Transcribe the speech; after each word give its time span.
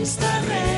Molins 0.00 0.69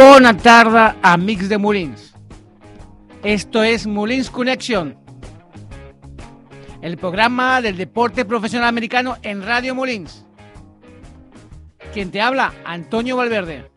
Bona 0.00 0.34
tarda, 0.34 0.96
amics 1.02 1.50
de 1.50 1.58
Molins. 1.58 2.14
Esto 3.22 3.62
es 3.62 3.86
Molins 3.86 4.30
Connection, 4.30 4.96
el 6.80 6.96
programa 6.96 7.60
del 7.60 7.76
deporte 7.76 8.24
profesional 8.24 8.66
americano 8.70 9.18
en 9.20 9.42
Radio 9.42 9.74
Molins. 9.74 10.24
Quien 11.92 12.10
te 12.10 12.22
habla, 12.22 12.54
Antonio 12.64 13.14
Valverde. 13.14 13.70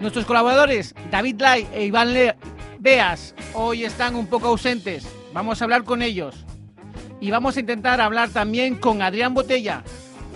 Nuestros 0.00 0.24
colaboradores, 0.24 0.94
David 1.10 1.38
Lai 1.42 1.66
e 1.74 1.84
Iván 1.84 2.14
Le- 2.14 2.34
Beas, 2.78 3.34
hoy 3.52 3.84
están 3.84 4.14
un 4.14 4.28
poco 4.28 4.46
ausentes. 4.48 5.06
Vamos 5.34 5.60
a 5.60 5.64
hablar 5.64 5.84
con 5.84 6.00
ellos. 6.00 6.46
Y 7.20 7.30
vamos 7.30 7.54
a 7.58 7.60
intentar 7.60 8.00
hablar 8.00 8.30
también 8.30 8.76
con 8.76 9.02
Adrián 9.02 9.34
Botella, 9.34 9.82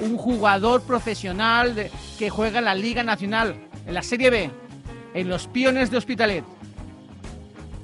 un 0.04 0.18
jugador 0.18 0.82
profesional 0.82 1.90
que 2.18 2.28
juega 2.28 2.58
en 2.58 2.66
la 2.66 2.74
Liga 2.74 3.02
Nacional, 3.02 3.56
en 3.86 3.94
la 3.94 4.02
Serie 4.02 4.28
B, 4.28 4.50
en 5.14 5.28
los 5.28 5.46
Piones 5.46 5.90
de 5.90 5.98
Hospitalet. 5.98 6.44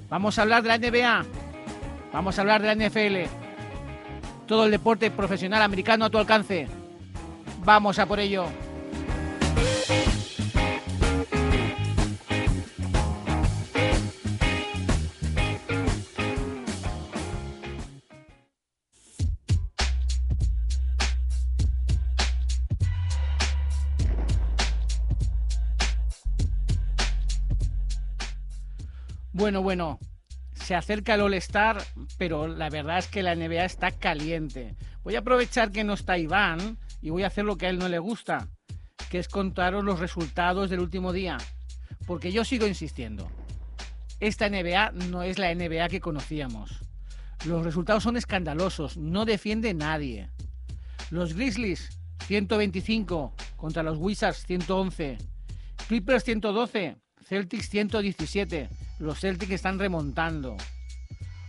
Vamos 0.09 0.39
a 0.39 0.43
hablar 0.43 0.63
de 0.63 0.69
la 0.69 0.79
NBA, 0.79 1.25
vamos 2.13 2.39
a 2.39 2.41
hablar 2.41 2.63
de 2.63 2.75
la 2.75 2.89
NFL, 2.89 3.31
todo 4.47 4.65
el 4.65 4.71
deporte 4.71 5.11
profesional 5.11 5.63
americano 5.63 6.07
a 6.07 6.11
tu 6.11 6.19
alcance. 6.19 6.67
Vamos 7.65 7.99
a 7.99 8.07
por 8.07 8.19
ello. 8.19 8.47
Bueno, 29.39 29.63
bueno, 29.63 30.01
se 30.53 30.75
acerca 30.75 31.15
el 31.15 31.21
All-Star, 31.21 31.81
pero 32.19 32.49
la 32.49 32.71
verdad 32.71 32.99
es 32.99 33.07
que 33.07 33.23
la 33.23 33.37
NBA 33.37 33.67
está 33.67 33.93
caliente. 33.93 34.75
Voy 35.05 35.15
a 35.15 35.21
aprovechar 35.21 35.71
que 35.71 35.85
no 35.85 35.93
está 35.93 36.19
Iván 36.19 36.77
y 37.01 37.11
voy 37.11 37.23
a 37.23 37.29
hacer 37.29 37.45
lo 37.45 37.57
que 37.57 37.67
a 37.67 37.71
él 37.71 37.79
no 37.79 37.89
le 37.89 38.01
gusta, 38.01 38.49
que 39.09 39.21
es 39.21 39.29
contaros 39.29 39.85
los 39.85 40.01
resultados 40.01 40.71
del 40.71 40.81
último 40.81 41.13
día. 41.13 41.39
Porque 42.05 42.33
yo 42.33 42.45
sigo 42.45 42.67
insistiendo, 42.67 43.31
esta 44.19 44.49
NBA 44.49 44.91
no 44.91 45.23
es 45.23 45.39
la 45.39 45.55
NBA 45.55 45.89
que 45.89 46.01
conocíamos. 46.01 46.81
Los 47.45 47.63
resultados 47.63 48.03
son 48.03 48.17
escandalosos, 48.17 48.97
no 48.97 49.25
defiende 49.25 49.73
nadie. 49.73 50.31
Los 51.11 51.35
Grizzlies 51.35 51.97
125 52.27 53.35
contra 53.57 53.85
los 53.85 53.99
Wizards 53.99 54.45
111. 54.49 55.17
Clippers 55.87 56.25
112, 56.25 56.97
Celtics 57.23 57.69
117. 57.69 58.88
Los 58.99 59.21
Celtics 59.21 59.53
están 59.53 59.79
remontando. 59.79 60.57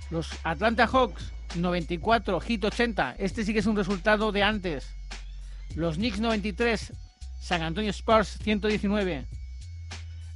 Los 0.09 0.29
Atlanta 0.43 0.87
Hawks 0.87 1.31
94, 1.55 2.39
Heat 2.39 2.63
80. 2.63 3.15
Este 3.17 3.43
sí 3.43 3.53
que 3.53 3.59
es 3.59 3.65
un 3.65 3.75
resultado 3.75 4.31
de 4.31 4.43
antes. 4.43 4.87
Los 5.75 5.95
Knicks 5.95 6.19
93, 6.19 6.93
San 7.41 7.61
Antonio 7.61 7.91
Spurs 7.91 8.38
119. 8.43 9.25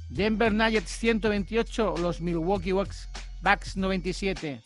Denver 0.08 0.52
Nuggets 0.52 0.90
128, 0.90 1.96
los 1.98 2.20
Milwaukee 2.20 2.72
Bucks, 2.72 3.08
Bucks 3.42 3.76
97. 3.76 4.62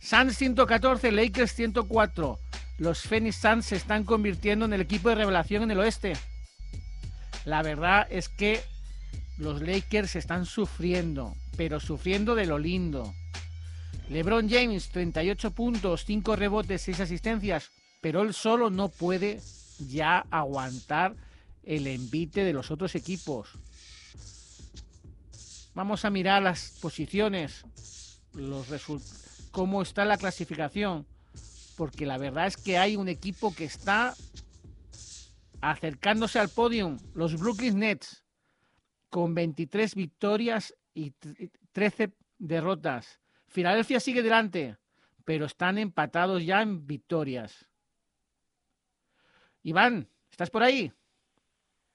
Suns 0.00 0.36
114, 0.36 1.12
Lakers 1.12 1.52
104. 1.52 2.38
Los 2.78 3.02
Phoenix 3.02 3.36
Suns 3.36 3.66
se 3.66 3.76
están 3.76 4.04
convirtiendo 4.04 4.64
en 4.64 4.72
el 4.72 4.80
equipo 4.80 5.08
de 5.08 5.14
revelación 5.14 5.62
en 5.62 5.70
el 5.72 5.78
oeste. 5.78 6.14
La 7.44 7.62
verdad 7.62 8.06
es 8.10 8.28
que 8.28 8.62
los 9.38 9.60
Lakers 9.62 10.16
están 10.16 10.46
sufriendo, 10.46 11.34
pero 11.62 11.78
sufriendo 11.78 12.34
de 12.34 12.44
lo 12.44 12.58
lindo. 12.58 13.14
LeBron 14.08 14.50
James, 14.50 14.88
38 14.88 15.52
puntos, 15.52 16.04
5 16.04 16.34
rebotes, 16.34 16.82
6 16.82 16.98
asistencias, 16.98 17.70
pero 18.00 18.22
él 18.22 18.34
solo 18.34 18.68
no 18.68 18.88
puede 18.88 19.40
ya 19.78 20.26
aguantar 20.32 21.14
el 21.62 21.86
envite 21.86 22.42
de 22.42 22.52
los 22.52 22.72
otros 22.72 22.96
equipos. 22.96 23.50
Vamos 25.72 26.04
a 26.04 26.10
mirar 26.10 26.42
las 26.42 26.78
posiciones, 26.82 27.64
los 28.34 28.66
cómo 29.52 29.82
está 29.82 30.04
la 30.04 30.16
clasificación, 30.16 31.06
porque 31.76 32.06
la 32.06 32.18
verdad 32.18 32.48
es 32.48 32.56
que 32.56 32.76
hay 32.76 32.96
un 32.96 33.08
equipo 33.08 33.54
que 33.54 33.66
está 33.66 34.16
acercándose 35.60 36.40
al 36.40 36.48
podium, 36.48 36.98
los 37.14 37.38
Brooklyn 37.38 37.78
Nets, 37.78 38.24
con 39.10 39.32
23 39.32 39.94
victorias 39.94 40.74
y 40.94 41.10
t- 41.12 41.50
13 41.72 42.12
derrotas. 42.38 43.20
Filadelfia 43.46 44.00
sigue 44.00 44.22
delante, 44.22 44.76
pero 45.24 45.44
están 45.46 45.78
empatados 45.78 46.44
ya 46.44 46.62
en 46.62 46.86
victorias. 46.86 47.68
Iván, 49.62 50.08
¿estás 50.30 50.50
por 50.50 50.62
ahí? 50.62 50.92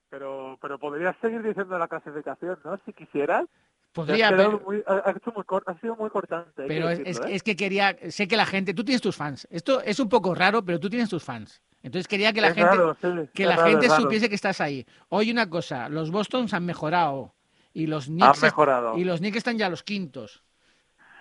Pero, 0.10 0.58
pero 0.62 0.80
podrías 0.80 1.16
seguir 1.22 1.42
diciendo 1.44 1.78
la 1.78 1.88
clasificación, 1.88 2.60
¿no? 2.64 2.78
Si 2.86 2.94
quisieras. 2.94 3.46
Podría, 3.92 4.30
pero, 4.30 4.60
muy- 4.60 4.84
ha- 4.86 5.12
hecho 5.12 5.34
muy 5.36 5.44
sido 5.82 5.96
muy 5.96 6.10
cortante. 6.10 6.66
pero 6.68 6.90
es, 6.90 7.00
decirlo, 7.00 7.26
es- 7.26 7.32
¿eh? 7.32 7.36
es 7.36 7.44
que 7.44 7.56
quería, 7.56 7.98
sé 8.12 8.28
que 8.28 8.38
la 8.38 8.46
gente, 8.46 8.74
tú 8.74 8.84
tienes 8.86 9.02
tus 9.02 9.16
fans. 9.16 9.48
Esto 9.50 9.82
es 9.82 10.00
un 10.00 10.08
poco 10.08 10.36
raro, 10.36 10.64
pero 10.64 10.80
tú 10.80 10.90
tienes 10.90 11.10
tus 11.10 11.24
fans. 11.24 11.62
Entonces 11.82 12.08
quería 12.08 12.32
que 12.32 12.42
la 12.42 12.50
Es 12.50 12.54
gente, 12.56 12.70
raro, 12.76 12.96
sí, 13.02 13.30
que 13.34 13.46
la 13.46 13.56
raro, 13.56 13.70
gente 13.70 13.90
supiese 13.90 14.30
que 14.30 14.36
estás 14.36 14.62
ahí. 14.62 14.86
Oye, 15.10 15.32
una 15.32 15.50
cosa, 15.50 15.90
los 15.90 16.12
Bostons 16.12 16.54
han 16.54 16.66
mejorado 16.66 17.36
y 17.78 17.88
los 17.88 18.06
Knicks, 18.08 18.42
mejorado. 18.42 18.98
y 18.98 19.04
los 19.04 19.20
Knicks 19.20 19.38
están 19.38 19.58
ya 19.58 19.70
los 19.70 19.84
quintos. 19.84 20.44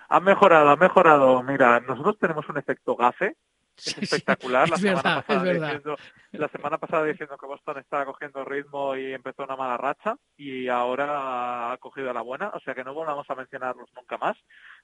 Han 0.09 0.25
mejorado, 0.25 0.71
han 0.71 0.79
mejorado. 0.79 1.43
Mira, 1.43 1.81
nosotros 1.81 2.17
tenemos 2.19 2.49
un 2.49 2.59
efecto 2.59 2.97
gafe. 2.97 3.37
Es 3.77 3.83
Sí, 3.85 3.91
sí, 3.93 4.05
espectacular. 4.05 4.67
la, 4.71 4.77
es 4.77 4.81
semana 4.81 5.03
verdad, 5.03 5.25
pasada 5.27 5.51
es. 5.53 5.61
Diciendo, 5.61 5.97
la 6.33 6.49
semana 6.49 6.79
pasada 6.79 7.05
diciendo 7.05 7.37
que 7.37 7.47
Boston 7.47 7.79
estaba 7.79 8.07
cogiendo 8.07 8.43
ritmo 8.45 8.97
y 8.97 9.13
empezó 9.13 9.45
una 9.45 9.57
mala 9.57 9.77
racha 9.77 10.17
y 10.39 10.69
ahora 10.69 11.73
ha 11.73 11.77
cogido 11.77 12.11
la 12.15 12.23
buena. 12.23 12.49
O 12.55 12.61
sea 12.61 12.75
que 12.75 12.85
no 12.85 12.95
volvamos 12.95 13.29
a 13.29 13.35
mencionarlos 13.35 13.91
nunca 13.95 14.17
más. 14.17 14.37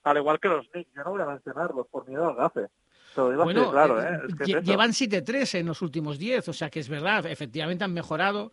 Al 0.05 0.19
igual 0.19 0.39
que 0.41 0.49
los 0.49 0.69
Knicks, 0.69 0.93
yo 0.95 1.05
no 1.05 1.11
voy 1.13 1.23
a 1.23 1.27
mencionarlos 1.27 1.87
por 1.89 2.07
miedo 2.07 2.29
al 2.29 2.37
gafe. 2.37 2.67
Bueno, 3.15 3.71
claro, 3.71 4.01
eh, 4.03 4.07
¿eh? 4.07 4.19
Es 4.29 4.35
que 4.35 4.43
es 4.45 4.49
lle- 4.49 4.59
eso. 4.59 4.71
llevan 4.71 4.91
7-3 4.93 5.55
en 5.61 5.67
los 5.67 5.83
últimos 5.83 6.19
10, 6.19 6.49
o 6.49 6.53
sea 6.55 6.71
que 6.71 6.81
es 6.81 6.89
verdad, 6.89 7.27
efectivamente 7.27 7.85
han 7.85 7.93
mejorado. 7.93 8.53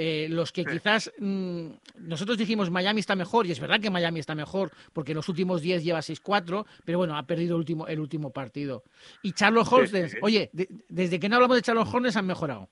Eh, 0.00 0.28
los 0.30 0.52
que 0.52 0.64
quizás 0.64 1.12
mm, 1.18 1.70
nosotros 2.02 2.38
dijimos 2.38 2.70
Miami 2.70 3.00
está 3.00 3.16
mejor, 3.16 3.46
y 3.46 3.50
es 3.50 3.58
verdad 3.58 3.80
que 3.80 3.90
Miami 3.90 4.20
está 4.20 4.36
mejor, 4.36 4.70
porque 4.92 5.10
en 5.10 5.16
los 5.16 5.28
últimos 5.28 5.60
10 5.60 5.82
lleva 5.82 5.98
6-4, 5.98 6.64
pero 6.84 6.98
bueno, 6.98 7.16
ha 7.18 7.24
perdido 7.24 7.56
el 7.56 7.58
último, 7.58 7.88
el 7.88 7.98
último 7.98 8.30
partido. 8.30 8.84
Y 9.22 9.34
Hornets, 9.42 10.12
sí. 10.12 10.18
oye, 10.22 10.50
de- 10.52 10.68
desde 10.88 11.18
que 11.18 11.28
no 11.28 11.34
hablamos 11.34 11.56
de 11.56 11.62
Charlotte 11.62 11.92
Hornets 11.92 12.16
han 12.16 12.28
mejorado. 12.28 12.68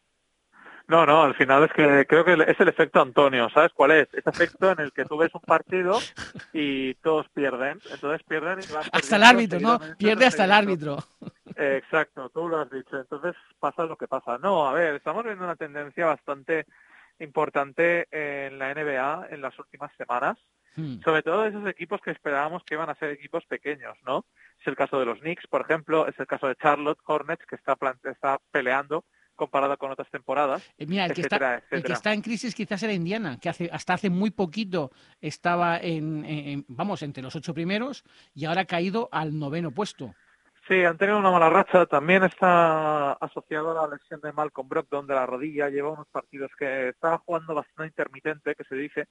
No, 0.86 1.04
no, 1.04 1.24
al 1.24 1.34
final 1.34 1.64
es 1.64 1.72
que 1.72 2.06
creo 2.08 2.24
que 2.24 2.34
es 2.46 2.60
el 2.60 2.68
efecto 2.68 3.00
Antonio, 3.00 3.48
¿sabes 3.50 3.72
cuál 3.72 3.90
es? 3.90 4.08
Ese 4.14 4.30
efecto 4.30 4.70
en 4.70 4.78
el 4.78 4.92
que 4.92 5.04
tú 5.04 5.16
ves 5.16 5.34
un 5.34 5.40
partido 5.40 5.98
y 6.52 6.94
todos 6.94 7.26
pierden, 7.34 7.80
entonces 7.90 8.24
pierden 8.28 8.60
y 8.60 8.72
van 8.72 8.84
Hasta 8.92 9.16
el 9.16 9.24
árbitro, 9.24 9.58
¿no? 9.58 9.80
Pierde 9.98 10.26
hasta 10.26 10.44
el 10.44 10.52
árbitro. 10.52 10.98
Exacto, 11.56 12.28
tú 12.28 12.48
lo 12.48 12.60
has 12.60 12.70
dicho. 12.70 12.96
Entonces 12.98 13.34
pasa 13.58 13.84
lo 13.84 13.96
que 13.96 14.06
pasa. 14.06 14.38
No, 14.38 14.68
a 14.68 14.72
ver, 14.74 14.94
estamos 14.94 15.24
viendo 15.24 15.42
una 15.42 15.56
tendencia 15.56 16.06
bastante 16.06 16.66
importante 17.18 18.06
en 18.10 18.58
la 18.58 18.70
NBA 18.74 19.28
en 19.30 19.40
las 19.40 19.58
últimas 19.58 19.90
semanas, 19.96 20.36
Hmm. 20.78 21.00
sobre 21.02 21.22
todo 21.22 21.40
de 21.42 21.48
esos 21.48 21.66
equipos 21.66 22.02
que 22.02 22.10
esperábamos 22.10 22.62
que 22.64 22.74
iban 22.74 22.90
a 22.90 22.94
ser 22.96 23.08
equipos 23.08 23.46
pequeños, 23.46 23.96
¿no? 24.06 24.26
Es 24.60 24.66
el 24.66 24.76
caso 24.76 25.00
de 25.00 25.06
los 25.06 25.20
Knicks, 25.20 25.46
por 25.46 25.62
ejemplo, 25.62 26.06
es 26.06 26.18
el 26.20 26.26
caso 26.26 26.48
de 26.48 26.54
Charlotte 26.56 26.98
Hornets, 27.06 27.46
que 27.46 27.56
está, 27.56 27.78
está 28.04 28.38
peleando 28.50 29.06
comparado 29.34 29.76
con 29.78 29.90
otras 29.90 30.10
temporadas, 30.10 30.62
Eh, 30.76 30.84
Mira, 30.86 31.06
el 31.06 31.14
que, 31.14 31.22
etcétera, 31.22 31.56
está, 31.56 31.76
el 31.76 31.82
que 31.82 31.92
está 31.92 32.12
en 32.12 32.20
crisis 32.20 32.54
quizás 32.54 32.82
era 32.82 32.92
Indiana, 32.92 33.38
que 33.40 33.48
hace, 33.48 33.70
hasta 33.72 33.94
hace 33.94 34.10
muy 34.10 34.30
poquito 34.30 34.90
estaba 35.20 35.78
en- 35.78 36.64
vamos, 36.68 37.02
entre 37.02 37.22
los 37.22 37.34
ocho 37.36 37.54
primeros 37.54 38.02
y 38.34 38.44
ahora 38.44 38.62
ha 38.62 38.66
caído 38.66 39.08
al 39.12 39.38
noveno 39.38 39.70
puesto. 39.70 40.14
Sí, 40.68 40.84
han 40.84 40.98
tenido 40.98 41.18
una 41.18 41.30
mala 41.30 41.48
racha. 41.48 41.86
También 41.86 42.24
está 42.24 43.12
asociado 43.12 43.70
a 43.70 43.86
la 43.86 43.96
lesión 43.96 44.20
de 44.20 44.32
Malcolm 44.32 44.68
Brogdon 44.68 45.06
de 45.06 45.14
la 45.14 45.24
rodilla. 45.24 45.68
Lleva 45.68 45.92
unos 45.92 46.08
partidos 46.08 46.50
que 46.58 46.88
está 46.88 47.18
jugando 47.18 47.54
bastante 47.54 47.86
intermitente, 47.86 48.54
que 48.56 48.64
se 48.64 48.74
dice. 48.74 49.06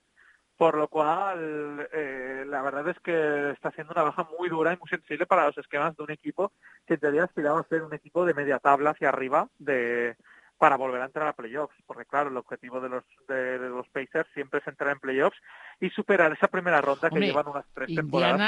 Por 0.57 0.75
lo 0.77 0.87
cual, 0.89 1.87
eh, 1.93 2.43
la 2.47 2.61
verdad 2.61 2.89
es 2.89 2.99
que 2.99 3.51
está 3.51 3.71
siendo 3.71 3.93
una 3.93 4.03
baja 4.03 4.27
muy 4.37 4.49
dura 4.49 4.73
y 4.73 4.77
muy 4.77 4.89
sensible 4.89 5.25
para 5.25 5.47
los 5.47 5.57
esquemas 5.57 5.95
de 5.95 6.03
un 6.03 6.11
equipo 6.11 6.51
que 6.85 6.95
en 6.95 6.99
teoría 7.01 7.23
aspiraba 7.25 7.59
a 7.59 7.67
ser 7.67 7.83
un 7.83 7.93
equipo 7.93 8.25
de 8.25 8.33
media 8.33 8.59
tabla 8.59 8.91
hacia 8.91 9.09
arriba 9.09 9.49
de 9.57 10.15
para 10.57 10.77
volver 10.77 11.01
a 11.01 11.05
entrar 11.05 11.27
a 11.27 11.33
playoffs, 11.33 11.75
porque 11.85 12.05
claro, 12.05 12.29
el 12.29 12.37
objetivo 12.37 12.79
de 12.79 12.89
los 12.89 13.03
de, 13.27 13.57
los 13.57 13.87
Pacers 13.89 14.29
siempre 14.33 14.59
es 14.61 14.67
entrar 14.67 14.91
en 14.91 14.99
playoffs 14.99 15.37
y 15.79 15.89
superar 15.89 16.31
esa 16.31 16.47
primera 16.47 16.79
ronda 16.81 17.09
que 17.09 17.19
llevan 17.19 17.47
unas 17.47 17.65
tres 17.73 17.89
Indiana, 17.89 18.01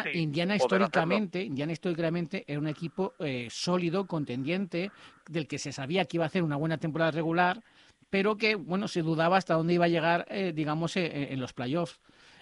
temporadas. 0.04 0.15
Indiana 0.15 0.56
históricamente, 0.56 1.42
Indiana 1.42 1.74
históricamente 1.74 2.45
era 2.48 2.59
un 2.59 2.68
equipo 2.68 3.13
eh, 3.19 3.48
sólido, 3.50 4.07
contendiente, 4.07 4.92
del 5.30 5.48
que 5.48 5.59
se 5.59 5.74
sabía 5.74 6.06
que 6.06 6.18
iba 6.18 6.24
a 6.24 6.27
hacer 6.27 6.44
una 6.44 6.56
buena 6.56 6.77
temporada 6.77 7.12
regular, 7.12 7.62
pero 8.10 8.38
que 8.38 8.56
bueno 8.56 8.88
se 8.88 9.01
dudaba 9.01 9.38
hasta 9.38 9.56
dónde 9.56 9.74
iba 9.74 9.86
a 9.86 9.89
llegar, 9.89 10.25
eh, 10.30 10.53
digamos, 10.53 10.95
eh, 10.95 11.33
en 11.33 11.42
los 11.42 11.53
playoffs. 11.53 12.00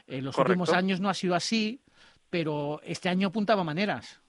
En 0.08 0.24
los 0.24 0.36
Correcto. 0.36 0.52
últimos 0.52 0.74
años 0.74 1.00
no 1.02 1.10
ha 1.10 1.16
sido 1.16 1.34
así, 1.34 1.82
pero 2.30 2.80
este 2.84 3.10
año 3.10 3.30
apuntaba 3.30 3.64
maneras. 3.64 4.22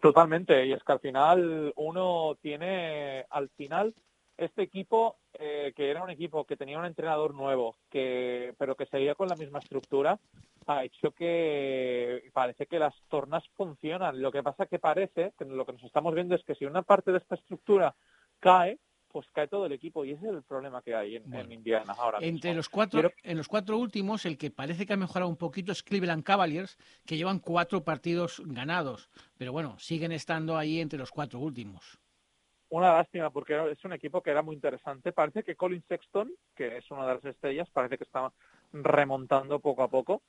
Totalmente, 0.00 0.66
y 0.66 0.72
es 0.72 0.82
que 0.82 0.92
al 0.92 1.00
final 1.00 1.72
uno 1.76 2.36
tiene, 2.42 3.24
al 3.30 3.48
final, 3.50 3.94
este 4.36 4.62
equipo, 4.62 5.16
eh, 5.34 5.72
que 5.74 5.90
era 5.90 6.02
un 6.02 6.10
equipo 6.10 6.44
que 6.44 6.56
tenía 6.56 6.78
un 6.78 6.84
entrenador 6.84 7.34
nuevo, 7.34 7.76
que 7.90 8.54
pero 8.58 8.74
que 8.74 8.86
seguía 8.86 9.14
con 9.14 9.28
la 9.28 9.36
misma 9.36 9.60
estructura, 9.60 10.18
ha 10.66 10.84
hecho 10.84 11.12
que 11.12 12.30
parece 12.32 12.66
que 12.66 12.78
las 12.78 12.94
tornas 13.08 13.44
funcionan. 13.56 14.20
Lo 14.20 14.32
que 14.32 14.42
pasa 14.42 14.66
que 14.66 14.78
parece, 14.78 15.32
que 15.38 15.44
lo 15.44 15.64
que 15.64 15.72
nos 15.72 15.84
estamos 15.84 16.14
viendo 16.14 16.34
es 16.34 16.44
que 16.44 16.54
si 16.54 16.64
una 16.64 16.82
parte 16.82 17.12
de 17.12 17.18
esta 17.18 17.36
estructura 17.36 17.94
cae, 18.40 18.78
pues 19.08 19.26
cae 19.32 19.48
todo 19.48 19.64
el 19.64 19.72
equipo, 19.72 20.04
y 20.04 20.10
ese 20.10 20.26
es 20.26 20.32
el 20.34 20.42
problema 20.42 20.82
que 20.82 20.94
hay 20.94 21.16
en, 21.16 21.52
Indiana 21.52 21.94
ahora 21.96 22.18
Entre 22.20 22.50
mismo. 22.50 22.58
los 22.58 22.68
cuatro, 22.68 23.10
en 23.22 23.36
los 23.38 23.48
cuatro 23.48 23.78
últimos, 23.78 24.26
el 24.26 24.36
que 24.36 24.50
parece 24.50 24.84
que 24.84 24.92
ha 24.92 24.98
mejorado 24.98 25.30
un 25.30 25.38
poquito 25.38 25.72
es 25.72 25.82
Cleveland 25.82 26.22
Cavaliers, 26.22 26.76
que 27.06 27.16
llevan 27.16 27.38
cuatro 27.38 27.82
partidos 27.82 28.42
ganados, 28.44 29.08
pero 29.38 29.52
bueno, 29.52 29.78
siguen 29.78 30.12
estando 30.12 30.58
ahí 30.58 30.80
entre 30.80 30.98
los 30.98 31.10
cuatro 31.10 31.38
últimos. 31.38 31.98
Una 32.68 32.92
lástima 32.94 33.30
porque 33.30 33.70
es 33.70 33.84
un 33.84 33.92
equipo 33.92 34.20
que 34.22 34.30
era 34.30 34.42
muy 34.42 34.54
interesante. 34.54 35.12
Parece 35.12 35.44
que 35.44 35.54
Colin 35.54 35.82
Sexton, 35.88 36.32
que 36.54 36.78
es 36.78 36.90
una 36.90 37.06
de 37.06 37.14
las 37.14 37.24
estrellas, 37.24 37.68
parece 37.70 37.96
que 37.96 38.04
está 38.04 38.32
remontando 38.72 39.60
poco 39.60 39.82
a 39.82 39.88
poco. 39.88 40.22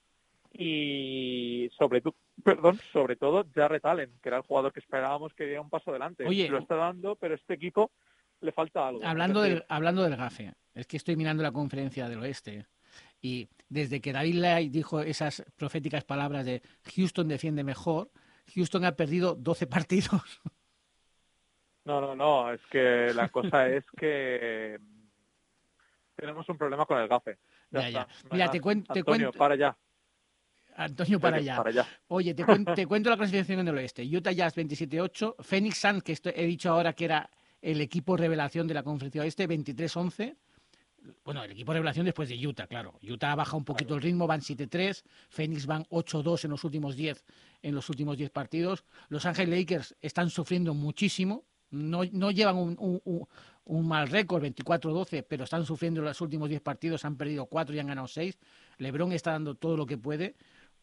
Y 0.54 1.70
sobre, 1.78 2.02
tu- 2.02 2.16
perdón, 2.44 2.80
sobre 2.92 3.16
todo 3.16 3.46
Jarrett 3.54 3.86
Allen, 3.86 4.12
que 4.22 4.30
era 4.30 4.38
el 4.38 4.44
jugador 4.44 4.72
que 4.74 4.80
esperábamos 4.80 5.34
que 5.34 5.46
diera 5.46 5.62
un 5.62 5.70
paso 5.70 5.92
adelante. 5.92 6.26
Oye, 6.26 6.50
Lo 6.50 6.60
está 6.60 6.76
dando, 6.76 7.16
pero 7.16 7.36
este 7.36 7.54
equipo 7.54 7.92
le 8.42 8.52
falta 8.52 8.88
algo. 8.88 9.04
Hablando 9.06 9.42
del, 9.42 9.66
hablando 9.70 10.04
del 10.04 10.16
GAFE, 10.16 10.54
es 10.74 10.88
que 10.88 10.98
estoy 10.98 11.16
mirando 11.16 11.44
la 11.44 11.52
conferencia 11.52 12.08
del 12.10 12.20
oeste 12.20 12.66
y 13.22 13.50
desde 13.70 14.00
que 14.00 14.14
David 14.14 14.36
Lai 14.36 14.70
dijo 14.70 15.02
esas 15.02 15.44
proféticas 15.56 16.04
palabras 16.04 16.46
de 16.46 16.62
Houston 16.96 17.28
defiende 17.28 17.64
mejor, 17.64 18.10
Houston 18.56 18.86
ha 18.86 18.96
perdido 18.96 19.36
12 19.36 19.68
partidos. 19.68 20.42
No, 21.88 22.02
no, 22.02 22.16
no, 22.18 22.52
es 22.52 22.60
que 22.70 23.14
la 23.16 23.30
cosa 23.30 23.70
es 23.70 23.86
que 23.98 24.78
tenemos 26.18 26.48
un 26.50 26.58
problema 26.58 26.86
con 26.86 27.00
el 27.00 27.08
gafe. 27.08 27.38
Ya 27.72 27.80
Ya, 27.82 27.90
ya. 27.90 28.08
Mira, 28.30 28.52
te, 28.52 28.60
cuen- 28.60 28.84
te 28.86 29.00
Antonio, 29.00 29.04
cuento, 29.32 29.40
para 29.40 29.54
allá. 29.54 29.78
Antonio, 30.76 31.18
para 31.18 31.38
allá. 31.38 31.56
Para 31.56 31.70
allá. 31.70 31.88
Oye, 32.10 32.34
te, 32.34 32.44
cuen- 32.46 32.76
te 32.76 32.86
cuento 32.86 33.10
la 33.10 33.16
clasificación 33.16 33.62
en 33.62 33.70
el 33.70 33.78
oeste. 33.78 34.04
Utah 34.04 34.34
Jazz 34.34 34.58
27-8, 34.58 35.36
Phoenix 35.40 35.78
Suns, 35.78 36.04
que 36.04 36.12
esto 36.12 36.30
he 36.36 36.46
dicho 36.46 36.70
ahora 36.70 36.92
que 36.92 37.06
era 37.06 37.30
el 37.62 37.80
equipo 37.80 38.18
revelación 38.18 38.68
de 38.68 38.74
la 38.74 38.84
conferencia 38.84 39.22
oeste, 39.22 39.48
23-11. 39.48 40.36
Bueno, 41.24 41.42
el 41.46 41.52
equipo 41.52 41.72
revelación 41.72 42.04
después 42.06 42.28
de 42.28 42.46
Utah, 42.46 42.68
claro. 42.68 43.00
Utah 43.02 43.34
baja 43.34 43.56
un 43.56 43.64
poquito 43.64 43.96
el 43.96 44.02
ritmo, 44.02 44.28
van 44.28 44.42
7-3, 44.42 45.04
Phoenix 45.30 45.66
van 45.66 45.86
8-2 45.86 46.44
en 46.44 46.52
los 46.52 46.66
últimos 46.66 46.98
10 46.98 47.24
en 47.62 47.74
los 47.76 47.90
últimos 47.90 48.18
10 48.18 48.30
partidos. 48.32 48.84
Los 49.08 49.26
Angeles 49.26 49.58
Lakers 49.58 49.96
están 50.02 50.30
sufriendo 50.30 50.74
muchísimo, 50.74 51.46
no, 51.72 52.02
no 52.12 52.32
llevan 52.32 52.56
un, 52.58 52.76
un- 52.80 53.02
un- 53.06 53.28
un 53.66 53.88
mal 53.88 54.08
récord, 54.08 54.42
24-12, 54.44 55.26
pero 55.28 55.44
están 55.44 55.66
sufriendo 55.66 56.00
en 56.00 56.06
los 56.06 56.22
últimos 56.22 56.48
10 56.48 56.62
partidos, 56.62 57.04
han 57.04 57.18
perdido 57.18 57.46
4 57.48 57.76
y 57.76 57.80
han 57.80 57.88
ganado 57.88 58.08
6. 58.08 58.40
LeBron 58.78 59.12
está 59.12 59.32
dando 59.32 59.56
todo 59.56 59.76
lo 59.76 59.86
que 59.86 59.98
puede, 59.98 60.36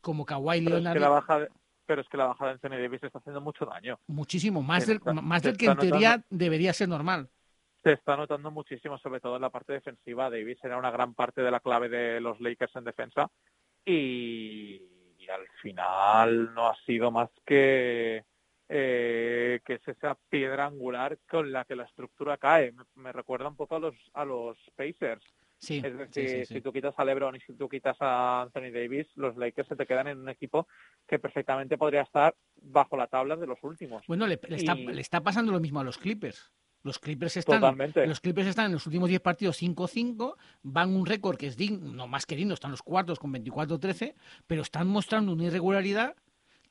como 0.02 0.26
Kawhi 0.26 0.62
Pero 0.62 0.76
es 0.76 0.82
Leonard 0.82 0.94
que 0.94 1.00
la 1.00 1.08
baja 1.08 1.38
de, 1.40 1.48
pero 1.86 2.02
es 2.02 2.08
que 2.08 2.16
la 2.18 2.26
baja 2.26 2.44
de 2.46 2.50
Anthony 2.52 2.70
Davis 2.80 3.02
está 3.02 3.18
haciendo 3.18 3.40
mucho 3.40 3.64
daño. 3.64 3.98
muchísimo, 4.06 4.62
más 4.62 4.86
del, 4.86 4.98
está- 4.98 5.12
más 5.14 5.42
del 5.42 5.56
que 5.56 5.66
en 5.66 5.78
teoría 5.78 6.22
debería 6.28 6.72
ser 6.74 6.88
normal. 6.90 7.28
Se 7.82 7.92
está 7.92 8.16
notando 8.16 8.50
muchísimo, 8.50 8.98
sobre 8.98 9.20
todo 9.20 9.36
en 9.36 9.42
la 9.42 9.50
parte 9.50 9.72
defensiva. 9.74 10.28
Davis 10.30 10.58
era 10.62 10.76
una 10.78 10.90
gran 10.90 11.14
parte 11.14 11.42
de 11.42 11.50
la 11.50 11.60
clave 11.60 11.88
de 11.88 12.20
los 12.20 12.40
Lakers 12.40 12.76
en 12.76 12.84
defensa 12.84 13.30
y, 13.84 14.80
y 15.18 15.28
al 15.28 15.46
final 15.60 16.54
no 16.54 16.68
ha 16.68 16.76
sido 16.84 17.10
más 17.10 17.30
que 17.46 18.24
eh, 18.68 19.60
que 19.64 19.74
es 19.74 19.88
esa 19.88 20.16
piedra 20.28 20.66
angular 20.66 21.18
con 21.28 21.52
la 21.52 21.64
que 21.64 21.76
la 21.76 21.84
estructura 21.84 22.36
cae. 22.38 22.72
Me, 22.72 22.84
me 22.96 23.12
recuerda 23.12 23.48
un 23.48 23.56
poco 23.56 23.76
a 23.76 23.78
los 23.80 23.94
a 24.14 24.24
los 24.24 24.56
Pacers. 24.76 25.24
Sí, 25.58 25.80
Es 25.82 25.96
decir, 25.96 26.28
sí, 26.28 26.44
sí. 26.44 26.54
si 26.54 26.60
tú 26.60 26.72
quitas 26.72 26.94
a 26.98 27.04
LeBron 27.06 27.36
y 27.36 27.40
si 27.40 27.54
tú 27.54 27.68
quitas 27.70 27.96
a 28.00 28.42
Anthony 28.42 28.70
Davis, 28.72 29.06
los 29.14 29.34
Lakers 29.36 29.68
se 29.68 29.76
te 29.76 29.86
quedan 29.86 30.08
en 30.08 30.18
un 30.18 30.28
equipo 30.28 30.68
que 31.06 31.18
perfectamente 31.18 31.78
podría 31.78 32.02
estar 32.02 32.34
bajo 32.60 32.98
la 32.98 33.06
tabla 33.06 33.36
de 33.36 33.46
los 33.46 33.58
últimos. 33.62 34.04
Bueno, 34.06 34.26
le, 34.26 34.38
le 34.48 34.56
está, 34.56 34.74
Y- 34.74 34.86
le 34.86 35.00
está 35.00 35.22
pasando 35.22 35.52
lo 35.52 35.60
mismo 35.60 35.80
a 35.80 35.84
los 35.84 35.96
Clippers. 35.96 36.52
Los 36.82 36.98
Clippers 36.98 37.38
están, 37.38 37.60
Totalmente. 37.62 38.06
los 38.06 38.20
Clippers 38.20 38.48
están 38.48 38.66
en 38.66 38.72
los 38.72 38.86
últimos 38.86 39.08
10 39.08 39.22
partidos 39.22 39.56
5-5, 39.62 40.36
van 40.64 40.94
un 40.94 41.06
récord 41.06 41.38
que 41.38 41.46
es 41.46 41.56
digno, 41.56 41.94
no 41.94 42.06
más 42.08 42.26
que 42.26 42.36
digno, 42.36 42.52
están 42.52 42.70
los 42.72 42.82
cuartos 42.82 43.18
con 43.18 43.32
24-13, 43.32 44.14
pero 44.46 44.60
están 44.60 44.86
mostrando 44.88 45.32
una 45.32 45.44
irregularidad 45.44 46.14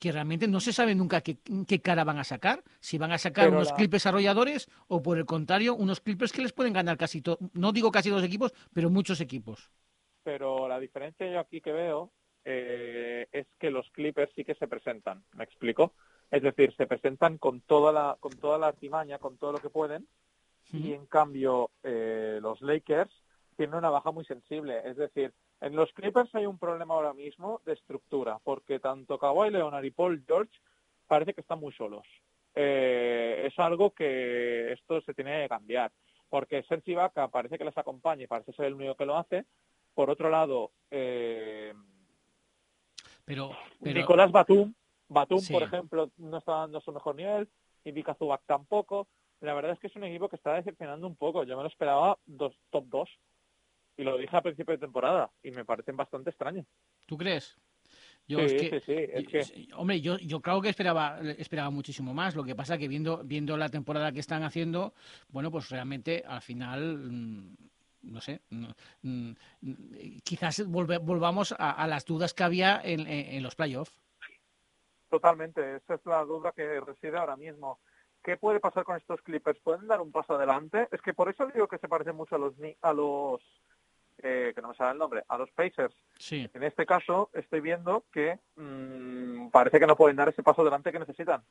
que 0.04 0.12
realmente 0.18 0.48
no 0.54 0.60
se 0.60 0.74
sabe 0.80 0.94
nunca 0.96 1.22
qué, 1.26 1.34
qué 1.70 1.78
cara 1.88 2.04
van 2.10 2.20
a 2.20 2.24
sacar, 2.34 2.58
si 2.88 2.98
van 3.04 3.12
a 3.14 3.18
sacar 3.26 3.46
Pero 3.46 3.58
unos 3.58 3.70
la- 3.70 3.76
Clippers 3.78 4.06
arrolladores 4.06 4.62
o 4.88 5.02
por 5.06 5.18
el 5.18 5.26
contrario, 5.26 5.76
unos 5.86 6.02
Clippers 6.06 6.34
que 6.34 6.42
les 6.46 6.54
pueden 6.58 6.74
ganar 6.80 6.98
casi 6.98 7.22
todo, 7.22 7.38
no 7.54 7.72
digo 7.72 7.90
casi 7.92 8.10
dos 8.10 8.24
equipos, 8.24 8.54
pero 8.76 8.90
muchos 8.90 9.20
equipos. 9.22 9.72
pero 10.24 10.68
la 10.68 10.80
diferencia 10.80 11.30
yo 11.32 11.40
aquí 11.40 11.62
que 11.62 11.72
veo 11.72 12.12
eh, 12.46 13.28
es 13.32 13.48
que 13.60 13.70
los 13.72 13.90
Clippers 13.92 14.32
sí 14.36 14.44
que 14.44 14.56
se 14.56 14.68
presentan, 14.68 15.24
¿me 15.38 15.44
explico? 15.44 15.94
Es 16.32 16.42
decir, 16.44 16.74
se 16.76 16.88
presentan 16.88 17.38
con 17.38 17.62
toda 17.62 17.92
la 17.92 18.18
con 18.20 18.38
toda 18.38 18.58
la 18.58 18.68
artimaña, 18.68 19.20
con 19.20 19.38
todo 19.38 19.52
lo 19.54 19.60
que 19.60 19.70
pueden, 19.70 20.08
y 20.72 20.94
en 20.94 21.06
cambio 21.06 21.72
eh, 21.84 22.40
los 22.42 22.62
Lakers 22.62 23.14
tienen 23.54 23.76
una 23.76 23.90
baja 23.90 24.12
muy 24.12 24.26
sensible. 24.26 24.82
Es 24.86 24.98
decir, 24.98 25.34
en 25.62 25.76
los 25.76 25.92
Clippers 25.94 26.34
hay 26.36 26.46
un 26.46 26.58
problema 26.58 26.94
ahora 26.94 27.14
mismo 27.14 27.62
de 27.66 27.74
estructura, 27.74 28.40
porque 28.44 28.80
tanto 28.80 29.18
Kawhi 29.18 29.50
Leonard 29.50 29.84
y 29.84 29.92
Paul 29.92 30.24
George 30.28 30.52
parece 31.08 31.34
que 31.34 31.42
están 31.42 31.60
muy 31.60 31.74
solos. 31.74 32.06
Eh, 32.56 33.44
es 33.46 33.58
algo 33.60 33.92
que 33.92 34.72
esto 34.74 35.02
se 35.02 35.14
tiene 35.14 35.44
que 35.44 35.50
cambiar, 35.50 35.92
porque 36.30 36.64
Serge 36.64 36.92
Ibaka 36.92 37.28
parece 37.30 37.58
que 37.58 37.66
les 37.66 37.78
acompaña 37.78 38.24
y 38.24 38.28
parece 38.28 38.54
ser 38.54 38.66
el 38.66 38.76
único 38.76 38.96
que 38.96 39.06
lo 39.06 39.18
hace. 39.18 39.46
Por 39.94 40.10
otro 40.10 40.30
lado, 40.30 40.72
eh, 40.92 41.74
Pero, 43.26 43.52
pero 43.82 44.00
Nicolás 44.00 44.32
Batum, 44.32 44.74
Batum, 45.08 45.40
Sí. 45.40 45.54
por 45.54 45.64
ejemplo, 45.64 46.10
no 46.18 46.38
está 46.40 46.54
dando 46.54 46.82
su 46.82 46.92
mejor 46.92 47.16
nivel, 47.16 47.48
y 47.84 47.92
Vika 47.92 48.16
Zubac 48.16 48.42
tampoco. 48.46 49.08
La 49.42 49.54
verdad 49.54 49.72
es 49.74 49.80
que 49.80 49.88
es 49.88 49.96
un 49.96 50.06
equipo 50.06 50.30
que 50.30 50.38
está 50.38 50.54
decepcionando 50.54 51.06
un 51.06 51.16
poco. 51.16 51.44
Yo 51.44 51.58
me 51.58 51.64
lo 51.64 51.70
esperaba 51.70 52.18
dos, 52.26 52.56
top 52.70 52.86
2. 52.88 53.10
Y 53.98 54.04
lo 54.04 54.18
dije 54.18 54.36
a 54.36 54.42
principio 54.42 54.74
de 54.74 54.80
temporada, 54.80 55.30
y 55.44 55.52
me 55.52 55.66
parecen 55.66 55.96
bastante 55.96 56.30
extraños. 56.32 56.66
¿tú 57.06 57.18
crees? 57.18 57.56
Yo 58.28 58.40
sí, 58.40 58.44
es 58.46 58.54
que, 58.54 58.80
sí, 58.80 58.86
sí, 58.86 59.12
es 59.14 59.48
que 59.48 59.74
Hombre, 59.76 60.00
yo, 60.02 60.18
yo 60.18 60.42
creo 60.42 60.62
que 60.62 60.70
esperaba, 60.70 61.20
esperaba 61.38 61.70
muchísimo 61.70 62.14
más. 62.14 62.36
Lo 62.36 62.44
que 62.44 62.56
pasa 62.56 62.78
que 62.78 62.88
viendo, 62.88 63.22
viendo 63.24 63.58
la 63.58 63.70
temporada 63.70 64.12
que 64.12 64.20
están 64.22 64.44
haciendo, 64.44 64.94
bueno, 65.30 65.52
pues 65.52 65.70
realmente 65.70 66.24
al 66.26 66.42
final, 66.42 66.98
mm, 66.98 67.56
no 68.04 68.22
sé, 68.22 68.42
no, 68.50 68.70
mm, 69.02 69.32
quizás 70.24 70.66
volve- 70.68 71.00
volvamos 71.00 71.52
a, 71.52 71.72
a 71.72 71.88
las 71.88 72.06
dudas 72.06 72.34
que 72.34 72.44
había 72.44 72.82
en, 72.84 73.02
en- 73.02 73.36
en 73.36 73.44
los 73.44 73.56
playoffs. 73.56 73.94
totalmente, 75.10 75.76
esa 75.76 75.96
es 75.96 76.06
la 76.06 76.24
duda 76.24 76.52
que 76.54 76.80
reside 76.82 77.18
ahora 77.18 77.36
mismo. 77.38 77.80
¿Qué 78.24 78.38
puede 78.38 78.60
pasar 78.60 78.84
con 78.84 78.98
estos 78.98 79.22
Clippers? 79.22 79.60
¿Pueden 79.60 79.88
dar 79.88 80.02
un 80.02 80.12
paso 80.12 80.34
adelante? 80.36 80.88
Es 80.92 81.02
que 81.02 81.14
por 81.14 81.30
eso 81.30 81.46
digo 81.48 81.68
que 81.68 81.78
se 81.78 81.90
parecen 81.90 82.16
mucho 82.16 82.36
a 82.36 82.40
los, 82.40 82.54
a 82.82 82.94
los 82.94 83.42
eh, 84.24 84.52
que 84.56 84.62
no 84.62 84.70
me 84.70 84.76
sale 84.76 84.94
el 84.94 84.98
nombre, 84.98 85.24
a 85.28 85.38
los 85.38 85.52
Pacers. 85.52 85.96
Sí, 86.18 86.50
En 86.54 86.64
este 86.64 86.86
caso, 86.86 87.30
estoy 87.34 87.62
viendo 87.62 88.06
que 88.12 88.40
mm, 88.56 89.50
parece 89.50 89.80
que 89.80 89.88
no 89.88 89.96
pueden 89.96 90.16
dar 90.16 90.30
ese 90.30 90.44
paso 90.44 90.62
adelante 90.62 90.92
que 90.92 91.00
necesitan. 91.00 91.44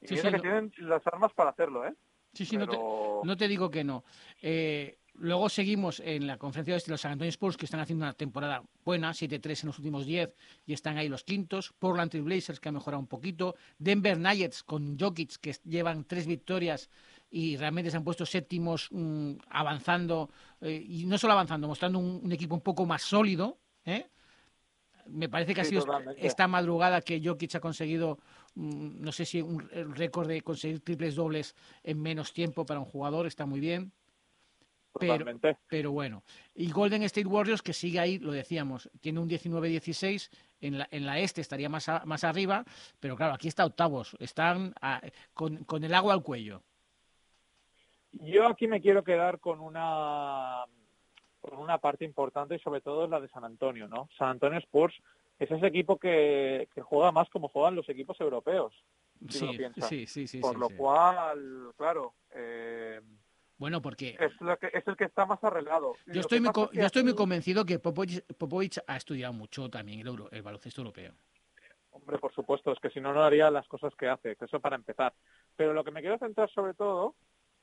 Y 0.00 0.08
Sí, 0.08 0.16
sí, 0.16 0.22
que 0.22 0.30
no- 0.30 0.40
tienen 0.40 0.72
las 0.78 1.06
armas 1.06 1.32
para 1.32 1.50
hacerlo, 1.50 1.86
¿eh? 1.86 1.94
sí, 2.32 2.44
sí, 2.44 2.56
no, 2.56 2.66
te, 2.66 2.76
Pero- 2.76 3.20
no 3.24 3.36
te 3.36 3.48
digo 3.48 3.70
que 3.70 3.84
no. 3.84 4.04
Eh, 4.42 4.98
Luego 5.20 5.48
seguimos 5.48 5.98
en 5.98 6.28
la 6.28 6.36
conferencia 6.38 6.76
de 6.76 6.82
los 6.92 7.00
San 7.00 7.10
Antonio 7.10 7.30
Spurs, 7.30 7.56
que 7.56 7.64
están 7.64 7.80
haciendo 7.80 8.04
una 8.04 8.12
temporada 8.12 8.62
buena, 8.84 9.12
7-3 9.12 9.64
en 9.64 9.66
los 9.66 9.78
últimos 9.80 10.06
10 10.06 10.32
y 10.64 10.72
están 10.74 10.96
ahí 10.96 11.08
los 11.08 11.24
quintos. 11.24 11.72
Portland 11.76 12.08
Trail 12.12 12.22
Blazers, 12.24 12.60
que 12.60 12.68
ha 12.68 12.72
mejorado 12.72 13.00
un 13.00 13.08
poquito. 13.08 13.56
Denver 13.78 14.16
Nuggets 14.16 14.62
con 14.62 14.96
Jokic, 14.96 15.38
que 15.40 15.56
llevan 15.64 16.04
tres 16.04 16.24
victorias 16.28 16.88
y 17.30 17.56
realmente 17.56 17.90
se 17.90 17.96
han 17.96 18.04
puesto 18.04 18.24
séptimos 18.24 18.88
mm, 18.90 19.32
avanzando, 19.50 20.30
eh, 20.60 20.82
y 20.86 21.04
no 21.06 21.18
solo 21.18 21.34
avanzando, 21.34 21.68
mostrando 21.68 21.98
un, 21.98 22.20
un 22.24 22.32
equipo 22.32 22.54
un 22.54 22.62
poco 22.62 22.86
más 22.86 23.02
sólido. 23.02 23.58
¿eh? 23.84 24.06
Me 25.06 25.28
parece 25.28 25.54
que 25.54 25.60
ha 25.60 25.64
sido 25.64 25.84
totalmente. 25.84 26.26
esta 26.26 26.46
madrugada 26.48 27.00
que 27.00 27.20
Jokic 27.22 27.54
ha 27.54 27.60
conseguido, 27.60 28.18
mm, 28.54 29.00
no 29.00 29.12
sé 29.12 29.24
si 29.24 29.40
un 29.42 29.68
récord 29.94 30.28
de 30.28 30.42
conseguir 30.42 30.80
triples 30.80 31.14
dobles 31.14 31.54
en 31.82 32.00
menos 32.00 32.32
tiempo 32.32 32.64
para 32.66 32.80
un 32.80 32.86
jugador, 32.86 33.26
está 33.26 33.46
muy 33.46 33.60
bien. 33.60 33.92
Pero-. 34.98 35.16
Pero 35.68 35.92
bueno, 35.92 36.24
y 36.54 36.70
Golden 36.72 37.02
State 37.04 37.26
Warriors 37.28 37.62
que 37.62 37.72
sigue 37.72 38.00
ahí, 38.00 38.18
lo 38.18 38.32
decíamos, 38.32 38.90
tiene 39.00 39.20
un 39.20 39.28
19-16, 39.28 40.30
en 40.60 40.78
la, 40.78 40.88
en 40.90 41.06
la 41.06 41.20
este 41.20 41.40
estaría 41.40 41.68
más, 41.68 41.88
a- 41.88 42.04
más 42.04 42.24
arriba, 42.24 42.64
pero 42.98 43.14
claro, 43.16 43.34
aquí 43.34 43.48
está 43.48 43.64
octavos, 43.64 44.16
están 44.18 44.74
a- 44.80 45.00
con, 45.34 45.64
con 45.64 45.84
el 45.84 45.94
agua 45.94 46.14
al 46.14 46.22
cuello. 46.22 46.62
Yo 48.12 48.46
aquí 48.46 48.66
me 48.68 48.80
quiero 48.80 49.04
quedar 49.04 49.38
con 49.40 49.60
una 49.60 50.64
con 51.40 51.58
una 51.58 51.78
parte 51.78 52.04
importante 52.04 52.56
y 52.56 52.58
sobre 52.58 52.80
todo 52.80 53.04
es 53.04 53.10
la 53.10 53.20
de 53.20 53.28
San 53.28 53.44
Antonio, 53.44 53.88
¿no? 53.88 54.08
San 54.18 54.28
Antonio 54.30 54.58
Spurs 54.58 54.94
es 55.38 55.50
ese 55.50 55.66
equipo 55.66 55.98
que, 55.98 56.68
que 56.74 56.82
juega 56.82 57.12
más 57.12 57.30
como 57.30 57.48
juegan 57.48 57.76
los 57.76 57.88
equipos 57.88 58.20
europeos, 58.20 58.74
Si 59.28 59.38
uno 59.38 59.52
Sí, 59.52 59.56
piensa. 59.56 59.88
sí, 59.88 60.06
sí, 60.06 60.26
sí. 60.26 60.40
por 60.40 60.54
sí, 60.54 60.60
lo 60.60 60.68
sí. 60.68 60.74
cual, 60.74 61.72
claro, 61.76 62.14
eh, 62.34 63.00
Bueno, 63.56 63.80
porque 63.80 64.16
es, 64.18 64.32
lo 64.40 64.56
que, 64.58 64.66
es 64.74 64.86
el 64.88 64.96
que 64.96 65.04
está 65.04 65.26
más 65.26 65.42
arreglado. 65.44 65.94
yo 66.06 66.20
estoy, 66.20 66.40
muy, 66.40 66.50
yo 66.72 66.86
estoy 66.86 67.04
muy 67.04 67.14
convencido 67.14 67.64
que 67.64 67.78
Popovich, 67.78 68.22
Popovich 68.36 68.78
ha 68.86 68.96
estudiado 68.96 69.32
mucho 69.32 69.70
también 69.70 70.00
el, 70.00 70.08
euro- 70.08 70.28
el 70.32 70.42
baloncesto 70.42 70.80
europeo. 70.80 71.12
Hombre, 71.92 72.18
por 72.18 72.32
supuesto, 72.34 72.72
es 72.72 72.80
que 72.80 72.90
si 72.90 73.00
no, 73.00 73.12
no 73.14 73.22
haría 73.22 73.50
las 73.50 73.66
cosas 73.68 73.94
que 73.94 74.08
hace, 74.08 74.36
que 74.36 74.44
eso 74.44 74.60
para 74.60 74.76
empezar. 74.76 75.14
Pero 75.56 75.72
lo 75.72 75.82
que 75.84 75.90
me 75.92 76.00
quiero 76.00 76.18
centrar 76.18 76.50
sobre 76.50 76.74
todo 76.74 77.14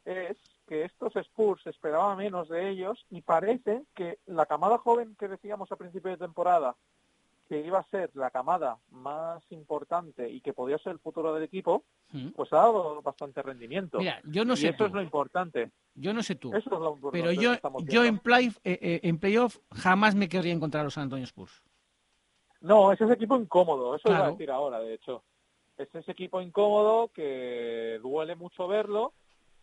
es 0.06 0.38
que 0.68 0.84
estos 0.84 1.16
Spurs 1.16 1.66
esperaba 1.68 2.16
menos 2.16 2.48
de 2.50 2.70
ellos 2.70 3.06
y 3.10 3.22
parece 3.22 3.84
que 3.96 4.20
la 4.26 4.46
camada 4.46 4.78
joven 4.78 5.16
que 5.20 5.28
decíamos 5.28 5.72
a 5.72 5.76
principio 5.76 6.12
de 6.12 6.18
temporada 6.18 6.76
que 7.48 7.60
iba 7.60 7.78
a 7.80 7.90
ser 7.90 8.10
la 8.16 8.32
camada 8.32 8.80
más 8.90 9.44
importante 9.52 10.28
y 10.30 10.42
que 10.42 10.54
podía 10.54 10.80
ser 10.80 10.94
el 10.94 11.00
futuro 11.00 11.32
del 11.34 11.44
equipo, 11.44 11.84
¿Mm? 12.12 12.30
pues 12.30 12.52
ha 12.54 12.58
dado 12.58 13.02
bastante 13.04 13.44
rendimiento. 13.44 14.00
Mira, 14.00 14.20
yo 14.24 14.44
no 14.46 14.54
y 14.54 14.58
sé 14.58 14.70
eso 14.70 14.78
tú, 14.80 14.86
es 14.86 14.92
lo 14.94 15.02
importante. 15.04 15.72
yo 15.94 16.12
no 16.14 16.24
sé 16.24 16.36
tú, 16.36 16.50
Eso 16.56 16.74
es 16.74 16.80
lo 16.80 16.98
pero 17.12 17.32
yo, 17.32 17.52
yo 17.86 18.04
en, 18.04 18.18
play, 18.18 18.48
eh, 18.64 18.80
eh, 18.82 19.00
en 19.04 19.20
playoff 19.20 19.60
jamás 19.72 20.16
me 20.16 20.28
querría 20.28 20.54
encontrar 20.54 20.82
a 20.82 20.84
los 20.86 20.96
San 20.96 21.04
Antonio 21.04 21.26
Spurs. 21.26 21.64
No, 22.62 22.92
es 22.92 23.00
ese 23.00 23.14
equipo 23.14 23.36
incómodo, 23.38 23.96
eso 23.96 24.08
iba 24.08 24.18
a 24.18 24.20
Claro. 24.22 24.32
decir 24.32 24.50
ahora, 24.50 24.80
de 24.80 24.96
hecho. 24.96 25.24
Es 25.78 25.94
ese 25.94 26.12
equipo 26.14 26.42
incómodo 26.42 27.10
que 27.10 28.00
duele 28.02 28.36
mucho 28.36 28.68
verlo. 28.68 29.14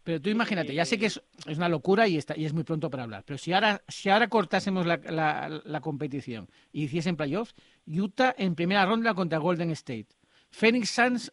Pero 0.05 0.21
tú 0.21 0.31
imagínate, 0.31 0.75
ya 0.75 0.85
sé 0.85 0.99
que 0.99 1.07
es, 1.07 1.23
es 1.47 1.57
una 1.59 1.69
locura 1.69 2.09
y, 2.09 2.17
está, 2.17 2.37
y 2.37 2.45
es 2.45 2.53
muy 2.53 2.65
pronto 2.65 2.91
para 2.91 3.05
hablar, 3.05 3.23
pero 3.25 3.39
si 3.39 3.53
ahora, 3.53 3.83
si 3.89 4.11
ahora 4.11 4.29
cortásemos 4.29 4.85
la, 4.85 4.97
la- 4.97 5.63
la 5.65 5.81
competición 5.81 6.49
y 6.73 6.85
hiciesen 6.85 7.17
playoffs, 7.17 7.55
Utah 7.87 8.35
en 8.37 8.55
primera 8.55 8.85
ronda 8.85 9.15
contra 9.15 9.39
Golden 9.39 9.71
State, 9.71 10.09
Phoenix 10.51 10.91
Suns 10.91 11.33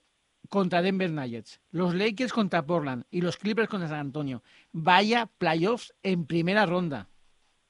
contra 0.49 0.81
Denver 0.81 1.11
Nuggets, 1.11 1.59
los 1.71 1.93
Lakers 1.93 2.31
contra 2.31 2.65
Portland 2.65 3.03
y 3.11 3.21
los 3.21 3.37
Clippers 3.37 3.67
contra 3.69 3.89
San 3.89 3.99
Antonio. 3.99 4.41
Vaya 4.71 5.25
playoffs 5.37 5.93
en 6.01 6.25
primera 6.25 6.65
ronda. 6.65 7.08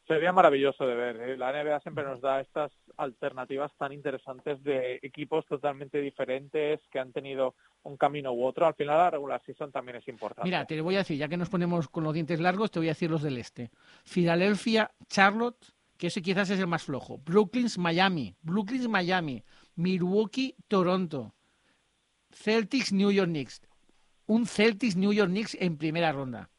Sería 0.10 0.34
maravilloso 0.34 0.88
de 0.88 0.96
ver. 0.96 1.18
¿eh? 1.18 1.38
La 1.38 1.52
NBA 1.52 1.82
siempre 1.82 2.04
nos 2.04 2.20
da 2.20 2.42
estas 2.42 2.72
alternativas 2.98 3.72
tan 3.78 3.94
interesantes 3.94 4.64
de 4.64 5.00
equipos 5.04 5.46
totalmente 5.46 6.02
diferentes 6.02 6.80
que 6.90 6.98
han 6.98 7.14
tenido 7.14 7.54
un 7.84 7.96
camino 7.96 8.34
u 8.34 8.44
otro. 8.44 8.66
Al 8.66 8.74
final 8.74 8.98
la 8.98 9.12
regular 9.12 9.40
season 9.46 9.72
también 9.72 9.98
es 9.98 10.08
importante. 10.08 10.48
Mira, 10.48 10.66
te 10.66 10.82
voy 10.82 10.96
a 10.96 11.00
decir, 11.00 11.16
ya 11.16 11.28
que 11.28 11.38
nos 11.38 11.52
ponemos 11.52 11.90
con 11.90 12.04
los 12.04 12.16
dientes 12.16 12.40
largos, 12.40 12.72
te 12.72 12.80
voy 12.80 12.88
a 12.88 12.98
decir 12.98 13.12
los 13.12 13.22
del 13.22 13.38
este. 13.38 13.70
Filadelfia, 14.04 14.90
Charlotte, 15.10 15.64
que 15.96 16.08
ese 16.08 16.24
quizás 16.24 16.50
es 16.50 16.60
el 16.60 16.66
más 16.66 16.86
flojo. 16.86 17.20
Brooklyn, 17.20 17.68
Miami. 17.78 18.36
Brooklyn, 18.42 18.90
Miami. 18.90 19.44
Milwaukee, 19.76 20.56
Toronto. 20.68 21.36
Celtics, 22.32 22.92
New 22.92 23.12
York 23.12 23.30
Knicks. 23.30 23.62
Un 24.26 24.48
Celtics, 24.48 24.96
New 24.96 25.14
York 25.14 25.30
Knicks 25.30 25.56
en 25.60 25.78
primera 25.78 26.12
ronda. 26.12 26.50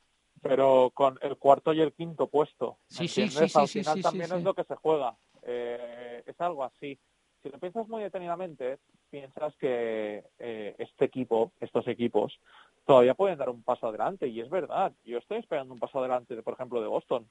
Pero 0.42 0.90
con 0.94 1.18
el 1.22 1.36
cuarto 1.36 1.72
y 1.72 1.80
el 1.80 1.92
quinto 1.92 2.26
puesto. 2.28 2.78
¿me 2.90 2.96
Sí, 2.96 3.08
sí, 3.08 3.22
entiendes? 3.22 3.52
sí, 3.52 3.58
Al 3.58 3.68
final 3.68 3.94
sí, 3.94 3.98
sí, 3.98 4.02
también 4.02 4.32
es 4.32 4.42
lo 4.42 4.54
que 4.54 4.64
se 4.64 4.74
juega. 4.76 5.16
Eh, 5.42 6.22
es 6.26 6.40
algo 6.40 6.64
así. 6.64 6.98
Si 7.42 7.48
lo 7.48 7.58
piensas 7.58 7.88
muy 7.88 8.02
detenidamente, 8.02 8.78
piensas 9.10 9.54
que 9.56 10.24
eh, 10.38 10.74
este 10.78 11.06
equipo, 11.06 11.52
estos 11.60 11.86
equipos, 11.88 12.38
todavía 12.86 13.14
pueden 13.14 13.38
dar 13.38 13.48
un 13.50 13.62
paso 13.62 13.88
adelante. 13.88 14.28
Y 14.28 14.40
es 14.40 14.48
verdad. 14.50 14.92
Yo 15.04 15.18
estoy 15.18 15.38
esperando 15.38 15.74
un 15.74 15.80
paso 15.80 15.98
adelante, 15.98 16.34
de, 16.36 16.42
por 16.42 16.54
ejemplo, 16.54 16.80
de 16.80 16.88
Boston. 16.88 17.26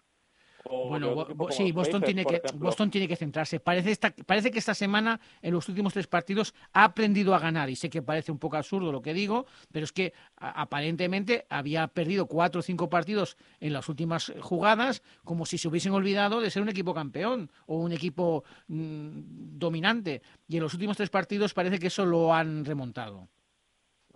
O 0.65 0.89
Bueno, 0.89 1.15
Bo- 1.15 1.27
Bo- 1.33 1.51
sí, 1.51 1.71
Boston 1.71 2.01
Pacers, 2.01 2.05
tiene, 2.05 2.25
que. 2.25 2.41
Boston 2.57 2.91
tiene 2.91 3.07
que 3.07 3.15
centrarse. 3.15 3.59
Parece, 3.59 3.91
esta, 3.91 4.11
parece 4.25 4.51
que 4.51 4.59
esta 4.59 4.73
semana, 4.73 5.19
en 5.41 5.53
los 5.53 5.67
últimos 5.69 5.93
tres 5.93 6.07
partidos, 6.07 6.53
ha 6.73 6.83
aprendido 6.83 7.33
a 7.33 7.39
ganar. 7.39 7.69
Y 7.69 7.75
sé 7.75 7.89
que 7.89 8.01
parece 8.01 8.31
un 8.31 8.39
poco 8.39 8.57
absurdo 8.57 8.91
lo 8.91 9.01
que 9.01 9.13
digo, 9.13 9.45
pero 9.71 9.83
es 9.85 9.91
que 9.93 10.13
a- 10.37 10.61
aparentemente 10.61 11.45
había 11.49 11.87
perdido 11.87 12.25
cuatro 12.27 12.59
o 12.59 12.61
cinco 12.61 12.89
partidos 12.89 13.37
en 13.59 13.73
las 13.73 13.87
últimas 13.89 14.33
jugadas, 14.41 15.01
como 15.23 15.45
si 15.45 15.57
se 15.57 15.67
hubiesen 15.67 15.93
olvidado 15.93 16.41
de 16.41 16.49
ser 16.51 16.61
un 16.61 16.69
equipo 16.69 16.93
campeón 16.93 17.49
o 17.65 17.77
un 17.77 17.91
equipo 17.91 18.43
mm, 18.67 19.57
dominante. 19.57 20.21
Y 20.47 20.57
en 20.57 20.63
los 20.63 20.73
últimos 20.73 20.97
tres 20.97 21.09
partidos 21.09 21.53
parece 21.53 21.79
que 21.79 21.87
eso 21.87 22.05
lo 22.05 22.33
han 22.33 22.65
remontado. 22.65 23.27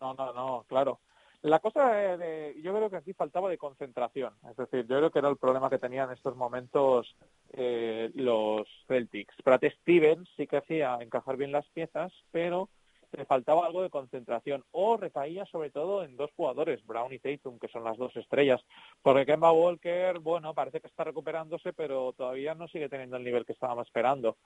No, 0.01 0.13
no, 0.13 0.33
no, 0.33 0.65
claro. 0.67 0.99
La 1.43 1.59
cosa 1.59 1.91
de, 1.93 2.17
de- 2.17 2.61
yo 2.61 2.73
creo 2.73 2.89
que 2.89 2.95
aquí 2.95 3.13
faltaba 3.13 3.49
de 3.49 3.57
concentración. 3.57 4.33
Es 4.49 4.55
decir, 4.55 4.87
yo 4.87 4.97
creo 4.97 5.11
que 5.11 5.19
era 5.19 5.27
el 5.29 5.37
problema 5.37 5.69
que 5.69 5.77
tenían 5.77 6.07
en 6.09 6.15
estos 6.15 6.35
momentos 6.37 7.15
eh, 7.51 8.11
los 8.15 8.65
Celtics. 8.87 9.35
Brad 9.43 9.61
Stevens 9.81 10.29
sí 10.37 10.47
que 10.47 10.57
hacía 10.57 10.97
encajar 11.01 11.35
bien 11.35 11.51
las 11.51 11.67
piezas, 11.69 12.13
pero 12.31 12.69
le 13.11 13.25
faltaba 13.25 13.65
algo 13.67 13.83
de 13.83 13.89
concentración 13.89 14.63
o 14.71 14.95
recaía 14.97 15.45
sobre 15.45 15.69
todo 15.69 16.03
en 16.03 16.15
dos 16.15 16.31
jugadores, 16.35 16.83
Brown 16.85 17.13
y 17.13 17.19
Tatum, 17.19 17.59
que 17.59 17.67
son 17.67 17.83
las 17.83 17.97
dos 17.97 18.15
estrellas. 18.15 18.61
Porque 19.01 19.25
Kemba 19.25 19.51
Walker, 19.51 20.19
bueno, 20.19 20.53
parece 20.53 20.79
que 20.79 20.87
está 20.87 21.03
recuperándose, 21.03 21.73
pero 21.73 22.13
todavía 22.13 22.55
no 22.55 22.67
sigue 22.69 22.87
teniendo 22.89 23.17
el 23.17 23.23
nivel 23.23 23.45
que 23.45 23.53
estábamos 23.53 23.85
esperando. 23.87 24.37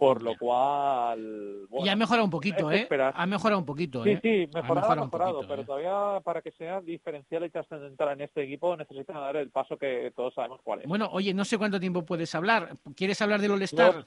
Por 0.00 0.22
lo 0.22 0.34
cual, 0.38 1.66
bueno, 1.68 1.84
y 1.84 1.90
ha 1.90 1.94
mejorado 1.94 2.24
un 2.24 2.30
poquito, 2.30 2.72
¿eh? 2.72 2.88
Ha 2.90 3.26
mejorado 3.26 3.58
un 3.58 3.66
poquito, 3.66 4.02
Sí, 4.02 4.12
¿eh? 4.12 4.20
sí, 4.22 4.28
mejorado, 4.54 4.74
mejorado 4.74 5.02
ha 5.02 5.04
mejorado, 5.04 5.34
poquito, 5.34 5.48
pero 5.50 5.62
¿eh? 5.62 5.64
todavía 5.66 6.20
para 6.24 6.40
que 6.40 6.52
sea 6.52 6.80
diferencial 6.80 7.44
y 7.44 7.50
trascendental 7.50 8.12
en 8.12 8.22
este 8.22 8.42
equipo 8.44 8.74
necesitan 8.78 9.16
dar 9.16 9.36
el 9.36 9.50
paso 9.50 9.76
que 9.76 10.10
todos 10.16 10.32
sabemos 10.32 10.60
cuál 10.64 10.80
es. 10.80 10.86
Bueno, 10.86 11.10
oye, 11.12 11.34
no 11.34 11.44
sé 11.44 11.58
cuánto 11.58 11.78
tiempo 11.78 12.02
puedes 12.06 12.34
hablar. 12.34 12.78
¿Quieres 12.96 13.20
hablar 13.20 13.42
del 13.42 13.50
All-Star? 13.50 14.02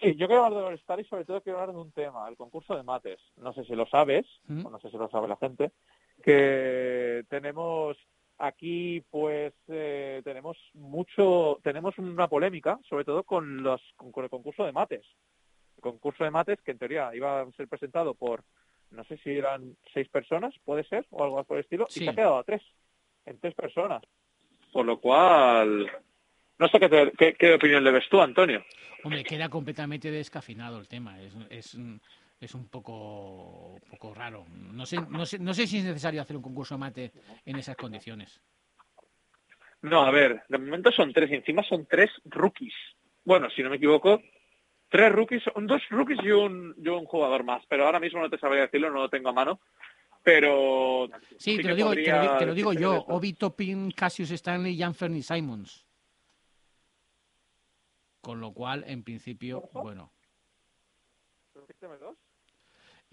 Sí, 0.00 0.16
yo 0.16 0.26
quiero 0.26 0.44
hablar 0.44 0.60
de 0.60 0.66
All-Star 0.70 0.98
y 0.98 1.04
sobre 1.04 1.24
todo 1.24 1.40
quiero 1.40 1.60
hablar 1.60 1.76
de 1.76 1.80
un 1.80 1.92
tema, 1.92 2.28
el 2.28 2.36
concurso 2.36 2.74
de 2.74 2.82
mates. 2.82 3.20
No 3.36 3.52
sé 3.52 3.64
si 3.64 3.76
lo 3.76 3.86
sabes, 3.86 4.26
¿Mm? 4.48 4.66
o 4.66 4.70
no 4.70 4.80
sé 4.80 4.90
si 4.90 4.96
lo 4.96 5.08
sabe 5.08 5.28
la 5.28 5.36
gente, 5.36 5.70
que 6.20 7.24
tenemos 7.28 7.96
aquí 8.38 9.02
pues 9.10 9.52
eh, 9.68 10.20
tenemos 10.24 10.56
mucho, 10.74 11.58
tenemos 11.62 11.96
una 11.98 12.28
polémica, 12.28 12.78
sobre 12.88 13.04
todo 13.04 13.22
con 13.22 13.62
los 13.62 13.80
con, 13.96 14.12
con 14.12 14.24
el 14.24 14.30
concurso 14.30 14.64
de 14.64 14.72
mates. 14.72 15.04
El 15.76 15.82
concurso 15.82 16.24
de 16.24 16.30
mates 16.30 16.60
que 16.62 16.70
en 16.72 16.78
teoría 16.78 17.14
iba 17.14 17.40
a 17.40 17.50
ser 17.52 17.68
presentado 17.68 18.14
por 18.14 18.42
no 18.90 19.02
sé 19.04 19.16
si 19.18 19.30
eran 19.30 19.76
seis 19.92 20.08
personas, 20.08 20.54
puede 20.64 20.84
ser, 20.84 21.04
o 21.10 21.24
algo 21.24 21.42
por 21.44 21.56
el 21.56 21.64
estilo, 21.64 21.86
Sí. 21.88 22.00
y 22.00 22.04
se 22.04 22.10
ha 22.10 22.14
quedado 22.14 22.38
a 22.38 22.44
tres, 22.44 22.62
en 23.26 23.40
tres 23.40 23.52
personas. 23.54 24.02
Por 24.72 24.86
lo 24.86 25.00
cual, 25.00 25.90
no 26.58 26.68
sé 26.68 26.78
qué, 26.78 26.88
te- 26.88 27.12
qué, 27.18 27.34
qué 27.34 27.54
opinión 27.54 27.82
le 27.82 27.90
ves 27.90 28.08
tú, 28.08 28.20
Antonio. 28.20 28.64
Hombre, 29.02 29.24
queda 29.24 29.48
completamente 29.48 30.10
descafinado 30.12 30.78
el 30.78 30.86
tema. 30.86 31.20
Es, 31.20 31.34
es, 31.50 31.78
es 32.44 32.54
un 32.54 32.68
poco, 32.68 33.78
poco 33.90 34.14
raro. 34.14 34.44
No 34.50 34.86
sé, 34.86 34.98
no, 35.08 35.26
sé, 35.26 35.38
no 35.38 35.54
sé 35.54 35.66
si 35.66 35.78
es 35.78 35.84
necesario 35.84 36.20
hacer 36.22 36.36
un 36.36 36.42
concurso 36.42 36.74
de 36.74 36.78
mate 36.78 37.12
en 37.44 37.56
esas 37.56 37.76
condiciones. 37.76 38.40
No, 39.82 40.02
a 40.02 40.10
ver, 40.10 40.42
de 40.48 40.58
momento 40.58 40.90
son 40.92 41.12
tres 41.12 41.30
y 41.30 41.34
encima 41.34 41.62
son 41.62 41.86
tres 41.86 42.10
rookies. 42.24 42.74
Bueno, 43.24 43.48
si 43.50 43.62
no 43.62 43.70
me 43.70 43.76
equivoco, 43.76 44.20
tres 44.88 45.12
rookies, 45.12 45.42
son 45.52 45.66
dos 45.66 45.82
rookies 45.90 46.18
y 46.22 46.30
un, 46.30 46.74
y 46.78 46.88
un 46.88 47.04
jugador 47.04 47.44
más, 47.44 47.62
pero 47.68 47.84
ahora 47.84 48.00
mismo 48.00 48.20
no 48.20 48.30
te 48.30 48.38
sabría 48.38 48.62
decirlo, 48.62 48.90
no 48.90 49.00
lo 49.02 49.08
tengo 49.10 49.28
a 49.28 49.32
mano. 49.34 49.60
Pero 50.22 51.08
Sí, 51.36 51.58
te, 51.58 51.64
lo 51.68 51.74
digo, 51.74 51.90
te, 51.92 52.10
lo, 52.10 52.38
te 52.38 52.54
digo 52.54 52.72
yo. 52.72 52.94
eso. 52.94 53.04
Obi 53.08 53.34
Toppin, 53.34 53.90
Cassius 53.90 54.30
Stanley 54.30 54.72
y 54.74 54.82
Anthony 54.82 55.20
Simons. 55.20 55.84
Con 58.22 58.40
lo 58.40 58.54
cual, 58.54 58.84
en 58.86 59.02
principio, 59.04 59.68
bueno. 59.74 60.10
Repíteme 61.54 61.98
dos. 61.98 62.16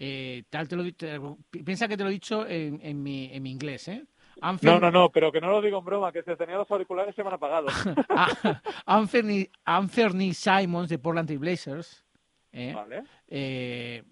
Eh, 0.04 0.42
tal 0.50 0.66
te 0.66 0.74
lo, 0.74 0.92
te- 0.94 1.20
piensa 1.64 1.86
que 1.86 1.96
te 1.96 2.02
lo 2.02 2.08
he 2.10 2.12
dicho 2.12 2.44
en, 2.44 2.80
en 2.82 3.00
mi, 3.00 3.30
en 3.32 3.40
mi 3.40 3.52
inglés, 3.52 3.86
¿eh? 3.86 4.04
Anthony, 4.40 4.66
No, 4.66 4.80
no, 4.80 4.90
no, 4.90 5.10
pero 5.12 5.30
que 5.30 5.40
no 5.40 5.48
lo 5.48 5.62
digo 5.62 5.78
en 5.78 5.84
broma, 5.84 6.10
que 6.10 6.24
se 6.24 6.34
tenía 6.34 6.56
los 6.56 6.68
auriculares 6.72 7.14
se 7.14 7.22
me 7.22 7.28
han 7.28 7.34
apagado. 7.34 7.68
Ah, 8.08 8.60
Anthony, 8.86 9.46
Anthony 9.64 10.32
Simons 10.34 10.88
de 10.88 10.98
Portland 10.98 11.28
Trail 11.28 11.38
Blazers, 11.38 12.04
¿eh? 12.50 12.72
¿Vale? 12.74 13.04
eh, 13.28 14.02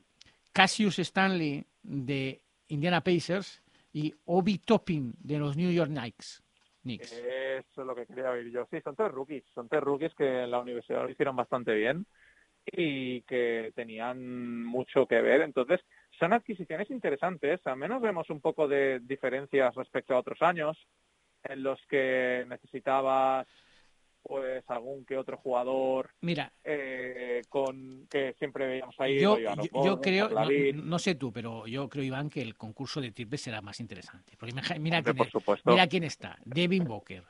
Cassius 0.52 1.00
Stanley 1.00 1.66
de 1.82 2.40
Indiana 2.68 3.00
Pacers 3.02 3.61
y 3.92 4.14
Obi 4.26 4.59
Toppin 4.59 5.12
de 5.18 5.38
los 5.40 5.56
New 5.56 5.73
York 5.73 5.90
Knicks. 5.90 6.40
Knicks. 6.82 7.11
Eso 7.12 7.80
es 7.80 7.87
lo 7.87 7.97
que 7.97 8.06
quería 8.06 8.30
oír 8.30 8.49
yo. 8.52 8.64
Sí, 8.70 8.80
son 8.85 8.94
tres 8.94 9.11
rookies. 9.11 9.42
Son 9.54 9.68
tres 9.68 9.82
rookies 9.82 10.14
que 10.14 10.44
en 10.44 10.52
la 10.52 10.61
universidad 10.61 11.02
lo 11.02 11.11
hicieron 11.11 11.35
bastante 11.35 11.75
bien 11.75 12.06
y 12.66 13.22
que 13.22 13.72
tenían 13.74 14.64
mucho 14.64 15.06
que 15.06 15.20
ver. 15.20 15.40
Entonces, 15.42 15.80
son 16.18 16.32
adquisiciones 16.32 16.90
interesantes. 16.90 17.60
Al 17.66 17.76
menos 17.76 18.00
vemos 18.02 18.28
un 18.30 18.40
poco 18.40 18.68
de 18.68 19.00
diferencias 19.00 19.74
respecto 19.74 20.14
a 20.14 20.18
otros 20.18 20.40
años 20.42 20.76
en 21.44 21.62
los 21.62 21.80
que 21.88 22.44
necesitabas 22.48 23.46
pues 24.22 24.62
algún 24.68 25.06
que 25.06 25.16
otro 25.16 25.38
jugador 25.38 26.10
Mira, 26.20 26.52
eh, 26.62 27.40
con 27.48 28.06
que 28.10 28.34
siempre 28.38 28.66
veíamos 28.66 28.94
ahí 28.98 29.18
yo, 29.18 29.38
yo- 29.38 29.54
yo 29.82 30.00
creo, 30.02 30.28
no, 30.74 30.98
sé 30.98 31.14
tú, 31.14 31.32
pero 31.32 31.66
yo 31.66 31.88
creo, 31.88 32.04
Iván, 32.04 32.28
que 32.28 32.42
el 32.42 32.54
concurso 32.54 33.00
de 33.00 33.12
triples 33.12 33.40
será 33.40 33.62
más 33.62 33.80
interesante. 33.80 34.36
Porque 34.38 34.52
mira, 34.54 34.78
mira 34.78 34.98
Hombre, 34.98 35.12
quién, 35.14 35.16
por 35.16 35.26
es- 35.28 35.32
supuesto. 35.32 35.70
mira 35.70 35.86
quién 35.86 36.04
está. 36.04 36.36
Devin 36.44 36.84
Booker, 36.84 37.24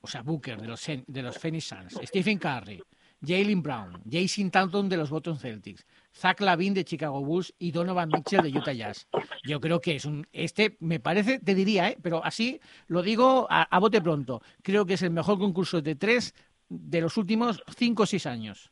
o 0.00 0.06
sea, 0.06 0.22
Booker 0.22 0.60
de 0.60 0.68
los, 0.68 0.86
de 0.86 1.22
los 1.22 1.36
Phoenix 1.36 1.64
Suns, 1.64 1.98
Stephen 2.04 2.38
Curry, 2.38 2.80
Jalen 3.24 3.62
Brown, 3.62 4.02
Jason 4.10 4.50
Taunton 4.50 4.88
de 4.88 4.96
los 4.96 5.10
Boston 5.10 5.38
Celtics, 5.38 5.86
Zach 6.14 6.40
Lavin 6.40 6.74
de 6.74 6.84
Chicago 6.84 7.24
Bulls 7.24 7.54
y 7.58 7.72
Donovan 7.72 8.10
Mitchell 8.10 8.42
de 8.42 8.56
Utah 8.56 8.72
Jazz. 8.72 9.08
Yo 9.44 9.60
creo 9.60 9.80
que 9.80 9.96
es 9.96 10.04
un, 10.04 10.26
este 10.32 10.76
me 10.80 11.00
parece, 11.00 11.38
te 11.38 11.54
diría, 11.54 11.90
¿eh? 11.90 11.98
pero 12.02 12.24
así 12.24 12.60
lo 12.86 13.02
digo 13.02 13.46
a, 13.50 13.62
a 13.62 13.78
bote 13.78 14.00
pronto, 14.00 14.40
creo 14.62 14.86
que 14.86 14.94
es 14.94 15.02
el 15.02 15.10
mejor 15.10 15.38
concurso 15.38 15.80
de 15.80 15.94
tres 15.94 16.34
de 16.68 17.00
los 17.00 17.16
últimos 17.16 17.62
cinco 17.76 18.04
o 18.04 18.06
seis 18.06 18.26
años. 18.26 18.70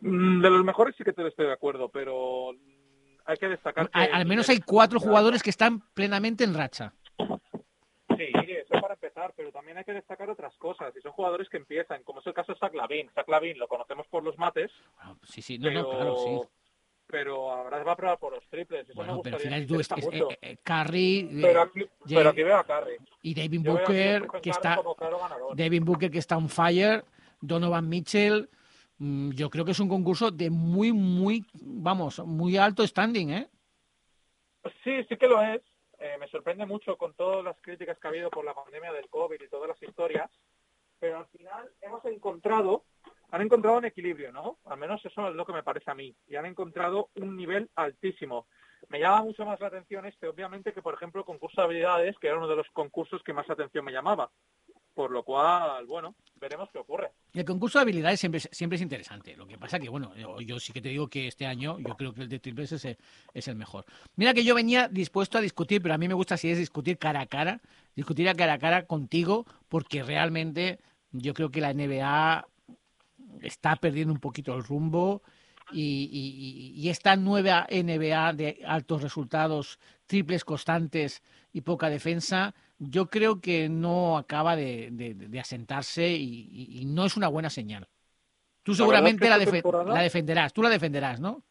Mm, 0.00 0.40
De 0.42 0.50
los 0.50 0.64
mejores 0.64 0.94
sí 0.96 1.04
que 1.04 1.12
te 1.12 1.26
estoy 1.26 1.46
de 1.46 1.52
acuerdo, 1.52 1.88
pero 1.88 2.50
hay 3.24 3.36
que 3.36 3.48
destacar 3.48 3.90
que 3.90 3.98
al 3.98 4.26
menos 4.26 4.48
hay 4.48 4.60
cuatro 4.60 5.00
jugadores 5.00 5.42
que 5.42 5.50
están 5.50 5.80
plenamente 5.94 6.44
en 6.44 6.54
racha. 6.54 6.94
Pero 9.36 9.52
también 9.52 9.78
hay 9.78 9.84
que 9.84 9.92
destacar 9.92 10.30
otras 10.30 10.56
cosas. 10.58 10.94
Y 10.96 11.00
son 11.00 11.12
jugadores 11.12 11.48
que 11.48 11.56
empiezan, 11.56 12.02
como 12.04 12.20
es 12.20 12.26
el 12.26 12.34
caso 12.34 12.52
de. 12.52 12.58
Zach 12.58 13.28
Lavin 13.28 13.58
lo 13.58 13.68
conocemos 13.68 14.06
por 14.08 14.22
los 14.22 14.36
mates, 14.38 14.70
Bueno, 14.96 15.18
sí, 15.24 15.42
sí, 15.42 15.58
no, 15.58 15.68
pero, 15.68 15.82
no, 15.82 15.90
claro, 15.90 16.16
sí. 16.16 16.40
pero 17.06 17.50
ahora 17.50 17.82
va 17.82 17.92
a 17.92 17.96
probar 17.96 18.18
por 18.18 18.32
los 18.34 18.46
triples. 18.48 18.84
Eso 18.88 18.94
Bueno, 18.94 19.16
me 19.16 19.22
pero 19.22 19.36
al 19.36 19.42
final 19.42 19.66
tú 19.66 19.80
es, 19.80 19.90
es- 19.90 20.08
eh, 20.12 20.38
eh, 20.42 20.56
Curry 20.62 21.18
eh, 21.20 21.38
pero, 21.42 21.62
aquí, 21.62 21.80
Jay- 21.80 22.14
pero 22.16 22.28
aquí 22.30 22.42
veo 22.42 22.56
a 22.56 22.64
Curry. 22.64 22.96
y 23.22 23.34
Yo 23.34 23.72
a 23.72 23.76
Booker, 23.80 24.28
que 24.42 24.50
está. 24.50 24.78
Devin 25.54 25.84
Booker 25.84 26.10
que 26.10 26.18
está 26.18 26.36
on 26.36 26.48
fire, 26.48 27.04
Donovan 27.40 27.88
Mitchell. 27.88 28.48
mm, 28.98 29.30
Yo 29.30 29.48
creo 29.50 29.64
que 29.64 29.70
es 29.72 29.80
un 29.80 29.88
concurso 29.88 30.30
de 30.30 30.50
muy, 30.50 30.92
muy, 30.92 31.44
vamos, 31.54 32.18
muy 32.20 32.56
alto 32.56 32.86
standing, 32.86 33.30
¿eh? 33.30 33.48
Sí, 34.84 35.02
sí 35.08 35.16
que 35.16 35.28
lo 35.28 35.40
es. 35.42 35.62
Eh, 35.98 36.16
me 36.18 36.28
sorprende 36.28 36.64
mucho 36.64 36.96
con 36.96 37.14
todas 37.14 37.44
las 37.44 37.60
críticas 37.60 37.98
que 37.98 38.06
ha 38.06 38.10
habido 38.10 38.30
por 38.30 38.44
la 38.44 38.54
pandemia 38.54 38.92
del 38.92 39.08
COVID 39.08 39.40
y 39.40 39.48
todas 39.48 39.68
las 39.68 39.82
historias, 39.82 40.30
pero 40.98 41.18
al 41.18 41.26
final 41.26 41.70
hemos 41.80 42.04
encontrado, 42.04 42.84
han 43.30 43.42
encontrado 43.42 43.78
un 43.78 43.84
equilibrio, 43.84 44.32
¿no? 44.32 44.58
Al 44.64 44.78
menos 44.78 45.04
eso 45.04 45.28
es 45.28 45.34
lo 45.34 45.44
que 45.44 45.52
me 45.52 45.64
parece 45.64 45.90
a 45.90 45.94
mí, 45.94 46.14
y 46.28 46.36
han 46.36 46.46
encontrado 46.46 47.10
un 47.16 47.36
nivel 47.36 47.68
altísimo. 47.74 48.46
Me 48.88 49.00
llama 49.00 49.24
mucho 49.24 49.44
más 49.44 49.60
la 49.60 49.66
atención 49.66 50.06
este, 50.06 50.28
obviamente, 50.28 50.72
que 50.72 50.82
por 50.82 50.94
ejemplo 50.94 51.24
concurso 51.24 51.60
de 51.60 51.64
habilidades, 51.64 52.16
que 52.18 52.28
era 52.28 52.38
uno 52.38 52.48
de 52.48 52.56
los 52.56 52.68
concursos 52.70 53.22
que 53.24 53.32
más 53.32 53.50
atención 53.50 53.84
me 53.84 53.92
llamaba. 53.92 54.30
Por 54.98 55.12
lo 55.12 55.22
cual, 55.22 55.86
bueno, 55.86 56.16
veremos 56.40 56.70
qué 56.72 56.78
ocurre. 56.80 57.12
El 57.32 57.44
concurso 57.44 57.78
de 57.78 57.82
habilidades 57.84 58.18
siempre, 58.18 58.40
siempre 58.40 58.74
es 58.74 58.82
interesante. 58.82 59.36
Lo 59.36 59.46
que 59.46 59.56
pasa 59.56 59.78
que, 59.78 59.88
bueno, 59.88 60.10
yo, 60.40 60.58
sí 60.58 60.72
que 60.72 60.82
te 60.82 60.88
digo 60.88 61.06
que 61.06 61.28
este 61.28 61.46
año 61.46 61.78
yo 61.78 61.96
creo 61.96 62.12
que 62.12 62.22
el 62.22 62.28
de 62.28 62.40
triples 62.40 62.72
es 62.72 62.96
es 63.32 63.46
el 63.46 63.54
mejor. 63.54 63.84
Mira 64.16 64.34
que 64.34 64.42
yo 64.42 64.56
venía 64.56 64.88
dispuesto 64.88 65.38
a 65.38 65.40
discutir, 65.40 65.80
pero 65.80 65.94
a 65.94 65.98
mí 65.98 66.08
me 66.08 66.14
gusta 66.14 66.36
si 66.36 66.50
es 66.50 66.58
discutir 66.58 66.98
cara 66.98 67.20
a 67.20 67.26
cara, 67.26 67.60
discutir 67.94 68.28
a 68.28 68.34
cara 68.34 68.54
a 68.54 68.58
cara 68.58 68.86
contigo, 68.86 69.46
porque 69.68 70.02
realmente 70.02 70.80
yo 71.12 71.32
creo 71.32 71.48
que 71.52 71.60
la 71.60 71.70
NBA 71.72 72.48
está 73.42 73.76
perdiendo 73.76 74.12
un 74.12 74.18
poquito 74.18 74.52
el 74.56 74.64
rumbo 74.64 75.22
y- 75.70 76.10
y- 76.10 76.72
y 76.82 76.88
esta 76.88 77.14
nueva 77.14 77.68
NBA 77.70 78.32
de 78.32 78.62
altos 78.66 79.00
resultados, 79.02 79.78
triples 80.08 80.44
constantes 80.44 81.22
y 81.52 81.60
poca 81.60 81.88
defensa, 81.88 82.54
yo 82.78 83.06
creo 83.08 83.40
que 83.40 83.68
no 83.68 84.18
acaba 84.18 84.56
de, 84.56 84.88
de- 84.90 85.14
de 85.14 85.40
asentarse 85.40 86.08
y, 86.08 86.48
y- 86.50 86.80
y 86.80 86.84
no 86.86 87.04
es 87.04 87.16
una 87.16 87.28
buena 87.28 87.50
señal. 87.50 87.86
Tú 88.64 88.72
La 88.72 88.76
seguramente 88.78 89.28
la, 89.30 89.38
temporada- 89.38 89.94
la 89.94 90.02
defenderás, 90.02 90.52
tú 90.52 90.62
la 90.62 90.68
defenderás, 90.70 91.20
¿no? 91.20 91.42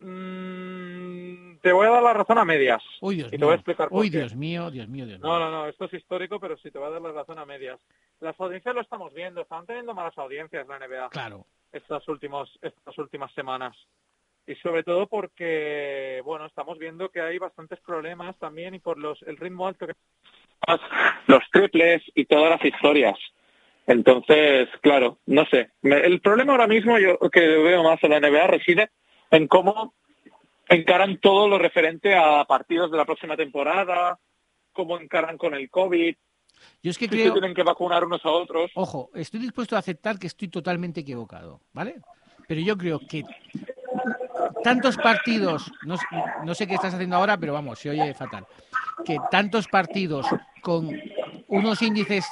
Mm, 0.00 1.58
te 1.60 1.72
voy 1.72 1.86
a 1.86 1.90
dar 1.90 2.02
la 2.02 2.12
razón 2.12 2.38
a 2.38 2.44
medias. 2.44 2.82
Uy, 3.00 3.16
Dios 3.16 3.28
Y 3.28 3.30
te 3.32 3.38
mío. 3.38 3.46
voy 3.46 3.52
a 3.52 3.56
explicar 3.56 3.88
por 3.88 4.00
Uy, 4.00 4.10
qué. 4.10 4.18
Dios 4.18 4.34
mío, 4.34 4.70
Dios 4.70 4.88
mío, 4.88 5.06
Dios 5.06 5.20
mío. 5.20 5.28
No, 5.28 5.38
no, 5.38 5.50
no, 5.50 5.66
esto 5.68 5.86
es 5.86 5.94
histórico, 5.94 6.38
pero 6.40 6.56
sí 6.58 6.70
te 6.70 6.78
voy 6.78 6.88
a 6.88 6.90
dar 6.92 7.02
la 7.02 7.12
razón 7.12 7.38
a 7.38 7.44
medias. 7.46 7.80
Las 8.20 8.38
audiencias 8.40 8.74
lo 8.74 8.80
estamos 8.80 9.12
viendo, 9.14 9.40
están 9.42 9.66
teniendo 9.66 9.94
malas 9.94 10.16
audiencias 10.18 10.66
la 10.68 10.78
NBA 10.78 11.08
Claro. 11.10 11.46
estas 11.72 12.06
últimos, 12.08 12.50
estas 12.62 12.96
últimas 12.98 13.32
semanas. 13.34 13.76
Y 14.46 14.54
sobre 14.56 14.82
todo 14.82 15.06
porque, 15.06 16.20
bueno, 16.24 16.46
estamos 16.46 16.78
viendo 16.78 17.08
que 17.08 17.20
hay 17.20 17.38
bastantes 17.38 17.80
problemas 17.80 18.38
también 18.38 18.74
y 18.74 18.78
por 18.78 18.98
los 18.98 19.22
el 19.22 19.36
ritmo 19.38 19.66
alto 19.66 19.86
que 19.86 19.94
los 21.26 21.42
triples 21.50 22.02
y 22.14 22.26
todas 22.26 22.50
las 22.50 22.64
historias. 22.64 23.18
Entonces, 23.86 24.68
claro, 24.80 25.18
no 25.26 25.44
sé. 25.46 25.70
El 25.82 26.20
problema 26.20 26.52
ahora 26.52 26.66
mismo 26.66 26.98
yo 26.98 27.18
que 27.30 27.40
veo 27.40 27.82
más 27.82 28.02
en 28.02 28.10
la 28.10 28.20
NBA 28.20 28.46
reside 28.46 28.90
en 29.30 29.46
cómo 29.46 29.94
encaran 30.68 31.18
todo 31.18 31.48
lo 31.48 31.58
referente 31.58 32.14
a 32.14 32.44
partidos 32.44 32.90
de 32.90 32.96
la 32.96 33.04
próxima 33.04 33.36
temporada, 33.36 34.18
cómo 34.72 34.98
encaran 34.98 35.36
con 35.36 35.54
el 35.54 35.68
COVID, 35.68 36.14
Yo 36.82 36.90
es 36.90 36.98
que 36.98 37.08
creo, 37.08 37.32
tienen 37.32 37.54
que 37.54 37.62
vacunar 37.62 38.04
unos 38.04 38.24
a 38.24 38.30
otros. 38.30 38.70
ojo, 38.74 39.10
estoy 39.14 39.40
dispuesto 39.40 39.76
a 39.76 39.80
aceptar 39.80 40.18
que 40.18 40.26
estoy 40.26 40.48
totalmente 40.48 41.00
equivocado, 41.00 41.60
¿vale? 41.72 41.96
Pero 42.48 42.60
yo 42.60 42.76
creo 42.76 43.00
que 43.00 43.22
tantos 44.64 44.96
partidos, 44.96 45.70
no, 45.82 45.96
sé- 45.98 46.06
no 46.44 46.54
sé 46.54 46.66
qué 46.66 46.74
estás 46.74 46.94
haciendo 46.94 47.16
ahora, 47.16 47.36
pero 47.36 47.52
vamos, 47.52 47.78
se 47.78 47.90
oye 47.90 48.12
fatal, 48.14 48.44
que 49.04 49.20
tantos 49.20 49.68
partidos 49.68 50.26
con 50.60 50.88
unos 51.48 51.80
índices... 51.82 52.26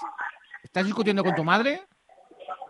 ¿Estás 0.64 0.84
discutiendo 0.86 1.22
con 1.24 1.34
tu 1.34 1.44
madre? 1.44 1.82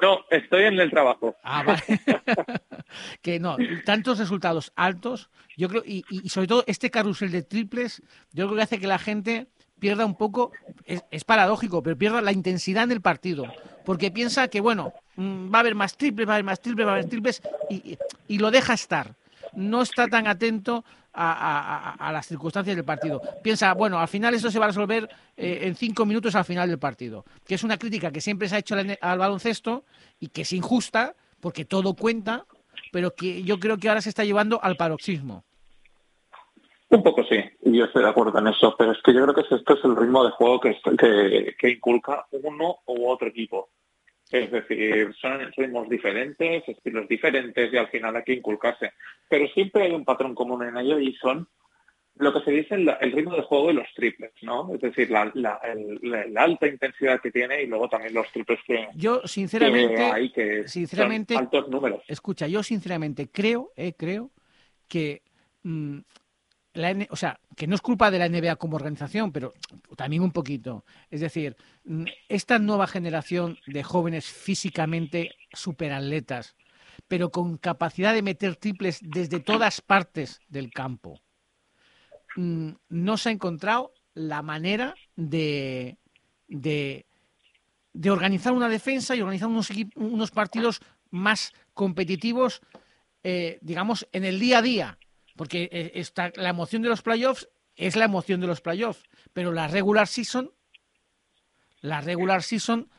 No, 0.01 0.21
estoy 0.31 0.65
en 0.65 0.81
el 0.81 0.91
trabajo. 0.91 1.37
Ah, 1.45 1.63
vale. 1.63 1.83
que 3.23 3.39
no, 3.39 3.57
tantos 3.85 4.19
resultados 4.19 4.73
altos, 4.75 5.29
yo 5.57 5.69
creo, 5.69 5.83
y, 5.87 6.05
y 6.09 6.29
sobre 6.31 6.47
todo 6.49 6.65
este 6.67 6.91
carrusel 6.91 7.31
de 7.31 7.43
triples, 7.43 8.03
yo 8.33 8.47
creo 8.47 8.57
que 8.57 8.63
hace 8.63 8.79
que 8.81 8.87
la 8.87 8.99
gente 8.99 9.47
pierda 9.79 10.07
un 10.07 10.17
poco, 10.17 10.53
es, 10.87 11.05
es 11.11 11.23
paradójico, 11.25 11.83
pero 11.83 11.97
pierda 11.99 12.23
la 12.23 12.33
intensidad 12.33 12.85
en 12.85 12.93
el 12.93 13.01
partido, 13.03 13.45
porque 13.85 14.11
piensa 14.11 14.49
que, 14.49 14.61
bueno, 14.61 14.93
mm, 15.17 15.53
va 15.53 15.59
a 15.59 15.61
haber 15.61 15.75
más 15.75 15.97
triples, 15.97 16.27
va 16.27 16.33
a 16.33 16.37
haber 16.37 16.45
más 16.45 16.61
triples, 16.61 16.87
va 16.87 16.91
a 16.93 16.95
haber 16.95 17.09
triples, 17.09 17.43
y, 17.69 17.93
y- 17.93 17.99
y 18.27 18.39
lo 18.39 18.51
deja 18.51 18.73
estar. 18.75 19.15
No 19.55 19.83
está 19.83 20.09
tan 20.09 20.27
atento 20.27 20.85
a, 21.15 21.95
a- 21.99 22.13
las 22.13 22.27
circunstancias 22.27 22.75
del 22.75 22.85
partido. 22.85 23.21
Piensa, 23.43 23.75
bueno, 23.75 23.99
al 23.99 24.09
final 24.09 24.35
esto 24.35 24.51
se 24.51 24.59
va 24.59 24.65
a 24.65 24.69
resolver 24.69 25.09
eh, 25.37 25.61
en 25.63 25.75
cinco 25.75 26.07
minutos 26.07 26.35
al 26.35 26.45
final 26.45 26.69
del 26.69 26.79
partido, 26.79 27.25
que 27.47 27.55
es 27.55 27.65
una 27.65 27.77
crítica 27.77 28.11
que 28.11 28.21
siempre 28.21 28.49
se 28.49 28.57
ha 28.57 28.59
hecho 28.61 28.75
al, 28.75 28.99
al 29.01 29.19
baloncesto 29.19 29.85
y 30.21 30.29
que 30.29 30.43
es 30.43 30.53
injusta, 30.53 31.15
porque 31.41 31.65
todo 31.65 31.95
cuenta, 31.95 32.47
pero 32.93 33.15
que 33.15 33.43
yo 33.43 33.59
creo 33.59 33.77
que 33.77 33.89
ahora 33.89 34.01
se 34.01 34.09
está 34.09 34.25
llevando 34.25 34.59
al 34.63 34.77
paroxismo. 34.77 35.45
Un 36.89 37.03
poco 37.03 37.25
sí, 37.25 37.37
yo 37.63 37.87
estoy 37.87 38.03
de 38.03 38.11
acuerdo 38.11 38.39
en 38.39 38.49
eso, 38.49 38.75
pero 38.79 38.93
es 38.93 38.99
que 39.03 39.15
yo 39.15 39.23
creo 39.23 39.35
que 39.35 39.55
esto 39.55 39.75
es 39.75 39.85
el 39.85 39.97
ritmo 39.97 40.25
de 40.25 40.31
juego 40.33 40.61
que, 40.61 41.55
que 41.59 41.71
inculca 41.71 42.27
uno 42.33 42.77
u 42.87 43.09
otro 43.09 43.29
equipo. 43.29 43.71
Es 44.33 44.51
decir, 44.51 45.15
son 45.21 45.41
ritmos 45.57 45.89
diferentes, 45.89 46.67
estilos 46.67 47.07
diferentes 47.07 47.73
y 47.73 47.77
al 47.77 47.89
final 47.89 48.17
hay 48.17 48.23
que 48.25 48.33
inculcarse. 48.35 48.93
Pero 49.29 49.47
siempre 49.49 49.85
hay 49.85 49.93
un 49.93 50.05
patrón 50.05 50.35
común 50.35 50.63
en 50.67 50.77
ello 50.77 50.99
y 50.99 51.15
son 51.17 51.47
lo 52.17 52.33
que 52.33 52.41
se 52.41 52.51
dice 52.51 52.75
el, 52.75 52.91
el 53.01 53.13
ritmo 53.13 53.35
de 53.37 53.43
juego 53.43 53.69
de 53.69 53.75
los 53.75 53.89
triples, 53.95 54.33
¿no? 54.43 54.75
Es 54.75 54.81
decir, 54.83 55.11
la, 55.11 55.31
la, 55.35 55.59
el- 55.65 55.99
la- 56.03 56.43
alta 56.43 56.67
intensidad 56.67 57.21
que 57.21 57.31
tiene 57.31 57.63
y 57.63 57.67
luego 57.67 57.89
también 57.89 58.13
los 58.15 58.31
triples 58.33 58.59
que, 58.67 58.87
Yo, 58.95 59.23
que 59.23 59.29
sinceramente, 59.29 59.97
hay, 60.03 60.31
que 60.31 60.69
sinceramente- 60.69 61.35
son 61.35 61.45
altos 61.45 61.69
números. 61.69 62.03
escucha, 62.09 62.47
yo 62.47 62.63
sinceramente 62.63 63.29
creo, 63.33 63.73
eh, 63.77 63.95
creo 63.97 64.31
que 64.89 65.23
mm, 65.63 65.99
la 66.75 67.07
o 67.11 67.17
sea, 67.17 67.39
que 67.57 67.67
no 67.67 67.75
es 67.75 67.81
culpa 67.81 68.11
de 68.11 68.19
la 68.19 68.29
NBA 68.29 68.57
como 68.57 68.77
organización, 68.77 69.33
pero 69.33 69.53
también 69.97 70.23
un 70.23 70.33
poquito. 70.33 70.85
Es 71.11 71.21
decir, 71.21 71.57
esta 72.29 72.59
nueva 72.59 72.87
generación 72.87 73.59
de 73.67 73.83
jóvenes 73.83 74.27
físicamente 74.27 75.35
superatletas, 75.53 76.57
pero 77.09 77.31
con 77.31 77.59
capacidad 77.59 78.15
de 78.15 78.23
meter 78.23 78.57
triples 78.57 79.01
desde 79.03 79.41
todas 79.41 79.81
partes 79.81 80.41
del 80.49 80.71
campo, 80.71 81.21
no 82.37 83.17
se 83.19 83.29
ha 83.29 83.33
encontrado 83.33 83.93
la 84.15 84.41
manera 84.41 84.95
de, 85.17 85.99
de, 86.49 87.05
organizar 88.11 88.53
una 88.53 88.69
defensa 88.69 89.15
y 89.15 89.21
organizar 89.21 89.49
unos, 89.49 89.69
unos 89.97 90.31
partidos 90.31 90.81
más 91.11 91.53
competitivos, 91.75 92.63
eh, 93.23 93.59
digamos, 93.61 94.09
en 94.13 94.25
el 94.25 94.41
día 94.41 94.59
a 94.59 94.63
día. 94.63 94.99
Porque 95.37 95.69
eh, 95.73 95.93
está, 95.95 96.33
la 96.37 96.49
emoción 96.51 96.83
de 96.83 96.89
los 96.89 97.03
playoffs 97.03 97.49
es 97.75 97.97
la 97.97 98.05
emoción 98.05 98.41
de 98.41 98.47
los 98.47 98.61
playoffs, 98.61 99.03
pero 99.33 99.53
la 99.53 99.67
regular 99.69 100.07
season, 100.07 100.53
la 101.81 102.01
regular 102.01 102.43
season, 102.43 102.91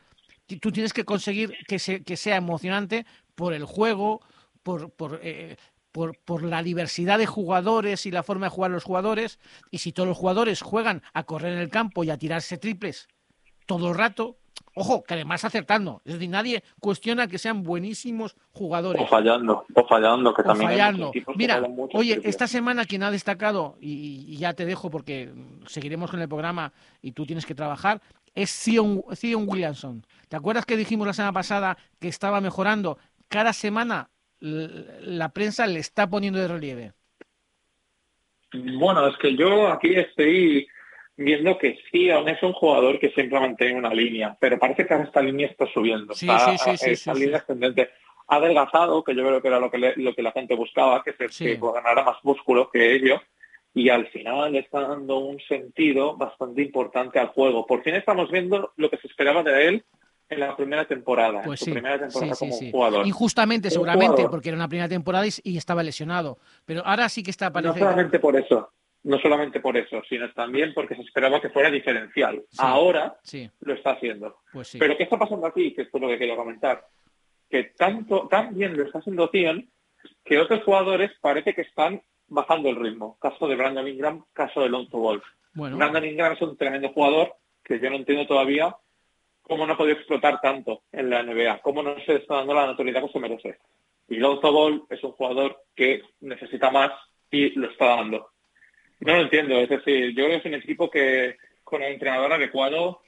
tú 0.60 0.72
tienes 0.72 0.92
que 0.92 1.04
conseguir 1.04 1.54
que, 1.66 1.78
se- 1.78 2.02
que 2.02 2.16
sea 2.16 2.36
emocionante 2.36 3.06
por 3.34 3.54
el 3.54 3.64
juego, 3.64 4.20
por, 4.62 4.90
por, 4.92 5.20
eh, 5.22 5.56
por, 5.92 6.18
por 6.18 6.42
la 6.42 6.62
diversidad 6.62 7.18
de 7.18 7.26
jugadores 7.26 8.04
y 8.06 8.10
la 8.10 8.22
forma 8.22 8.46
de 8.46 8.50
jugar 8.50 8.70
los 8.72 8.84
jugadores. 8.84 9.38
Y 9.70 9.78
si 9.78 9.92
todos 9.92 10.08
los 10.08 10.18
jugadores 10.18 10.60
juegan 10.60 11.02
a 11.12 11.24
correr 11.24 11.52
en 11.54 11.60
el 11.60 11.70
campo 11.70 12.04
y 12.04 12.10
a 12.10 12.18
tirarse 12.18 12.58
triples 12.58 13.08
todo 13.66 13.90
el 13.90 13.94
rato, 13.96 14.38
ojo, 14.74 15.02
que 15.04 15.14
además 15.14 15.44
acertando. 15.44 16.02
Es 16.04 16.14
decir, 16.14 16.28
nadie 16.28 16.62
cuestiona 16.80 17.26
que 17.26 17.38
sean 17.38 17.62
buenísimos 17.62 18.36
jugadores. 18.52 19.02
O 19.02 19.06
fallando, 19.06 19.64
o 19.74 19.86
fallando, 19.86 20.34
que 20.34 20.42
O 20.42 20.44
también 20.44 20.70
fallando. 20.70 21.12
Mira, 21.36 21.60
mucho 21.62 21.96
oye, 21.98 22.20
esta 22.24 22.46
semana 22.46 22.84
quien 22.84 23.02
ha 23.02 23.10
destacado, 23.10 23.76
y, 23.80 24.24
y 24.28 24.36
ya 24.36 24.52
te 24.54 24.66
dejo 24.66 24.90
porque 24.90 25.32
seguiremos 25.66 26.10
con 26.10 26.20
el 26.20 26.28
programa 26.28 26.72
y 27.00 27.12
tú 27.12 27.26
tienes 27.26 27.46
que 27.46 27.54
trabajar, 27.54 28.00
es 28.34 28.50
Zion 28.50 29.02
Williamson. 29.46 30.04
¿Te 30.28 30.36
acuerdas 30.36 30.66
que 30.66 30.76
dijimos 30.76 31.06
la 31.06 31.12
semana 31.12 31.32
pasada 31.32 31.78
que 32.00 32.08
estaba 32.08 32.40
mejorando? 32.40 32.98
Cada 33.28 33.52
semana 33.52 34.10
la 34.40 35.30
prensa 35.30 35.66
le 35.66 35.78
está 35.78 36.08
poniendo 36.08 36.38
de 36.38 36.48
relieve. 36.48 36.92
Bueno, 38.52 39.08
es 39.08 39.16
que 39.18 39.36
yo 39.36 39.68
aquí 39.68 39.94
estoy 39.94 40.66
viendo 41.16 41.56
que 41.58 41.78
sí, 41.90 42.10
aún 42.10 42.28
es 42.28 42.42
un 42.42 42.52
jugador 42.52 42.98
que 42.98 43.10
siempre 43.10 43.38
mantiene 43.38 43.74
una 43.78 43.92
línea, 43.94 44.36
pero 44.40 44.58
parece 44.58 44.86
que 44.86 44.94
ahora 44.94 45.06
esta 45.06 45.22
línea 45.22 45.46
está 45.46 45.66
subiendo. 45.72 46.14
Sí, 46.14 46.28
está, 46.28 46.56
sí, 46.56 46.58
sí, 46.58 46.76
sí, 46.78 46.90
esta 46.90 47.14
sí, 47.14 47.20
línea 47.20 47.38
ascendente. 47.38 47.90
Ha 48.26 48.36
adelgazado, 48.36 49.04
que 49.04 49.14
yo 49.14 49.22
creo 49.22 49.42
que 49.42 49.48
era 49.48 49.60
lo 49.60 49.70
que, 49.70 49.78
le- 49.78 49.96
lo 49.96 50.14
que 50.14 50.22
la 50.22 50.32
gente 50.32 50.54
buscaba, 50.54 51.02
que, 51.04 51.12
se, 51.12 51.26
que 51.44 51.56
ganara 51.60 52.02
más 52.04 52.16
músculo 52.22 52.70
que 52.70 52.94
ello, 52.94 53.20
y 53.74 53.88
al 53.90 54.06
final 54.08 54.52
le 54.52 54.60
está 54.60 54.80
dando 54.80 55.18
un 55.18 55.38
sentido 55.40 56.16
bastante 56.16 56.62
importante 56.62 57.18
al 57.18 57.28
juego. 57.28 57.66
Por 57.66 57.82
fin 57.82 57.94
estamos 57.94 58.30
viendo 58.30 58.72
lo 58.76 58.88
que 58.88 58.96
se 58.98 59.08
esperaba 59.08 59.42
de 59.42 59.68
él 59.68 59.84
en 60.30 60.40
la 60.40 60.56
primera 60.56 60.86
temporada, 60.86 61.42
Pues 61.42 61.50
en 61.50 61.56
su 61.58 61.64
sí, 61.66 61.72
primera 61.72 61.98
temporada 61.98 62.34
sí, 62.34 62.38
como 62.38 62.52
sí. 62.56 62.70
jugador. 62.70 63.06
Injustamente, 63.06 63.70
seguramente, 63.70 64.06
jugador. 64.12 64.30
porque 64.30 64.48
era 64.48 64.56
una 64.56 64.68
primera 64.68 64.88
temporada 64.88 65.26
y, 65.26 65.30
y 65.42 65.58
estaba 65.58 65.82
lesionado. 65.82 66.38
Pero 66.64 66.82
ahora 66.86 67.08
sí 67.10 67.22
que 67.22 67.30
está 67.30 67.48
No 67.48 67.52
parece. 67.52 67.78
solamente 67.80 68.18
por 68.20 68.36
eso, 68.36 68.70
no 69.04 69.18
solamente 69.18 69.60
por 69.60 69.76
eso, 69.76 70.02
sino 70.08 70.30
también 70.32 70.72
porque 70.74 70.96
se 70.96 71.02
esperaba 71.02 71.40
que 71.40 71.50
fuera 71.50 71.70
diferencial. 71.70 72.42
Sí. 72.48 72.58
Ahora 72.58 73.16
Sí, 73.22 73.48
lo 73.60 73.74
está 73.74 73.92
haciendo. 73.92 74.38
pues 74.52 74.68
sí. 74.68 74.78
Pero 74.78 74.96
¿qué 74.96 75.04
está 75.04 75.18
pasando 75.18 75.46
aquí? 75.46 75.72
Que 75.74 75.82
esto 75.82 75.98
es 75.98 76.02
lo 76.02 76.08
que 76.08 76.18
quiero 76.18 76.36
comentar. 76.36 76.86
Que 77.48 77.64
tanto, 77.76 78.26
tan 78.28 78.54
bien 78.54 78.76
lo 78.76 78.84
está 78.84 78.98
haciendo 78.98 79.28
Zion 79.28 79.68
que 80.24 80.38
otros 80.38 80.62
jugadores 80.64 81.12
parece 81.20 81.54
que 81.54 81.62
están 81.62 82.02
bajando 82.28 82.70
el 82.70 82.76
ritmo. 82.76 83.18
Caso 83.20 83.46
de 83.46 83.56
Brandon 83.56 83.86
Ingram, 83.86 84.24
caso 84.32 84.62
de 84.62 84.68
Lonzo 84.70 84.98
Ball. 84.98 85.22
Bueno, 85.52 85.76
Brandon 85.76 86.04
Ingram 86.04 86.32
es 86.32 86.42
un 86.42 86.56
tremendo 86.56 86.88
jugador 86.88 87.34
que 87.62 87.78
yo 87.78 87.90
no 87.90 87.96
entiendo 87.96 88.26
todavía 88.26 88.74
cómo 89.42 89.66
no 89.66 89.74
ha 89.74 89.76
podido 89.76 89.96
explotar 89.96 90.40
tanto 90.40 90.82
en 90.90 91.10
la 91.10 91.22
NBA, 91.22 91.60
cómo 91.60 91.82
no 91.82 91.94
se 92.06 92.16
está 92.16 92.36
dando 92.36 92.54
la 92.54 92.66
notoriedad 92.66 93.02
que 93.02 93.12
se 93.12 93.20
merece. 93.20 93.58
Y 94.08 94.16
Lonzo 94.16 94.50
Ball 94.52 94.84
es 94.88 95.02
un 95.04 95.12
jugador 95.12 95.62
que 95.74 96.02
necesita 96.20 96.70
más 96.70 96.90
y 97.30 97.50
lo 97.50 97.70
está 97.70 97.96
dando. 97.96 98.30
No 99.00 99.14
lo 99.16 99.22
entiendo, 99.22 99.58
es 99.58 99.68
decir, 99.68 100.08
yo 100.14 100.24
creo 100.24 100.28
que 100.28 100.36
es 100.36 100.44
un 100.44 100.54
equipo 100.54 100.90
que 100.90 101.36
con 101.62 101.82
el 101.82 101.92
entrenador 101.92 102.32
adecuado 102.32 103.02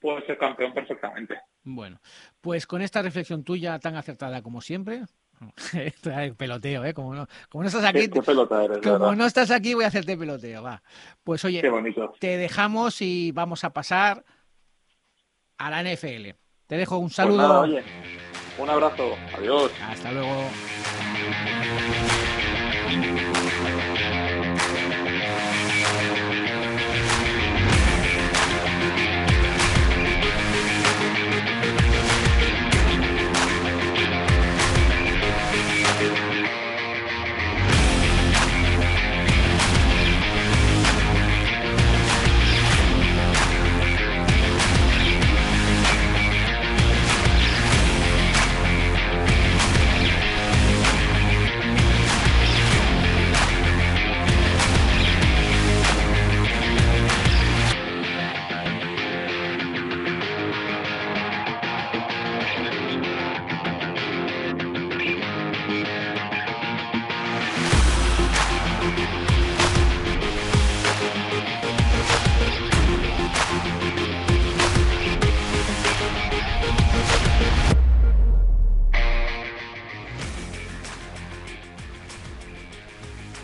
puede 0.00 0.24
ser 0.26 0.38
campeón 0.38 0.72
perfectamente. 0.72 1.40
Bueno, 1.64 2.00
pues 2.40 2.66
con 2.66 2.82
esta 2.82 3.02
reflexión 3.02 3.44
tuya 3.44 3.78
tan 3.78 3.96
acertada 3.96 4.42
como 4.42 4.60
siempre, 4.60 5.02
peloteo, 6.36 6.84
¿eh? 6.84 6.94
Como 6.94 7.14
no, 7.14 7.26
como 7.48 7.62
no 7.62 7.68
estás 7.68 7.84
aquí, 7.84 8.00
Qué, 8.02 8.10
qué 8.10 8.22
pelota 8.22 8.64
eres, 8.64 8.80
de 8.80 8.90
como 8.90 9.14
no 9.14 9.26
estás 9.26 9.50
aquí, 9.50 9.74
voy 9.74 9.84
a 9.84 9.88
hacerte 9.88 10.16
peloteo, 10.16 10.62
va. 10.62 10.82
Pues 11.24 11.44
oye, 11.44 11.62
te 12.18 12.36
dejamos 12.36 13.00
y 13.02 13.32
vamos 13.32 13.64
a 13.64 13.70
pasar 13.72 14.24
a 15.58 15.70
la 15.70 15.82
NFL. 15.82 16.30
Te 16.66 16.76
dejo 16.76 16.96
un 16.98 17.06
Pues 17.08 17.14
saludo. 17.16 17.36
nada, 17.38 17.60
oye, 17.60 17.82
un 18.58 18.70
abrazo. 18.70 19.14
Adiós. 19.36 19.70
Hasta 19.82 20.10
luego. 20.12 20.44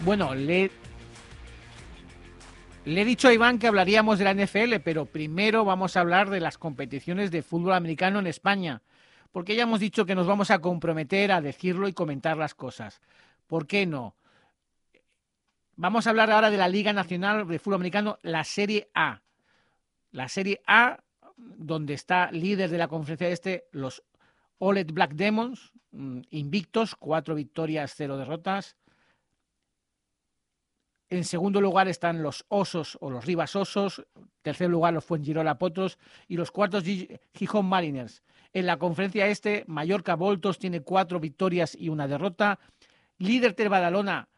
Bueno, 0.08 0.34
le, 0.34 0.70
he 2.86 3.04
dicho 3.04 3.28
a 3.28 3.34
Iván 3.34 3.58
que 3.58 3.66
hablaríamos 3.66 4.18
de 4.18 4.24
la 4.24 4.32
NFL, 4.32 4.76
pero 4.82 5.04
primero 5.04 5.66
vamos 5.66 5.96
a 5.96 6.00
hablar 6.00 6.30
de 6.30 6.40
las 6.40 6.56
competiciones 6.56 7.30
de 7.30 7.42
fútbol 7.42 7.74
americano 7.74 8.18
en 8.18 8.26
España, 8.26 8.80
porque 9.32 9.54
ya 9.54 9.64
hemos 9.64 9.80
dicho 9.80 10.06
que 10.06 10.14
nos 10.14 10.26
vamos 10.26 10.50
a 10.50 10.60
comprometer 10.60 11.30
a 11.30 11.42
decirlo 11.42 11.88
y 11.88 11.92
comentar 11.92 12.38
las 12.38 12.54
cosas. 12.54 13.02
¿Por 13.46 13.66
qué 13.66 13.84
no? 13.84 14.16
Vamos 15.76 16.06
a 16.06 16.10
hablar 16.10 16.30
ahora 16.30 16.48
de 16.48 16.56
la 16.56 16.68
Liga 16.68 16.94
Nacional 16.94 17.46
de 17.46 17.58
Fútbol 17.58 17.74
Americano, 17.74 18.18
la 18.22 18.44
Serie 18.44 18.88
A. 18.94 19.20
La 20.10 20.30
Serie 20.30 20.62
A, 20.66 21.00
donde 21.36 21.92
está 21.92 22.32
líder 22.32 22.70
de 22.70 22.78
la 22.78 22.88
conferencia 22.88 23.28
este, 23.28 23.66
los 23.72 24.02
Olet 24.56 24.90
Black 24.90 25.12
Demons, 25.12 25.74
mm, 25.90 26.20
invictos, 26.30 26.94
cuatro 26.94 27.34
victorias, 27.34 27.92
cero 27.94 28.16
derrotas. 28.16 28.78
En 31.10 31.24
segundo 31.24 31.60
lugar 31.60 31.88
están 31.88 32.22
los 32.22 32.44
Osos 32.48 32.98
o 33.00 33.10
los 33.10 33.24
Rivas 33.24 33.56
Osos. 33.56 34.04
Tercer 34.42 34.68
lugar 34.68 34.92
los 34.92 35.04
Fuengirola 35.04 35.58
Potros. 35.58 35.98
Y 36.28 36.36
los 36.36 36.50
cuartos 36.50 36.84
Gi- 36.84 37.08
Gijón 37.34 37.66
Mariners. 37.66 38.22
En 38.52 38.66
la 38.66 38.78
conferencia 38.78 39.26
este, 39.26 39.64
Mallorca 39.66 40.16
Voltos 40.16 40.58
tiene 40.58 40.80
cuatro 40.82 41.18
victorias 41.20 41.74
y 41.74 41.88
una 41.88 42.06
derrota. 42.08 42.58
Líder 43.18 43.54
del 43.54 43.68
Badalona, 43.68 44.28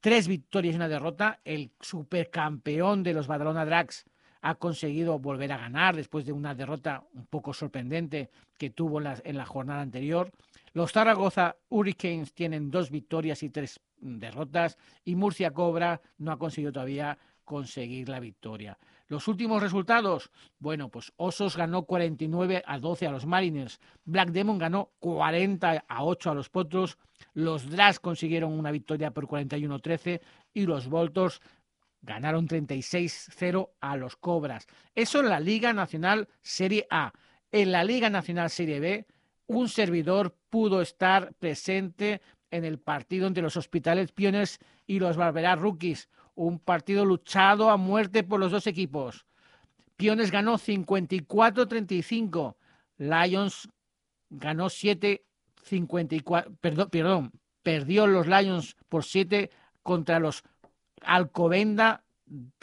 tres 0.00 0.28
victorias 0.28 0.74
y 0.74 0.76
una 0.76 0.88
derrota. 0.88 1.40
El 1.44 1.70
supercampeón 1.80 3.02
de 3.02 3.14
los 3.14 3.26
Badalona 3.26 3.64
Drags 3.64 4.04
ha 4.40 4.54
conseguido 4.54 5.18
volver 5.18 5.52
a 5.52 5.58
ganar 5.58 5.96
después 5.96 6.24
de 6.24 6.32
una 6.32 6.54
derrota 6.54 7.04
un 7.14 7.26
poco 7.26 7.52
sorprendente 7.52 8.30
que 8.56 8.70
tuvo 8.70 8.98
en 8.98 9.04
la, 9.04 9.16
en 9.24 9.36
la 9.36 9.46
jornada 9.46 9.80
anterior. 9.82 10.30
Los 10.72 10.92
Zaragoza 10.92 11.56
Hurricanes 11.68 12.32
tienen 12.34 12.70
dos 12.70 12.90
victorias 12.90 13.42
y 13.42 13.50
tres 13.50 13.80
derrotas 14.00 14.78
y 15.04 15.16
Murcia 15.16 15.52
Cobra 15.52 16.00
no 16.18 16.32
ha 16.32 16.38
conseguido 16.38 16.72
todavía 16.72 17.18
conseguir 17.44 18.08
la 18.08 18.20
victoria. 18.20 18.78
Los 19.08 19.26
últimos 19.26 19.62
resultados, 19.62 20.30
bueno, 20.58 20.90
pues 20.90 21.14
Osos 21.16 21.56
ganó 21.56 21.84
49 21.84 22.62
a 22.66 22.78
12 22.78 23.06
a 23.06 23.10
los 23.10 23.24
Mariners, 23.24 23.80
Black 24.04 24.30
Demon 24.30 24.58
ganó 24.58 24.90
40 24.98 25.84
a 25.88 26.04
8 26.04 26.30
a 26.30 26.34
los 26.34 26.50
Potros, 26.50 26.98
los 27.32 27.70
Drags 27.70 28.00
consiguieron 28.00 28.52
una 28.52 28.70
victoria 28.70 29.10
por 29.10 29.26
41-13 29.26 30.20
y 30.52 30.66
los 30.66 30.88
Voltors 30.88 31.40
ganaron 32.02 32.46
36-0 32.46 33.70
a 33.80 33.96
los 33.96 34.16
Cobras. 34.16 34.66
Eso 34.94 35.20
en 35.20 35.30
la 35.30 35.40
Liga 35.40 35.72
Nacional 35.72 36.28
Serie 36.42 36.86
A. 36.90 37.12
En 37.50 37.72
la 37.72 37.84
Liga 37.84 38.10
Nacional 38.10 38.50
Serie 38.50 38.78
B, 38.78 39.06
un 39.46 39.70
servidor 39.70 40.36
pudo 40.50 40.82
estar 40.82 41.32
presente 41.34 42.20
en 42.50 42.64
el 42.64 42.78
partido 42.78 43.26
entre 43.26 43.42
los 43.42 43.56
Hospitales 43.56 44.12
Pioneers 44.12 44.58
y 44.86 44.98
los 45.00 45.16
Barberá 45.16 45.56
Rookies. 45.56 46.08
un 46.34 46.60
partido 46.60 47.04
luchado 47.04 47.68
a 47.68 47.76
muerte 47.76 48.22
por 48.22 48.38
los 48.38 48.52
dos 48.52 48.68
equipos. 48.68 49.26
Piones 49.96 50.30
ganó 50.30 50.56
54-35. 50.56 52.54
Lions 52.98 53.68
ganó 54.30 54.66
7-54. 54.66 56.56
Perdón, 56.60 56.88
perdón, 56.90 57.32
perdió 57.64 58.06
los 58.06 58.28
Lions 58.28 58.76
por 58.88 59.04
7 59.04 59.50
contra 59.82 60.20
los 60.20 60.44
Alcobenda 61.02 62.04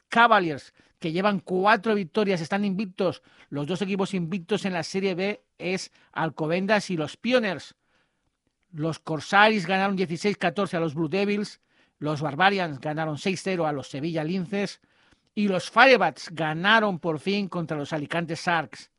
Cavaliers, 0.07 0.73
que 0.99 1.11
llevan 1.11 1.39
cuatro 1.39 1.95
victorias, 1.95 2.39
están 2.39 2.63
invictos. 2.63 3.21
Los 3.49 3.67
dos 3.67 3.81
equipos 3.81 4.13
invictos 4.13 4.65
en 4.65 4.73
la 4.73 4.83
Serie 4.83 5.15
B 5.15 5.43
es 5.57 5.91
Alcobendas 6.13 6.89
y 6.89 6.97
los 6.97 7.17
Pioners. 7.17 7.75
Los 8.75 8.99
Corsaris 8.99 9.65
ganaron 9.65 9.97
16-14 9.97 10.73
a 10.73 10.79
los 10.81 10.95
Blue 10.95 11.07
Devils. 11.07 11.61
Los 11.97 12.21
Barbarians 12.21 12.81
ganaron 12.81 13.15
6-0 13.15 13.65
a 13.65 13.71
los 13.71 13.87
Sevilla 13.87 14.21
Linces. 14.25 14.81
Y 15.33 15.47
los 15.47 15.71
Firebats 15.71 16.29
ganaron 16.33 16.99
por 16.99 17.19
fin 17.19 17.47
contra 17.47 17.77
los 17.77 17.93
Alicante 17.93 18.35
Sharks. 18.35 18.91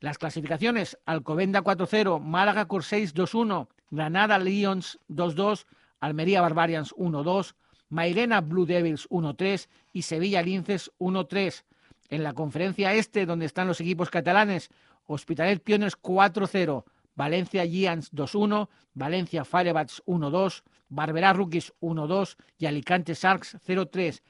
Las 0.00 0.18
clasificaciones: 0.18 0.98
Alcobenda 1.06 1.62
4-0, 1.62 2.20
Málaga 2.20 2.68
Corsaris 2.68 3.14
2-1, 3.14 3.68
Granada 3.90 4.38
Lions 4.38 4.98
2-2, 5.08 5.64
Almería 6.00 6.42
Barbarians 6.42 6.94
1-2, 6.94 7.54
Mairena 7.88 8.42
Blue 8.42 8.66
Devils 8.66 9.08
1-3 9.08 9.68
y 9.94 10.02
Sevilla 10.02 10.42
Linces 10.42 10.92
1-3. 10.98 11.64
En 12.10 12.22
la 12.22 12.34
conferencia 12.34 12.92
este, 12.92 13.24
donde 13.24 13.46
están 13.46 13.68
los 13.68 13.80
equipos 13.80 14.10
catalanes, 14.10 14.68
Hospitalet 15.06 15.62
Pioners 15.62 15.98
4-0, 15.98 16.84
Valencia 17.18 17.66
Giants 17.66 18.12
2-1, 18.12 18.68
Valencia 18.94 19.44
Firebats 19.44 20.02
1-2, 20.06 20.62
Barberá 20.88 21.32
Rookies 21.32 21.74
1-2 21.80 22.36
y 22.58 22.66
Alicante 22.66 23.12
Sharks 23.14 23.58
0-3. 23.66 24.22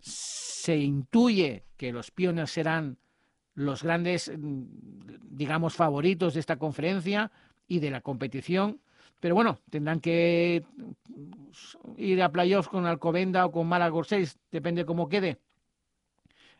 Se 0.00 0.74
intuye 0.74 1.66
que 1.76 1.92
los 1.92 2.10
Pioners 2.10 2.50
serán 2.50 2.96
los 3.54 3.82
grandes, 3.82 4.32
mm, 4.34 4.62
digamos, 5.36 5.76
favoritos 5.76 6.32
de 6.32 6.40
esta 6.40 6.56
conferencia 6.56 7.30
y 7.68 7.80
de 7.80 7.90
la 7.90 8.00
competición. 8.00 8.80
Pero 9.20 9.34
bueno, 9.34 9.58
tendrán 9.68 10.00
que 10.00 10.64
ir 11.98 12.22
a 12.22 12.32
playoffs 12.32 12.70
con 12.70 12.86
Alcobenda 12.86 13.44
o 13.44 13.52
con 13.52 13.66
Málaga 13.66 14.02
6, 14.02 14.38
depende 14.50 14.86
cómo 14.86 15.10
quede. 15.10 15.36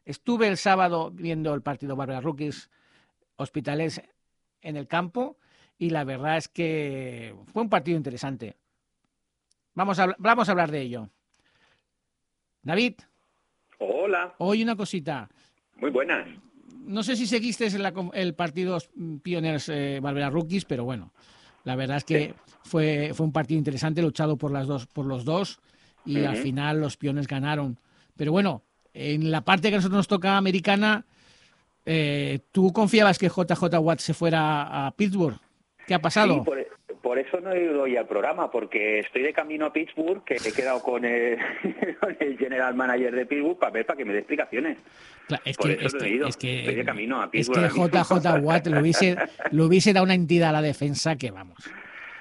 Estuve 0.05 0.47
el 0.47 0.59
sábado 0.59 1.11
viendo 1.11 1.55
el 1.55 1.63
partido 1.63 1.97
Barbera 1.97 2.21
Rookies 2.21 2.69
Hospitales 3.37 4.03
en 4.61 4.77
el 4.77 4.87
campo 4.87 5.39
y 5.79 5.91
la 5.91 6.05
verdad 6.05 6.37
es 6.37 6.49
que 6.49 7.35
fue 7.53 7.63
un 7.63 7.69
partido 7.69 7.97
interesante. 7.97 8.57
Vamos 9.75 9.99
a, 9.99 10.15
vamos 10.19 10.49
a 10.49 10.53
hablar 10.53 10.71
de 10.71 10.81
ello. 10.81 11.09
David. 12.63 12.95
Hola. 13.79 14.35
Hoy 14.39 14.63
una 14.63 14.77
cosita. 14.77 15.29
Muy 15.77 15.91
buenas. 15.91 16.29
No 16.87 17.03
sé 17.03 17.17
si 17.17 17.27
seguiste 17.27 17.67
el, 17.67 17.93
el 18.13 18.35
partido 18.35 18.79
Pioners 19.23 19.69
eh, 19.69 20.01
Barbera 20.03 20.31
Rookies, 20.31 20.65
pero 20.65 20.85
bueno, 20.85 21.13
la 21.65 21.77
verdad 21.77 21.97
es 21.97 22.05
que 22.05 22.35
fue, 22.63 23.13
fue 23.15 23.27
un 23.27 23.33
partido 23.33 23.59
interesante, 23.59 24.03
luchado 24.03 24.37
por, 24.37 24.53
las 24.53 24.67
dos, 24.67 24.87
por 24.87 25.07
los 25.07 25.25
dos, 25.25 25.61
y 26.05 26.25
al 26.25 26.37
final 26.37 26.81
los 26.81 26.97
Pioners 26.97 27.27
ganaron. 27.27 27.79
Pero 28.17 28.33
bueno, 28.33 28.63
en 28.93 29.31
la 29.31 29.41
parte 29.43 29.69
que 29.69 29.77
a 29.77 29.79
nosotros 29.79 29.97
nos 29.97 30.09
toca 30.09 30.37
americana, 30.37 31.07
eh, 31.87 32.41
¿tú 32.53 32.73
confiabas 32.73 33.19
que 33.19 33.29
JJ 33.29 33.79
Watt 33.81 34.01
se 34.01 34.15
fuera 34.15 34.87
a 34.87 34.91
Pittsburgh? 34.93 35.39
¿Qué 35.87 35.95
ha 35.95 35.99
pasado? 35.99 36.35
Sí, 36.35 36.41
por, 36.45 36.67
por, 37.03 37.19
eso 37.19 37.41
no 37.41 37.53
he 37.53 37.63
ido 37.63 37.83
hoy 37.83 37.97
al 37.97 38.07
programa, 38.07 38.51
porque 38.51 39.01
estoy 39.01 39.23
de 39.23 39.33
camino 39.33 39.67
a 39.67 39.73
Pittsburgh, 39.73 40.25
que 40.25 40.35
he 40.35 40.53
quedado 40.53 40.81
con 40.81 41.05
el, 41.05 41.39
con 42.01 42.17
el 42.19 42.39
general 42.39 42.75
manager 42.75 43.15
de 43.15 43.27
Pittsburgh 43.27 43.59
para 43.59 43.73
ver, 43.73 43.87
para 43.87 43.97
que 43.97 44.05
me 44.05 44.13
dé 44.13 44.21
explicaciones. 44.21 44.79
Claro, 45.27 45.43
es, 45.45 45.57
que, 45.57 45.73
es, 45.73 45.79
que, 45.95 46.17
es, 46.17 46.37
que, 46.37 46.59
estoy 46.61 46.75
de 46.75 46.85
camino 46.85 47.21
a 47.21 47.25
es 47.25 47.31
Pittsburgh. 47.31 47.91
que 47.91 47.99
JJ 47.99 48.43
Watt 48.43 48.67
lo 48.69 48.81
hubiese, 48.81 49.17
lo 49.53 49.67
hubiese 49.67 49.93
dado 49.93 50.05
una 50.05 50.15
entidad 50.15 50.51
a 50.51 50.53
la 50.53 50.63
defensa 50.63 51.17
que 51.17 51.31
vamos. 51.31 51.59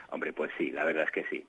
Hombre, 0.10 0.32
pues 0.34 0.52
sí, 0.58 0.71
la 0.71 0.84
verdad 0.84 1.06
es 1.06 1.12
que 1.12 1.26
sí. 1.30 1.45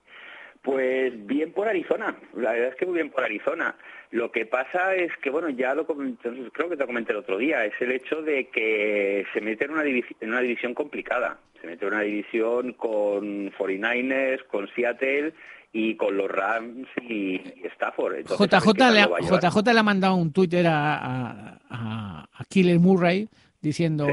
Pues 0.65 1.13
bien 1.27 1.51
por 1.51 1.67
Arizona, 1.67 2.17
la 2.33 2.53
verdad 2.53 2.69
es 2.69 2.75
que 2.75 2.87
muy 2.87 2.95
bien 2.95 3.11
por 3.11 3.23
Arizona. 3.23 3.75
Lo 4.09 4.31
que 4.31 4.47
pasa 4.47 4.95
es 4.95 5.11
que, 5.21 5.29
bueno, 5.29 5.47
ya 5.49 5.75
lo 5.75 5.85
comenté, 5.85 6.27
creo 6.51 6.69
que 6.69 6.75
te 6.75 6.87
comenté 6.87 7.11
el 7.11 7.19
otro 7.19 7.37
día, 7.37 7.63
es 7.65 7.73
el 7.79 7.91
hecho 7.91 8.23
de 8.23 8.47
que 8.49 9.27
se 9.31 9.41
mete 9.41 9.65
en 9.65 9.71
una, 9.71 9.83
división, 9.83 10.17
en 10.21 10.29
una 10.29 10.41
división 10.41 10.73
complicada. 10.73 11.37
Se 11.61 11.67
mete 11.67 11.85
en 11.85 11.93
una 11.93 12.01
división 12.01 12.73
con 12.73 13.51
49ers, 13.51 14.43
con 14.47 14.67
Seattle 14.73 15.33
y 15.71 15.95
con 15.97 16.17
los 16.17 16.31
Rams 16.31 16.87
y, 17.01 17.35
y 17.35 17.63
Stafford. 17.73 18.15
Entonces, 18.15 18.49
JJ 18.49 18.91
le, 18.91 19.01
lo 19.03 19.09
va 19.11 19.17
a 19.17 19.21
llevar. 19.21 19.41
JJ 19.43 19.71
le 19.71 19.79
ha 19.79 19.83
mandado 19.83 20.15
un 20.15 20.33
Twitter 20.33 20.65
a, 20.65 20.95
a, 20.95 21.59
a, 21.69 22.29
a 22.33 22.45
Killer 22.49 22.79
Murray 22.79 23.29
diciendo, 23.61 24.07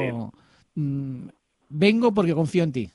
mm, 0.74 1.28
vengo 1.70 2.12
porque 2.12 2.34
confío 2.34 2.64
en 2.64 2.72
ti. 2.72 2.90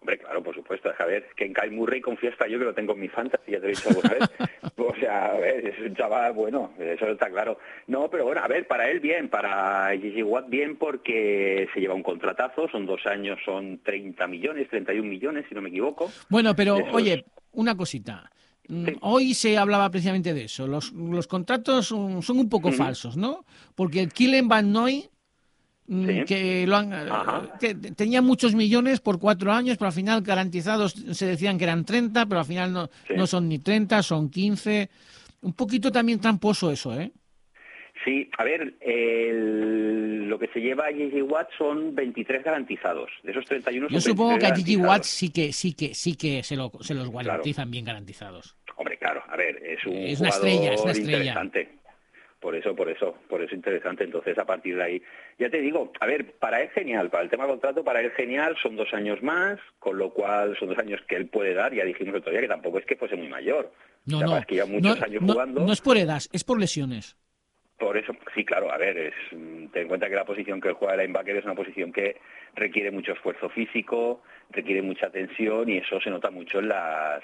Hombre, 0.00 0.18
claro, 0.18 0.42
por 0.42 0.54
supuesto. 0.76 1.02
A 1.02 1.06
ver, 1.06 1.26
que 1.36 1.44
en 1.46 1.54
Kyle 1.54 1.70
Murray 1.72 2.00
confío 2.00 2.30
hasta 2.30 2.46
yo 2.46 2.58
que 2.58 2.64
lo 2.66 2.74
tengo 2.74 2.92
en 2.92 3.00
mi 3.00 3.08
fantasy, 3.08 3.52
ya 3.52 3.60
te 3.60 3.66
he 3.66 3.70
dicho 3.70 3.88
alguna 3.88 4.10
vez. 4.10 4.28
O 4.76 4.94
sea, 5.00 5.26
a 5.26 5.38
ver, 5.38 5.66
es 5.66 5.78
un 5.78 5.94
chaval 5.94 6.32
bueno, 6.32 6.72
eso 6.78 7.06
está 7.06 7.28
claro. 7.30 7.58
No, 7.86 8.08
pero 8.10 8.24
bueno, 8.24 8.40
a 8.42 8.48
ver, 8.48 8.66
para 8.66 8.90
él 8.90 9.00
bien, 9.00 9.28
para 9.28 9.90
Gigi 10.00 10.22
Watt 10.22 10.48
bien 10.48 10.76
porque 10.76 11.68
se 11.72 11.80
lleva 11.80 11.94
un 11.94 12.02
contratazo, 12.02 12.68
son 12.68 12.86
dos 12.86 13.04
años, 13.06 13.38
son 13.44 13.80
30 13.82 14.26
millones, 14.26 14.68
31 14.70 15.08
millones, 15.08 15.44
si 15.48 15.54
no 15.54 15.60
me 15.62 15.68
equivoco. 15.68 16.10
Bueno, 16.28 16.54
pero 16.56 16.76
oye, 16.92 17.24
una 17.52 17.76
cosita. 17.76 18.30
Mm, 18.68 18.86
Sí. 18.86 18.96
Hoy 19.02 19.34
se 19.34 19.56
hablaba 19.58 19.90
precisamente 19.90 20.34
de 20.34 20.44
eso. 20.44 20.66
Los, 20.66 20.92
los 20.92 21.26
contratos 21.26 21.86
son, 21.86 22.22
son 22.22 22.38
un 22.38 22.48
poco 22.48 22.72
falsos, 22.72 23.16
¿no? 23.16 23.44
Porque 23.74 24.00
el 24.00 24.12
Killen 24.12 24.48
Van 24.48 24.72
Noy, 24.72 24.98
mm, 24.98 25.08
Sí. 25.88 26.24
que 26.26 26.66
lo 26.66 26.76
han, 26.76 26.92
Ajá. 26.92 27.56
que 27.58 27.74
tenía 27.74 28.20
muchos 28.20 28.54
millones 28.54 29.00
por 29.00 29.18
cuatro 29.18 29.52
años, 29.52 29.78
pero 29.78 29.86
al 29.86 29.94
final 29.94 30.20
garantizados 30.20 30.92
se 30.92 31.24
decían 31.26 31.56
que 31.56 31.64
eran 31.64 31.84
30, 31.86 32.26
pero 32.26 32.40
al 32.40 32.46
final 32.46 32.72
no, 32.74 32.88
Sí. 33.06 33.14
no 33.16 33.26
son 33.26 33.48
ni 33.48 33.58
30, 33.58 34.02
son 34.02 34.28
15. 34.30 34.90
Un 35.40 35.54
poquito 35.54 35.90
también 35.90 36.20
tramposo 36.20 36.70
eso, 36.70 36.92
¿eh? 37.00 37.10
Sí, 38.04 38.30
a 38.36 38.44
ver, 38.44 38.74
el- 38.80 40.28
lo 40.28 40.38
que 40.38 40.48
se 40.48 40.60
lleva 40.60 40.86
a 40.86 40.92
Gigi 40.92 41.22
Watt 41.22 41.48
son 41.56 41.94
23 41.94 42.44
garantizados. 42.44 43.10
De 43.22 43.32
esos 43.32 43.44
31 43.46 43.88
Yo 43.88 44.00
son 44.00 44.12
supongo 44.12 44.38
que 44.38 44.46
a 44.46 44.50
23 44.50 44.64
Gigi 44.66 44.76
garantizados. 44.76 45.06
sí 45.06 45.30
que 45.30 45.52
sí 45.52 45.72
que 45.74 45.94
sí 45.94 46.16
que 46.16 46.42
se, 46.42 46.54
lo, 46.56 46.70
se 46.80 46.94
los 46.94 47.10
garantizan 47.10 47.70
bien 47.70 47.84
garantizados. 47.86 48.56
Hombre, 48.76 48.96
claro, 48.98 49.22
a 49.28 49.36
ver, 49.36 49.56
es 49.64 49.84
un 49.86 49.94
Es 49.94 50.20
una 50.20 50.30
jugador 50.30 50.48
estrella, 50.48 50.74
es 50.74 50.80
una 50.82 50.92
estrella. 50.92 51.18
interesante. 51.18 51.77
Por 52.40 52.54
eso, 52.54 52.74
por 52.76 52.88
eso, 52.88 53.16
por 53.28 53.42
eso 53.42 53.54
interesante. 53.54 54.04
Entonces, 54.04 54.38
a 54.38 54.44
partir 54.46 54.76
de 54.76 54.82
ahí, 54.84 55.02
ya 55.38 55.50
te 55.50 55.60
digo, 55.60 55.92
a 55.98 56.06
ver, 56.06 56.34
para 56.38 56.62
él 56.62 56.70
genial, 56.70 57.10
para 57.10 57.24
el 57.24 57.30
tema 57.30 57.46
contrato, 57.48 57.82
para 57.82 58.00
él 58.00 58.12
genial, 58.12 58.56
son 58.62 58.76
dos 58.76 58.94
años 58.94 59.20
más, 59.22 59.58
con 59.80 59.98
lo 59.98 60.10
cual 60.12 60.56
son 60.56 60.68
dos 60.68 60.78
años 60.78 61.00
que 61.08 61.16
él 61.16 61.26
puede 61.28 61.52
dar, 61.54 61.74
ya 61.74 61.84
dijimos 61.84 62.14
el 62.14 62.20
otro 62.20 62.30
día 62.30 62.40
que 62.40 62.46
tampoco 62.48 62.78
es 62.78 62.86
que 62.86 62.94
fuese 62.96 63.16
muy 63.16 63.28
mayor. 63.28 63.72
No, 64.06 64.16
O 64.16 64.20
sea, 64.20 64.28
no, 64.28 64.36
Es 64.38 64.46
que 64.46 64.54
lleva 64.54 64.66
muchos 64.68 64.98
no, 65.00 65.04
años 65.04 65.22
no- 65.22 65.32
jugando. 65.32 65.60
no 65.66 65.72
es 65.72 65.80
por 65.80 65.96
edad, 65.96 66.22
es 66.32 66.44
por 66.44 66.60
lesiones. 66.60 67.16
Por 67.76 67.96
eso, 67.96 68.12
sí, 68.34 68.44
claro, 68.44 68.72
a 68.72 68.76
ver, 68.78 68.96
es, 68.98 69.14
mm, 69.32 69.66
ten 69.68 69.82
en 69.82 69.88
cuenta 69.88 70.08
que 70.08 70.14
la 70.16 70.24
posición 70.24 70.60
que 70.60 70.68
él 70.68 70.74
juega 70.74 70.96
de 70.96 71.02
linebacker 71.04 71.36
es 71.36 71.44
una 71.44 71.54
posición 71.54 71.92
que 71.92 72.16
requiere 72.54 72.90
mucho 72.90 73.12
esfuerzo 73.12 73.48
físico, 73.50 74.22
requiere 74.50 74.82
mucha 74.82 75.10
tensión 75.10 75.68
y 75.68 75.78
eso 75.78 76.00
se 76.00 76.10
nota 76.10 76.30
mucho 76.30 76.58
en 76.60 76.68
las, 76.68 77.22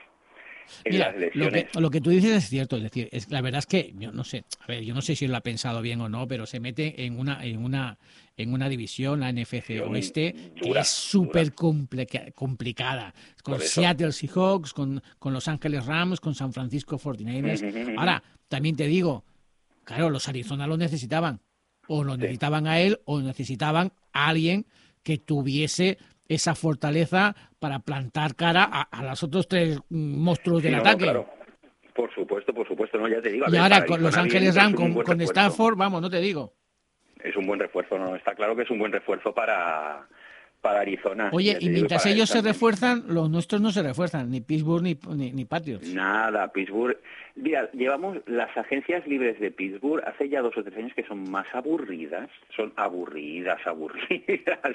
en 0.84 0.92
Mira, 0.92 1.12
las 1.12 1.30
lo 1.34 1.50
que, 1.50 1.66
lo 1.80 1.90
que 1.90 2.00
tú 2.00 2.10
dices 2.10 2.30
es 2.44 2.48
cierto, 2.48 2.76
es 2.76 2.82
decir, 2.84 3.08
es, 3.12 3.28
la 3.30 3.40
verdad 3.40 3.58
es 3.60 3.66
que 3.66 3.92
yo 3.98 4.12
no 4.12 4.24
sé, 4.24 4.44
a 4.60 4.66
ver, 4.66 4.84
yo 4.84 4.94
no 4.94 5.02
sé 5.02 5.16
si 5.16 5.26
lo 5.26 5.36
ha 5.36 5.40
pensado 5.40 5.82
bien 5.82 6.00
o 6.00 6.08
no, 6.08 6.26
pero 6.28 6.46
se 6.46 6.60
mete 6.60 7.04
en 7.04 7.18
una 7.18 7.44
en 7.44 7.64
una 7.64 7.98
en 8.36 8.52
una 8.52 8.68
división, 8.68 9.20
la 9.20 9.30
NFC 9.32 9.80
Oeste, 9.84 10.34
que 10.54 10.68
dura, 10.68 10.80
es 10.80 10.88
súper 10.88 11.54
complica- 11.54 12.30
complicada, 12.32 13.14
con. 13.42 13.60
Seattle 13.60 14.12
Seahawks, 14.12 14.72
con, 14.72 15.02
con 15.18 15.32
Los 15.32 15.46
Ángeles 15.48 15.86
Rams, 15.86 16.20
con 16.20 16.34
San 16.34 16.52
Francisco 16.52 16.98
49ers. 16.98 17.60
Ujú, 17.62 17.68
ujú, 17.68 17.80
ujú. 17.90 17.92
Ahora, 18.00 18.22
también 18.48 18.74
te 18.76 18.86
digo, 18.86 19.24
claro, 19.84 20.10
los 20.10 20.28
Arizona 20.28 20.66
lo 20.66 20.76
necesitaban, 20.76 21.40
o 21.86 22.02
lo 22.02 22.16
necesitaban 22.16 22.66
a 22.66 22.80
él, 22.80 23.00
o 23.04 23.20
necesitaban 23.20 23.92
a 24.12 24.28
alguien 24.28 24.66
que 25.02 25.18
tuviese 25.18 25.98
esa 26.28 26.54
fortaleza 26.54 27.34
para 27.58 27.80
plantar 27.80 28.34
cara 28.34 28.64
a, 28.64 28.82
a 28.82 29.02
los 29.04 29.22
otros 29.22 29.46
tres 29.48 29.78
monstruos 29.90 30.62
Sí, 30.62 30.68
del 30.68 30.76
no, 30.76 30.80
ataque. 30.82 31.04
claro. 31.04 31.28
Por 31.94 32.12
supuesto, 32.14 32.52
por 32.52 32.66
supuesto, 32.66 32.98
no, 32.98 33.08
ya 33.08 33.20
te 33.22 33.30
digo. 33.30 33.46
a 33.46 33.48
Y 33.48 33.52
ver, 33.52 33.60
ahora 33.60 33.86
con 33.86 34.02
Los 34.02 34.16
Ángeles 34.16 34.54
Rams, 34.56 34.74
con, 34.74 34.94
con. 34.94 35.20
Stafford, 35.20 35.76
vamos, 35.76 36.02
no 36.02 36.10
te 36.10 36.20
digo. 36.20 36.52
Es 37.22 37.36
un 37.36 37.46
buen 37.46 37.60
refuerzo, 37.60 37.96
no, 37.98 38.16
está 38.16 38.34
claro 38.34 38.56
que 38.56 38.62
es 38.62 38.70
un 38.70 38.78
buen 38.78 38.92
refuerzo 38.92 39.32
para, 39.32 40.06
para 40.64 40.80
Arizona. 40.80 41.28
Oye, 41.30 41.58
y 41.60 41.68
mientras 41.68 42.06
ellos 42.06 42.30
se 42.30 42.40
refuerzan, 42.40 43.04
los 43.06 43.28
nuestros 43.28 43.60
no 43.60 43.70
se 43.70 43.82
refuerzan, 43.82 44.30
ni 44.30 44.40
Pittsburgh 44.40 44.82
ni, 44.82 44.98
ni, 45.14 45.30
ni 45.30 45.44
Patriots. 45.44 45.92
Nada, 45.92 46.50
Pittsburgh. 46.50 46.96
Mira, 47.34 47.70
llevamos 47.72 48.16
las 48.24 48.56
agencias 48.56 49.06
libres 49.06 49.38
de 49.40 49.50
Pittsburgh 49.50 50.02
hace 50.06 50.30
ya 50.30 50.40
dos 50.40 50.56
o 50.56 50.64
tres 50.64 50.78
años 50.78 50.94
que 50.96 51.04
son 51.04 51.30
más 51.30 51.46
aburridas. 51.52 52.30
Son 52.56 52.72
aburridas, 52.76 53.60
aburridas, 53.66 54.74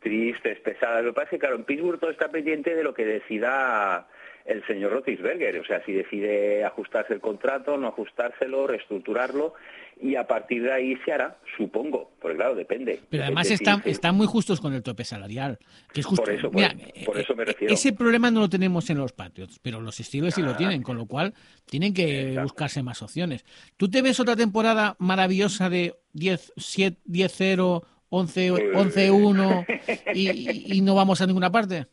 tristes, 0.00 0.58
pesadas. 0.58 1.04
Lo 1.04 1.10
que 1.10 1.14
pasa 1.14 1.26
es 1.26 1.30
que, 1.30 1.38
claro, 1.38 1.54
en 1.54 1.62
Pittsburgh 1.62 2.00
todo 2.00 2.10
está 2.10 2.28
pendiente 2.32 2.74
de 2.74 2.82
lo 2.82 2.92
que 2.92 3.04
decida 3.04 4.08
el 4.48 4.66
señor 4.66 4.92
Rotisberger, 4.92 5.58
o 5.60 5.64
sea, 5.64 5.84
si 5.84 5.92
decide 5.92 6.64
ajustarse 6.64 7.12
el 7.14 7.20
contrato, 7.20 7.76
no 7.76 7.86
ajustárselo, 7.88 8.66
reestructurarlo 8.66 9.52
y 10.00 10.14
a 10.16 10.26
partir 10.26 10.62
de 10.62 10.72
ahí 10.72 10.96
se 11.04 11.12
hará, 11.12 11.36
supongo, 11.56 12.12
porque 12.20 12.36
claro, 12.36 12.54
depende. 12.54 13.00
Pero 13.10 13.24
además 13.24 13.48
Depende 13.48 13.90
están, 13.90 14.14
muy 14.14 14.26
justos 14.26 14.60
con 14.60 14.72
el 14.72 14.82
tope 14.82 15.04
salarial. 15.04 15.58
Que 15.92 16.00
es 16.00 16.06
justo. 16.06 16.24
Por 16.24 16.32
eso, 16.32 16.50
por- 16.50 16.62
Mira, 16.62 16.74
por 17.04 17.18
eh, 17.18 17.22
eso 17.22 17.34
me 17.34 17.42
eh, 17.42 17.46
refiero. 17.46 17.74
Ese 17.74 17.92
problema 17.92 18.30
no 18.30 18.40
lo 18.40 18.48
tenemos 18.48 18.88
en 18.90 18.98
los 18.98 19.12
Patriots, 19.12 19.58
pero 19.60 19.80
los 19.80 19.96
Steelers 19.96 20.34
sí 20.34 20.42
lo 20.42 20.56
tienen, 20.56 20.82
con 20.82 20.96
lo 20.96 21.06
cual 21.06 21.34
tienen 21.66 21.92
que 21.92 22.20
Exacto. 22.28 22.42
buscarse 22.44 22.82
más 22.82 23.02
opciones. 23.02 23.44
¿Tú 23.76 23.90
te 23.90 24.00
ves 24.02 24.18
otra 24.20 24.34
temporada 24.36 24.96
maravillosa 24.98 25.68
de 25.68 25.94
10 26.14 26.52
7 26.56 26.96
10-0, 27.06 27.82
11 28.10 28.52
11-1 28.52 29.66
y, 30.14 30.30
y- 30.30 30.72
y 30.78 30.80
no 30.80 30.94
vamos 30.94 31.20
a 31.20 31.26
ninguna 31.26 31.50
parte? 31.50 31.86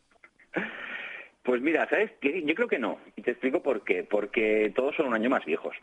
Pues 1.46 1.62
mira, 1.62 1.88
¿sabes? 1.88 2.10
Yo 2.20 2.54
creo 2.54 2.68
que 2.68 2.78
no. 2.78 2.98
Y 3.16 3.22
te 3.22 3.30
explico 3.30 3.62
por 3.62 3.82
qué. 3.84 4.02
Porque 4.04 4.72
todos 4.74 4.94
son 4.96 5.06
un 5.06 5.14
año 5.14 5.30
más 5.30 5.44
viejos. 5.44 5.74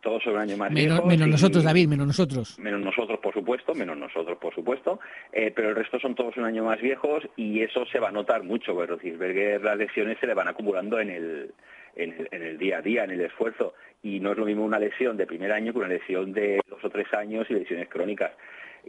Todos 0.00 0.22
son 0.22 0.34
un 0.34 0.38
año 0.40 0.56
más 0.56 0.70
Menos, 0.70 0.94
viejos. 0.94 1.06
menos 1.06 1.28
y- 1.28 1.30
nosotros, 1.32 1.64
David, 1.64 1.88
menos 1.88 2.06
nosotros. 2.06 2.58
menos 2.58 2.80
nosotros 2.80 3.18
por 3.20 3.34
supuesto, 3.34 3.74
menos 3.74 3.96
nosotros 3.98 4.38
por 4.38 4.54
supuesto, 4.54 5.00
eh, 5.32 5.52
pero 5.54 5.70
el 5.70 5.74
resto 5.76 5.98
son 5.98 6.14
todos 6.14 6.36
un 6.36 6.44
año 6.44 6.64
más 6.64 6.80
viejos 6.80 7.24
y 7.36 7.60
eso 7.62 7.84
se 7.86 7.98
va 7.98 8.08
a 8.08 8.12
notar 8.12 8.44
mucho, 8.44 8.74
porque 8.74 8.86
Roethlisberger 8.92 9.62
las 9.62 9.76
lesiones 9.76 10.16
se 10.20 10.28
le 10.28 10.34
van 10.34 10.46
acumulando 10.48 11.00
en 11.00 11.10
el, 11.10 11.52
en 11.96 12.12
el, 12.12 12.28
en 12.30 12.42
el 12.44 12.58
día 12.58 12.78
a 12.78 12.82
día, 12.82 13.04
en 13.04 13.10
el 13.10 13.20
esfuerzo, 13.22 13.74
y 14.02 14.20
no 14.20 14.30
es 14.32 14.38
lo 14.38 14.46
mismo 14.46 14.64
una 14.64 14.78
lesión 14.78 15.16
de 15.16 15.26
primer 15.26 15.50
año 15.50 15.72
que 15.72 15.78
una 15.80 15.88
lesión 15.88 16.32
de 16.32 16.60
dos 16.68 16.82
o 16.84 16.90
tres 16.90 17.12
años 17.12 17.46
y 17.50 17.54
lesiones 17.54 17.88
crónicas. 17.88 18.30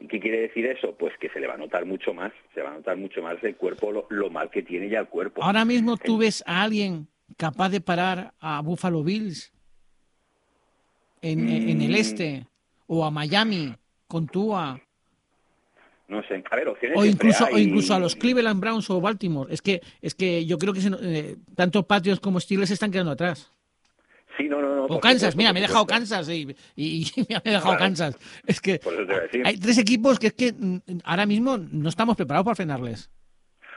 ¿Y 0.01 0.07
¿Qué 0.07 0.19
quiere 0.19 0.41
decir 0.41 0.65
eso? 0.65 0.95
Pues 0.97 1.13
que 1.19 1.29
se 1.29 1.39
le 1.39 1.47
va 1.47 1.55
a 1.55 1.57
notar 1.57 1.85
mucho 1.85 2.13
más, 2.13 2.31
se 2.53 2.61
va 2.61 2.71
a 2.71 2.75
notar 2.75 2.97
mucho 2.97 3.21
más 3.21 3.43
el 3.43 3.55
cuerpo, 3.55 3.91
lo, 3.91 4.07
lo 4.09 4.29
mal 4.29 4.49
que 4.49 4.63
tiene 4.63 4.89
ya 4.89 4.99
el 4.99 5.07
cuerpo. 5.07 5.43
Ahora 5.43 5.65
mismo 5.65 5.97
tú 5.97 6.17
ves 6.17 6.43
a 6.47 6.61
alguien 6.63 7.07
capaz 7.37 7.69
de 7.69 7.81
parar 7.81 8.33
a 8.39 8.61
Buffalo 8.61 9.03
Bills 9.03 9.51
en, 11.21 11.49
en 11.49 11.81
el 11.81 11.91
Mm. 11.91 11.95
este 11.95 12.47
o 12.87 13.05
a 13.05 13.11
Miami 13.11 13.75
con 14.07 14.27
Tua 14.27 14.79
No 16.07 16.23
sé, 16.23 16.43
a 16.49 16.55
ver, 16.55 16.67
opciones 16.69 16.97
o 16.97 17.05
incluso 17.05 17.45
o 17.51 17.57
incluso 17.57 17.93
a 17.93 17.99
los 17.99 18.15
Cleveland 18.15 18.59
Browns 18.59 18.89
o 18.89 18.99
Baltimore. 19.01 19.53
Es 19.53 19.61
que 19.61 19.81
es 20.01 20.15
que 20.15 20.45
yo 20.45 20.57
creo 20.57 20.73
que 20.73 20.81
se 20.81 20.89
eh, 21.01 21.35
tanto 21.55 21.85
Patriots 21.85 22.19
como 22.19 22.39
Steelers 22.39 22.69
se 22.69 22.73
están 22.73 22.91
quedando 22.91 23.11
atrás. 23.11 23.51
Sí, 24.37 24.47
no, 24.47 24.61
no, 24.61 24.75
no. 24.75 24.85
O 24.85 24.99
Kansas, 24.99 25.33
supuesto, 25.33 25.37
mira, 25.37 25.53
me 25.53 25.59
he 25.59 25.63
dejado. 25.63 25.85
Kansas 25.85 26.29
y, 26.29 26.47
y- 26.75 27.03
y 27.15 27.21
me 27.29 27.35
he 27.43 27.49
dejado 27.51 27.75
Claro. 27.75 27.79
Kansas. 27.79 28.17
Es 28.47 28.61
que 28.61 28.79
hay 29.43 29.57
tres 29.57 29.77
equipos 29.77 30.17
que 30.19 30.27
es 30.27 30.33
que 30.33 30.53
mm, 30.53 30.77
ahora 31.03 31.25
mismo 31.25 31.57
no 31.57 31.89
estamos 31.89 32.15
preparados 32.15 32.45
para 32.45 32.55
frenarles. 32.55 33.09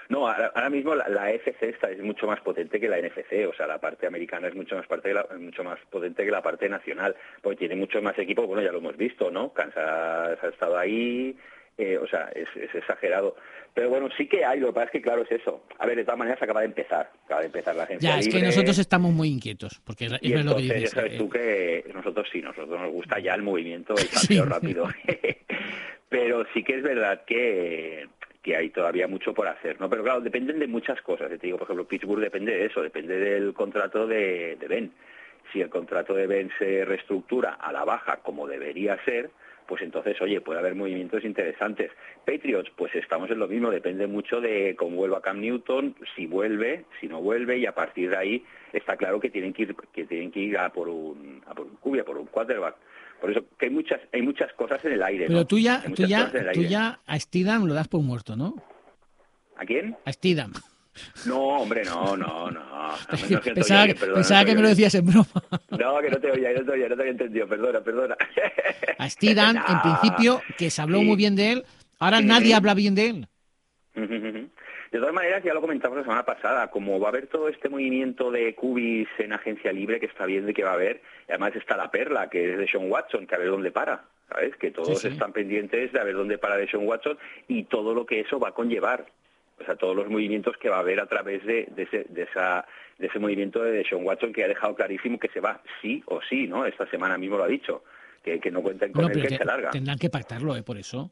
No, 0.08 0.28
ahora, 0.28 0.52
ahora 0.54 0.68
mismo 0.68 0.94
la, 0.94 1.08
la 1.08 1.24
AFC 1.24 1.62
está, 1.62 1.90
es 1.90 2.02
mucho 2.02 2.26
más 2.26 2.38
potente 2.40 2.78
que 2.78 2.88
la 2.88 2.98
NFC, 2.98 3.48
o 3.48 3.54
sea, 3.56 3.66
la 3.66 3.78
parte 3.78 4.06
americana 4.06 4.48
es 4.48 4.54
mucho 4.54 4.76
más 4.76 4.86
parte 4.86 5.14
la- 5.14 5.26
mucho 5.38 5.64
más 5.64 5.78
potente 5.90 6.24
que 6.24 6.30
la 6.30 6.42
parte 6.42 6.68
nacional, 6.68 7.16
porque 7.40 7.56
tiene 7.60 7.76
muchos 7.76 8.02
más 8.02 8.18
equipos, 8.18 8.46
bueno, 8.46 8.62
ya 8.62 8.72
lo 8.72 8.78
hemos 8.78 8.96
visto, 8.96 9.30
¿no? 9.30 9.52
Kansas 9.54 10.38
ha 10.42 10.48
estado 10.48 10.76
ahí, 10.76 11.34
eh, 11.78 11.98
o 11.98 12.06
sea, 12.06 12.30
es, 12.34 12.48
es 12.56 12.74
exagerado. 12.74 13.36
Pero 13.74 13.88
bueno, 13.88 14.08
sí 14.18 14.26
que 14.28 14.44
hay, 14.44 14.60
lo 14.60 14.66
que 14.68 14.72
pasa 14.74 14.86
es 14.86 14.90
que 14.92 15.00
claro, 15.02 15.22
es 15.22 15.32
eso. 15.32 15.64
A 15.78 15.86
ver, 15.86 15.96
de 15.96 16.04
todas 16.04 16.18
maneras 16.18 16.42
acaba 16.42 16.60
de 16.60 16.66
empezar, 16.66 17.10
acaba 17.24 17.40
de 17.40 17.46
empezar 17.46 17.74
la 17.74 17.84
agencia 17.84 18.10
Ya, 18.10 18.18
es 18.18 18.28
que 18.28 18.42
nosotros 18.42 18.78
estamos 18.78 19.12
muy 19.12 19.28
inquietos, 19.30 19.80
porque 19.84 20.06
es, 20.06 20.12
Y 20.20 20.32
es 20.34 20.44
lo 20.44 20.56
que 20.56 20.62
entonces, 20.62 20.74
dices. 20.74 20.90
ya 20.90 20.96
sabes 20.96 21.12
eh, 21.14 21.18
tú 21.18 21.28
que 21.30 21.84
nosotros 21.94 22.28
sí, 22.30 22.42
nosotros 22.42 22.78
nos 22.80 22.90
gusta 22.92 23.18
ya 23.18 23.34
el 23.34 23.42
movimiento, 23.42 23.94
el 23.94 23.98
Sí. 24.08 24.36
cambio 24.36 24.44
rápido. 24.44 24.88
Pero 26.08 26.44
sí 26.52 26.62
que 26.62 26.76
es 26.76 26.82
verdad 26.82 27.22
que, 27.26 28.06
que 28.42 28.56
hay 28.56 28.68
todavía 28.70 29.08
mucho 29.08 29.32
por 29.32 29.48
hacer, 29.48 29.80
¿no? 29.80 29.88
Pero 29.88 30.02
claro, 30.02 30.20
dependen 30.20 30.58
de 30.58 30.66
muchas 30.66 31.00
cosas. 31.00 31.30
Te 31.30 31.38
digo, 31.38 31.56
por 31.56 31.66
ejemplo, 31.66 31.86
Pittsburgh 31.88 32.20
depende 32.20 32.52
de 32.52 32.66
eso, 32.66 32.82
depende 32.82 33.16
del 33.18 33.54
contrato 33.54 34.06
de, 34.06 34.56
de 34.60 34.68
Ben. 34.68 34.92
Si 35.52 35.60
el 35.62 35.70
contrato 35.70 36.12
de 36.14 36.26
Ben 36.26 36.50
se 36.58 36.84
reestructura 36.84 37.54
a 37.54 37.72
la 37.72 37.84
baja 37.84 38.16
como 38.22 38.46
debería 38.46 39.02
ser, 39.04 39.30
pues 39.66 39.82
entonces, 39.82 40.20
oye, 40.20 40.40
puede 40.40 40.60
haber 40.60 40.74
movimientos 40.74 41.24
interesantes. 41.24 41.90
Patriots, 42.24 42.70
pues 42.76 42.94
estamos 42.94 43.30
en 43.30 43.38
lo 43.38 43.48
mismo, 43.48 43.70
depende 43.70 44.06
mucho 44.06 44.40
de 44.40 44.74
cómo 44.76 44.96
vuelva 44.96 45.22
Cam 45.22 45.40
Newton, 45.40 45.96
si 46.14 46.26
vuelve, 46.26 46.84
si 47.00 47.08
no 47.08 47.20
vuelve, 47.20 47.58
y 47.58 47.66
a 47.66 47.74
partir 47.74 48.10
de 48.10 48.16
ahí 48.16 48.44
está 48.72 48.96
claro 48.96 49.20
que 49.20 49.30
tienen 49.30 49.52
que 49.52 49.62
ir, 49.62 49.76
que 49.92 50.04
tienen 50.04 50.30
que 50.30 50.40
ir 50.40 50.58
a 50.58 50.70
por 50.72 50.88
un, 50.88 51.42
a 51.46 51.54
por 51.54 51.66
un 51.66 51.76
cubia, 51.76 52.04
por 52.04 52.18
un 52.18 52.26
quarterback. 52.26 52.76
Por 53.20 53.30
eso 53.30 53.44
que 53.56 53.66
hay 53.66 53.72
muchas, 53.72 54.00
hay 54.12 54.22
muchas 54.22 54.52
cosas 54.54 54.84
en 54.84 54.92
el 54.92 55.02
aire. 55.02 55.26
Pero 55.26 55.38
¿no? 55.40 55.46
tú 55.46 55.58
ya, 55.58 55.82
tú 55.94 56.04
ya, 56.06 56.30
tú 56.52 56.62
ya 56.62 57.00
a 57.06 57.18
Steedham 57.18 57.66
lo 57.66 57.74
das 57.74 57.88
por 57.88 58.02
muerto, 58.02 58.34
¿no? 58.36 58.54
¿A 59.56 59.64
quién? 59.64 59.96
A 60.04 60.12
Steedham. 60.12 60.52
No, 61.26 61.38
hombre, 61.60 61.84
no, 61.84 62.16
no, 62.16 62.50
no. 62.50 62.60
no, 63.30 63.40
pensaba 63.40 63.82
oye 63.84 63.94
perdona, 63.94 64.14
pensaba 64.14 64.40
no 64.42 64.46
que 64.46 64.54
me 64.54 64.62
lo 64.62 64.68
decías 64.68 64.94
en 64.94 65.06
broma. 65.06 65.26
No, 65.70 66.00
que 66.00 66.10
no 66.10 66.18
te 66.20 66.30
oía, 66.30 66.52
no 66.52 66.64
te 66.64 66.70
oía, 66.72 66.88
no 66.88 66.96
te 66.96 67.02
había 67.02 67.12
entendido, 67.12 67.46
perdona, 67.48 67.80
perdona. 67.80 68.16
A 68.98 69.08
Steedham, 69.08 69.56
en 69.68 69.80
principio, 69.82 70.42
que 70.58 70.70
se 70.70 70.82
habló 70.82 70.98
Sí. 70.98 71.04
muy 71.06 71.16
bien 71.16 71.34
de 71.36 71.52
él, 71.52 71.64
ahora 71.98 72.18
Sí. 72.18 72.24
nadie 72.26 72.54
habla 72.54 72.74
bien 72.74 72.94
de 72.94 73.06
él. 73.08 73.26
De 73.94 74.98
todas 74.98 75.14
maneras, 75.14 75.42
ya 75.42 75.54
lo 75.54 75.62
comentamos 75.62 75.96
la 75.96 76.02
semana 76.04 76.24
pasada, 76.24 76.70
como 76.70 77.00
va 77.00 77.06
a 77.06 77.10
haber 77.10 77.26
todo 77.26 77.48
este 77.48 77.70
movimiento 77.70 78.30
de 78.30 78.54
cubis 78.54 79.08
en 79.18 79.32
agencia 79.32 79.72
libre 79.72 79.98
que 79.98 80.06
está 80.06 80.26
viendo 80.26 80.50
y 80.50 80.54
que 80.54 80.64
va 80.64 80.70
a 80.72 80.74
haber, 80.74 81.00
y 81.28 81.32
además 81.32 81.56
está 81.56 81.76
la 81.78 81.90
perla, 81.90 82.28
que 82.28 82.52
es 82.52 82.58
de 82.58 82.68
Sean 82.68 82.90
Watson, 82.90 83.26
que 83.26 83.34
a 83.34 83.38
ver 83.38 83.48
dónde 83.48 83.70
para, 83.72 84.04
¿sabes? 84.28 84.54
Que 84.56 84.70
todos 84.70 85.00
sí. 85.00 85.08
están 85.08 85.32
pendientes 85.32 85.92
de 85.92 85.98
a 86.00 86.04
ver 86.04 86.14
dónde 86.14 86.36
para 86.36 86.56
de 86.58 86.68
Sean 86.68 86.86
Watson 86.86 87.16
y 87.48 87.64
todo 87.64 87.94
lo 87.94 88.04
que 88.04 88.20
eso 88.20 88.38
va 88.38 88.48
a 88.48 88.52
conllevar. 88.52 89.06
O 89.62 89.64
sea, 89.64 89.76
todos 89.76 89.96
los 89.96 90.08
movimientos 90.08 90.56
que 90.58 90.68
va 90.68 90.76
a 90.76 90.80
haber 90.80 91.00
a 91.00 91.06
través 91.06 91.44
de, 91.44 91.66
de 91.74 91.82
ese, 91.84 92.04
de 92.08 92.22
esa, 92.22 92.66
de 92.98 93.06
ese 93.06 93.18
movimiento 93.18 93.62
de 93.62 93.84
Sean 93.84 94.04
Watson 94.04 94.32
que 94.32 94.44
ha 94.44 94.48
dejado 94.48 94.74
clarísimo 94.74 95.18
que 95.18 95.28
se 95.28 95.40
va 95.40 95.60
sí 95.80 96.02
o 96.06 96.20
sí, 96.28 96.46
¿no? 96.46 96.66
Esta 96.66 96.86
semana 96.90 97.16
mismo 97.18 97.36
lo 97.38 97.44
ha 97.44 97.48
dicho, 97.48 97.84
que, 98.22 98.38
que 98.40 98.50
no 98.50 98.62
cuenten 98.62 98.92
con 98.92 99.02
No, 99.02 99.08
él, 99.08 99.14
pero 99.14 99.28
que 99.28 99.36
se 99.38 99.44
larga. 99.44 99.70
tendrán 99.70 99.98
que 99.98 100.10
pactarlo, 100.10 100.56
¿eh? 100.56 100.62
Por 100.62 100.76
eso. 100.78 101.10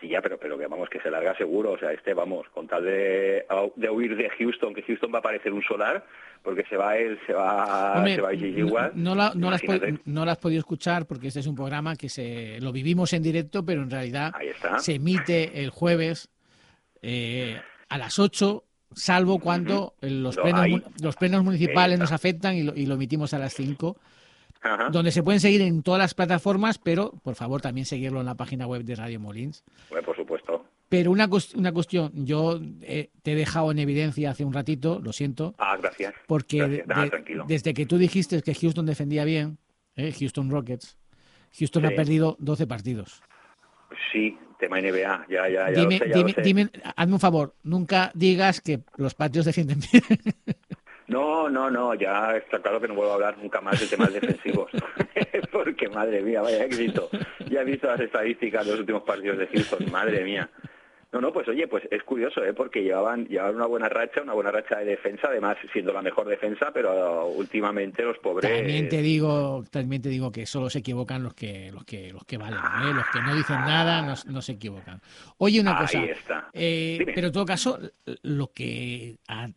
Sí, 0.00 0.06
ya, 0.08 0.22
pero, 0.22 0.38
pero 0.38 0.56
que 0.56 0.68
vamos, 0.68 0.88
que 0.88 1.00
se 1.00 1.10
larga 1.10 1.36
seguro. 1.36 1.72
O 1.72 1.78
sea, 1.78 1.90
este, 1.92 2.14
vamos, 2.14 2.46
con 2.50 2.68
tal 2.68 2.84
de, 2.84 3.44
de 3.74 3.90
huir 3.90 4.14
de 4.16 4.30
Houston, 4.30 4.72
que 4.72 4.82
Houston 4.82 5.10
va 5.12 5.18
a 5.18 5.22
parecer 5.22 5.52
un 5.52 5.62
solar, 5.64 6.04
porque 6.44 6.62
se 6.70 6.76
va 6.76 6.96
él, 6.96 7.18
se 7.26 7.32
va, 7.32 7.94
Hombre, 7.96 8.14
se 8.14 8.20
va 8.20 8.30
Gigi 8.30 8.60
no, 8.62 8.66
Watt. 8.68 8.92
no 8.94 9.16
la- 9.16 9.32
no 9.34 9.50
la 9.50 9.56
has 9.56 9.62
pod- 9.62 9.74
Imagínate. 9.78 10.02
no 10.04 10.24
la 10.24 10.30
has 10.32 10.38
podido 10.38 10.60
escuchar 10.60 11.04
porque 11.06 11.26
este 11.26 11.40
es 11.40 11.48
un 11.48 11.56
programa 11.56 11.96
que 11.96 12.08
se 12.08 12.60
lo 12.60 12.70
vivimos 12.70 13.12
en 13.12 13.24
directo, 13.24 13.64
pero 13.66 13.82
en 13.82 13.90
realidad 13.90 14.32
se 14.78 14.94
emite 14.94 15.64
el 15.64 15.70
jueves 15.70 16.30
eh, 17.02 17.60
a 17.88 17.98
las 17.98 18.18
8, 18.18 18.64
salvo 18.94 19.38
cuando 19.38 19.94
los, 20.00 20.36
Lo 20.36 20.42
plenos, 20.42 20.82
los 21.02 21.16
plenos 21.16 21.44
municipales 21.44 21.94
Está. 21.94 22.04
nos 22.04 22.12
afectan 22.12 22.54
y 22.56 22.62
lo, 22.62 22.74
y 22.76 22.86
lo 22.86 22.94
emitimos 22.94 23.32
a 23.34 23.38
las 23.38 23.54
5, 23.54 23.96
Ajá. 24.62 24.88
donde 24.90 25.10
se 25.12 25.22
pueden 25.22 25.40
seguir 25.40 25.60
en 25.62 25.82
todas 25.82 25.98
las 26.00 26.14
plataformas, 26.14 26.78
pero 26.78 27.12
por 27.22 27.34
favor 27.34 27.60
también 27.60 27.84
seguirlo 27.86 28.20
en 28.20 28.26
la 28.26 28.34
página 28.34 28.66
web 28.66 28.82
de 28.84 28.94
Radio 28.96 29.20
Molins. 29.20 29.62
Bueno, 29.90 30.04
por 30.06 30.16
supuesto. 30.16 30.64
Pero 30.88 31.10
una, 31.10 31.28
una 31.54 31.72
cuestión, 31.72 32.10
yo 32.14 32.58
eh, 32.80 33.10
te 33.22 33.32
he 33.32 33.34
dejado 33.34 33.70
en 33.70 33.78
evidencia 33.78 34.30
hace 34.30 34.44
un 34.44 34.54
ratito, 34.54 35.00
lo 35.04 35.12
siento, 35.12 35.54
Ah, 35.58 35.76
gracias. 35.76 36.14
porque 36.26 36.56
Gracias. 36.58 36.78
de- 36.88 36.94
Nada, 36.94 37.10
tranquilo. 37.10 37.44
desde 37.46 37.74
que 37.74 37.84
tú 37.86 37.98
dijiste 37.98 38.40
que 38.42 38.54
Houston 38.54 38.86
defendía 38.86 39.24
bien, 39.24 39.58
eh, 39.96 40.12
Houston 40.18 40.50
Rockets, 40.50 40.96
Houston 41.58 41.84
ha 41.86 41.90
perdido 41.90 42.36
12 42.40 42.66
partidos. 42.66 43.22
Sí, 44.12 44.36
tema 44.58 44.80
NBA, 44.80 45.26
ya, 45.28 45.48
ya, 45.48 45.48
ya 45.48 45.70
Dime, 45.70 45.98
lo 45.98 46.04
sé, 46.04 46.08
ya 46.10 46.16
dime, 46.16 46.28
lo 46.30 46.34
sé. 46.34 46.42
dime, 46.42 46.70
hazme 46.96 47.14
un 47.14 47.20
favor, 47.20 47.54
nunca 47.62 48.10
digas 48.14 48.60
que 48.60 48.80
los 48.96 49.14
patios 49.14 49.44
defienden 49.44 49.80
bien. 49.90 50.02
No, 51.08 51.48
no, 51.48 51.70
no, 51.70 51.94
ya 51.94 52.36
está 52.36 52.60
claro 52.60 52.78
que 52.82 52.86
no 52.86 52.94
vuelvo 52.94 53.12
a 53.12 53.14
hablar 53.14 53.38
nunca 53.38 53.62
más 53.62 53.80
de 53.80 53.86
temas 53.86 54.12
defensivos. 54.12 54.70
Porque, 55.50 55.88
madre 55.88 56.20
mía, 56.20 56.42
vaya 56.42 56.64
éxito. 56.66 57.08
Ya 57.48 57.62
he 57.62 57.64
visto 57.64 57.86
las 57.86 58.00
estadísticas 58.00 58.66
de 58.66 58.72
los 58.72 58.80
últimos 58.80 59.04
partidos 59.04 59.38
de 59.38 59.46
Houston, 59.46 59.90
madre 59.90 60.22
mía. 60.22 60.50
No, 61.10 61.22
no, 61.22 61.32
pues 61.32 61.48
oye, 61.48 61.66
pues 61.66 61.84
es 61.90 62.02
curioso, 62.02 62.44
¿eh? 62.44 62.52
Porque 62.52 62.82
llevaban, 62.82 63.26
llevaban 63.26 63.56
una 63.56 63.66
buena 63.66 63.88
racha, 63.88 64.20
una 64.20 64.34
buena 64.34 64.50
racha 64.50 64.78
de 64.78 64.84
defensa, 64.84 65.28
además 65.28 65.56
siendo 65.72 65.90
la 65.92 66.02
mejor 66.02 66.28
defensa, 66.28 66.70
pero 66.72 67.26
últimamente 67.28 68.02
los 68.02 68.18
pobres... 68.18 68.50
También 68.50 68.90
te 68.90 69.00
digo, 69.00 69.64
también 69.70 70.02
te 70.02 70.10
digo 70.10 70.30
que 70.30 70.44
solo 70.44 70.68
se 70.68 70.80
equivocan 70.80 71.22
los 71.22 71.32
que, 71.32 71.72
los 71.72 71.84
que, 71.86 72.12
los 72.12 72.24
que 72.26 72.36
valen, 72.36 72.58
¿eh? 72.58 72.92
los 72.92 73.06
que 73.10 73.22
no 73.22 73.34
dicen 73.34 73.56
nada 73.56 74.02
no, 74.02 74.14
no 74.26 74.42
se 74.42 74.52
equivocan. 74.52 75.00
Oye, 75.38 75.60
una 75.60 75.78
Ahí 75.78 75.86
cosa, 75.86 76.04
está. 76.04 76.50
eh, 76.52 76.98
pero 77.14 77.28
en 77.28 77.32
todo 77.32 77.46
caso, 77.46 77.78
lo 78.22 78.52
que 78.52 79.16
ha 79.28 79.48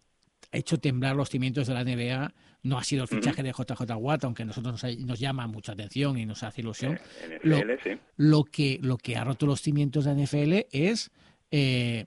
hecho 0.53 0.77
temblar 0.79 1.17
los 1.17 1.29
cimientos 1.29 1.67
de 1.67 1.73
la 1.73 1.83
NBA 1.83 2.31
no 2.63 2.77
ha 2.77 2.83
sido 2.83 3.03
el 3.03 3.09
fichaje 3.09 3.43
de 3.43 3.51
JJ 3.51 3.91
Watt, 3.97 4.23
aunque 4.23 4.43
a 4.43 4.45
nosotros 4.45 4.81
nos, 4.83 4.97
nos 4.99 5.19
llama 5.19 5.47
mucha 5.47 5.73
atención 5.73 6.17
y 6.17 6.25
nos 6.25 6.43
hace 6.43 6.61
ilusión. 6.61 6.93
NFL, 6.93 7.49
lo, 7.49 7.57
sí. 7.83 7.99
lo 8.17 8.43
que 8.43 8.79
lo 8.81 8.97
que 8.97 9.17
ha 9.17 9.23
roto 9.23 9.45
los 9.47 9.61
cimientos 9.61 10.05
de 10.05 10.13
la 10.13 10.21
NFL 10.21 10.67
es 10.71 11.11
eh, 11.51 12.05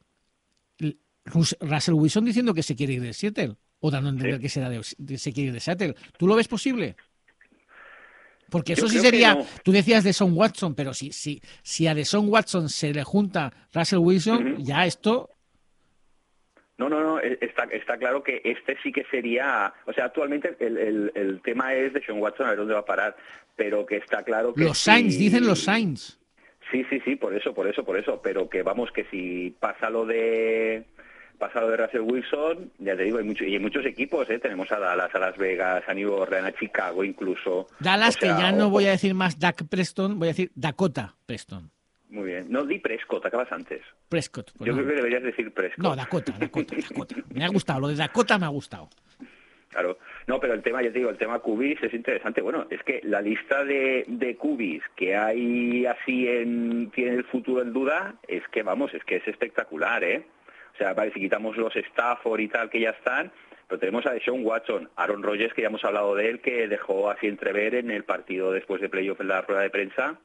Rus- 1.27 1.57
Russell 1.61 1.95
Wilson 1.95 2.25
diciendo 2.25 2.53
que 2.55 2.63
se 2.63 2.75
quiere 2.75 2.95
ir 2.95 3.01
de 3.03 3.13
Seattle 3.13 3.57
o 3.81 3.91
dando 3.91 4.09
a 4.09 4.13
entender 4.13 4.37
Sí. 4.37 4.43
que 4.43 4.49
será 4.49 4.69
de- 4.69 4.81
de- 4.99 5.19
se 5.19 5.33
quiere 5.33 5.49
ir 5.49 5.53
de 5.55 5.61
Seattle. 5.61 5.95
¿Tú 6.19 6.27
lo 6.27 6.35
ves 6.37 6.49
posible? 6.49 6.97
Porque 8.51 8.75
Yo 8.75 8.85
eso 8.85 8.89
sí 8.93 9.01
sería, 9.01 9.35
no. 9.35 9.47
tú 9.65 9.73
decías 9.73 10.05
de 10.05 10.13
Son 10.13 10.37
Watson, 10.37 10.75
pero 10.75 10.93
si, 10.95 11.13
si, 11.13 11.41
si 11.63 11.87
a 11.87 12.05
Son 12.05 12.29
Watson 12.29 12.69
se 12.69 12.93
le 12.93 13.03
junta 13.03 13.53
Russell 13.73 13.99
Wilson, 13.99 14.63
ya 14.63 14.87
esto, 14.87 15.31
No, 16.77 16.89
no, 16.89 17.01
no, 17.01 17.21
e- 17.21 17.39
está, 17.41 17.65
está 17.65 17.97
claro 17.97 18.23
que 18.23 18.43
este 18.45 18.77
sí 18.83 18.91
que 18.93 19.05
sería, 19.11 19.73
o 19.87 19.93
sea, 19.93 20.07
actualmente 20.07 20.57
el, 20.61 20.77
el, 20.77 21.13
el 21.15 21.41
tema 21.43 21.73
es 21.75 21.93
de 21.93 22.05
Sean 22.05 22.19
Watson 22.21 22.47
a 22.47 22.51
ver 22.51 22.59
dónde 22.59 22.75
va 22.75 22.81
a 22.81 22.85
parar, 22.85 23.17
pero 23.57 23.87
que 23.87 23.97
está 23.97 24.23
claro 24.25 24.53
que 24.53 24.65
Los 24.65 24.79
Saints, 24.79 25.17
dicen 25.19 25.47
los 25.47 25.61
Saints. 25.63 26.19
Sí, 26.75 26.85
sí, 26.91 27.01
sí, 27.05 27.15
por 27.15 27.33
eso, 27.33 27.55
por 27.55 27.69
eso, 27.69 27.85
por 27.85 27.97
eso, 27.97 28.21
pero 28.21 28.49
que 28.49 28.65
vamos, 28.65 28.91
que 28.91 29.05
si 29.05 29.55
pasa 29.61 29.91
lo 29.91 30.05
de 30.07 30.83
pasa 31.39 31.61
lo 31.61 31.69
de 31.69 31.77
Russell 31.77 32.01
Wilson, 32.01 32.73
ya 32.81 32.97
te 32.97 33.05
digo, 33.05 33.19
hay 33.19 33.25
mucho, 33.25 33.45
y 33.45 33.53
hay 33.53 33.61
muchos 33.61 33.87
equipos, 33.87 34.29
¿eh? 34.29 34.41
tenemos 34.41 34.73
a 34.73 34.81
Dallas, 34.81 35.15
a 35.15 35.21
Las 35.21 35.37
Vegas, 35.37 35.85
a 35.87 35.95
New 35.95 36.13
Orleans, 36.13 36.49
a 36.49 36.53
Chicago 36.59 37.05
incluso. 37.05 37.69
Dallas, 37.79 38.17
O 38.17 38.19
sea, 38.19 38.35
que 38.35 38.43
ya 38.43 38.51
no 38.51 38.71
voy 38.71 38.87
a 38.87 38.91
decir 38.91 39.15
más 39.15 39.39
Dak 39.39 39.69
Preston, 39.69 40.19
voy 40.19 40.27
a 40.27 40.31
decir 40.33 40.51
Dakota 40.57 41.15
Preston. 41.27 41.71
Muy 42.09 42.25
bien, 42.25 42.47
no 42.51 42.65
di 42.65 42.81
Prescott, 42.81 43.25
acabas 43.25 43.53
antes. 43.53 43.81
Prescott. 44.09 44.51
pues 44.59 44.67
Yo 44.67 44.73
no. 44.75 44.79
creo 44.83 44.89
que 44.91 44.97
deberías 44.97 45.23
decir 45.23 45.55
Prescott. 45.55 45.79
No, 45.85 45.95
Dakota, 45.95 46.33
Dakota, 46.37 46.75
Dakota. 46.75 47.15
Me 47.33 47.45
ha 47.45 47.49
gustado, 47.51 47.79
lo 47.79 47.87
de 47.89 47.95
Dakota 47.95 48.37
me 48.37 48.47
ha 48.47 48.51
gustado. 48.51 48.89
Claro, 49.75 49.99
no, 50.29 50.39
pero 50.39 50.55
el 50.55 50.63
tema, 50.63 50.83
ya 50.83 50.93
te 50.93 50.99
digo, 50.99 51.11
el 51.11 51.19
tema 51.19 51.41
Cubis 51.41 51.83
es 51.83 51.93
interesante. 51.93 52.41
Bueno, 52.41 52.65
es 52.71 52.81
que 52.85 53.01
la 53.03 53.21
lista 53.21 53.65
de, 53.65 54.37
Cubis 54.39 54.85
que 54.95 55.17
hay 55.17 55.85
así 55.85 56.29
en, 56.29 56.93
tiene 56.93 57.17
el 57.17 57.25
futuro 57.25 57.61
en 57.61 57.73
duda, 57.73 58.15
es 58.29 58.47
que 58.53 58.63
vamos, 58.63 58.95
es 58.95 59.03
que 59.03 59.17
es 59.17 59.27
espectacular, 59.27 60.05
¿eh? 60.05 60.25
O 60.75 60.77
sea, 60.77 60.95
vale, 60.95 61.13
si 61.13 61.19
quitamos 61.19 61.57
los 61.57 61.75
Stafford 61.75 62.39
y 62.39 62.49
tal 62.49 62.71
que 62.71 62.79
ya 62.79 62.91
están, 62.91 63.33
pero 63.67 63.81
tenemos 63.81 64.07
a 64.07 64.13
Deshaun 64.13 64.47
Watson, 64.47 64.89
Aaron 64.95 65.25
Rodgers, 65.25 65.53
que 65.55 65.63
ya 65.63 65.69
hemos 65.69 65.85
hablado 65.85 66.15
de 66.15 66.31
él, 66.31 66.41
que 66.41 66.69
dejó 66.69 67.11
así 67.11 67.27
entrever 67.27 67.75
en 67.75 67.91
el 67.91 68.05
partido 68.05 68.53
después 68.53 68.81
de 68.81 68.89
playoff 68.89 69.21
en 69.21 69.27
la 69.27 69.43
rueda 69.43 69.63
de 69.63 69.71
prensa, 69.71 70.21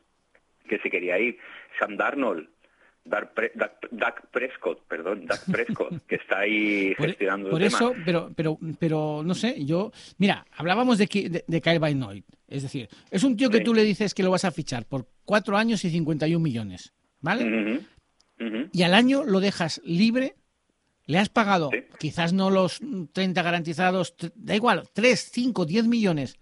que 0.68 0.78
se 0.78 0.92
quería 0.92 1.18
ir. 1.18 1.40
Sam 1.80 1.98
Darnold, 1.98 2.48
Dak, 3.06 3.34
Pre- 3.34 3.52
Dak- 3.56 3.88
Dak 3.92 4.28
Prescott, 4.30 4.86
perdón, 4.88 5.26
Dak 5.26 5.44
Prescott, 5.52 6.06
que 6.08 6.16
está 6.16 6.40
ahí 6.40 6.94
Por, 6.98 7.08
gestionando 7.08 7.50
por 7.50 7.62
el 7.62 7.68
tema. 7.70 7.78
eso, 7.78 7.94
pero, 8.06 8.32
pero, 8.36 8.60
pero 8.78 9.22
no 9.26 9.34
sé, 9.34 9.64
yo. 9.66 9.92
Mira, 10.18 10.46
hablábamos 10.56 10.98
de, 10.98 11.06
de, 11.08 11.44
de 11.48 11.62
Kyle 11.62 11.98
Noy. 11.98 12.24
Es 12.48 12.64
decir, 12.64 12.90
es 13.12 13.24
un 13.24 13.36
tío 13.38 13.50
que 13.50 13.60
Sí. 13.60 13.64
tú 13.64 13.74
le 13.74 13.84
dices 13.84 14.14
que 14.14 14.24
lo 14.24 14.32
vas 14.32 14.46
a 14.46 14.52
fichar 14.52 14.86
por 14.86 15.08
cuatro 15.26 15.58
años 15.58 15.84
y 15.86 15.90
51 15.90 16.42
millones. 16.44 16.94
¿Vale? 17.22 17.82
Y 18.72 18.84
al 18.84 18.94
año 18.94 19.24
lo 19.26 19.40
dejas 19.40 19.82
libre. 19.84 20.36
Le 21.06 21.18
has 21.18 21.30
pagado, 21.30 21.70
Sí. 21.74 21.80
quizás 22.00 22.34
no 22.34 22.50
los 22.52 22.80
30 23.14 23.42
garantizados, 23.42 24.14
da 24.36 24.56
igual, 24.56 24.84
3, 24.94 25.30
5, 25.32 25.66
10 25.66 25.88
millones, 25.88 26.38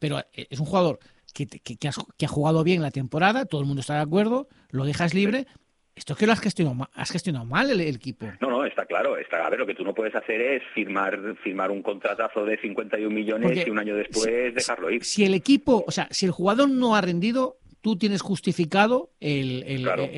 pero 0.00 0.18
eh, 0.32 0.48
es 0.50 0.58
un 0.58 0.66
jugador 0.66 0.98
que, 1.32 1.46
te- 1.46 1.60
que- 1.60 1.76
que 1.76 1.86
has- 1.88 2.04
que 2.16 2.26
ha 2.26 2.28
jugado 2.28 2.64
bien 2.64 2.82
la 2.82 2.90
temporada, 2.90 3.44
todo 3.46 3.60
el 3.60 3.68
mundo 3.68 3.80
está 3.80 3.94
de 3.94 4.00
acuerdo, 4.00 4.48
lo 4.70 4.84
dejas 4.84 5.14
libre. 5.14 5.46
Esto 5.98 6.12
es 6.14 6.18
que 6.18 6.26
lo 6.26 6.32
has 6.32 6.40
gestionado, 6.40 6.74
ma- 6.74 6.90
has 6.94 7.10
gestionado 7.10 7.44
mal 7.44 7.68
el, 7.70 7.80
el 7.80 7.96
equipo. 7.96 8.26
No, 8.40 8.48
no, 8.50 8.64
está 8.64 8.86
claro. 8.86 9.16
Está, 9.18 9.46
a 9.46 9.50
ver, 9.50 9.58
lo 9.58 9.66
que 9.66 9.74
tú 9.74 9.84
no 9.84 9.92
puedes 9.94 10.14
hacer 10.14 10.40
es 10.40 10.62
firmar 10.74 11.18
firmar 11.42 11.70
un 11.70 11.82
contratazo 11.82 12.44
de 12.44 12.56
51 12.58 13.10
millones 13.14 13.46
Porque 13.48 13.64
y 13.66 13.70
un 13.70 13.78
año 13.78 13.96
después 13.96 14.54
dejarlo 14.54 14.90
ir. 14.90 15.04
Si 15.04 15.24
el 15.24 15.34
equipo, 15.34 15.84
o 15.86 15.90
sea, 15.90 16.06
si 16.10 16.24
el 16.26 16.32
jugador 16.32 16.70
no 16.70 16.94
ha 16.96 17.00
rendido, 17.00 17.58
tú 17.80 17.96
tienes 17.96 18.22
justificado 18.22 19.10
el, 19.20 19.64
el- 19.66 19.82
Claro. 19.82 20.08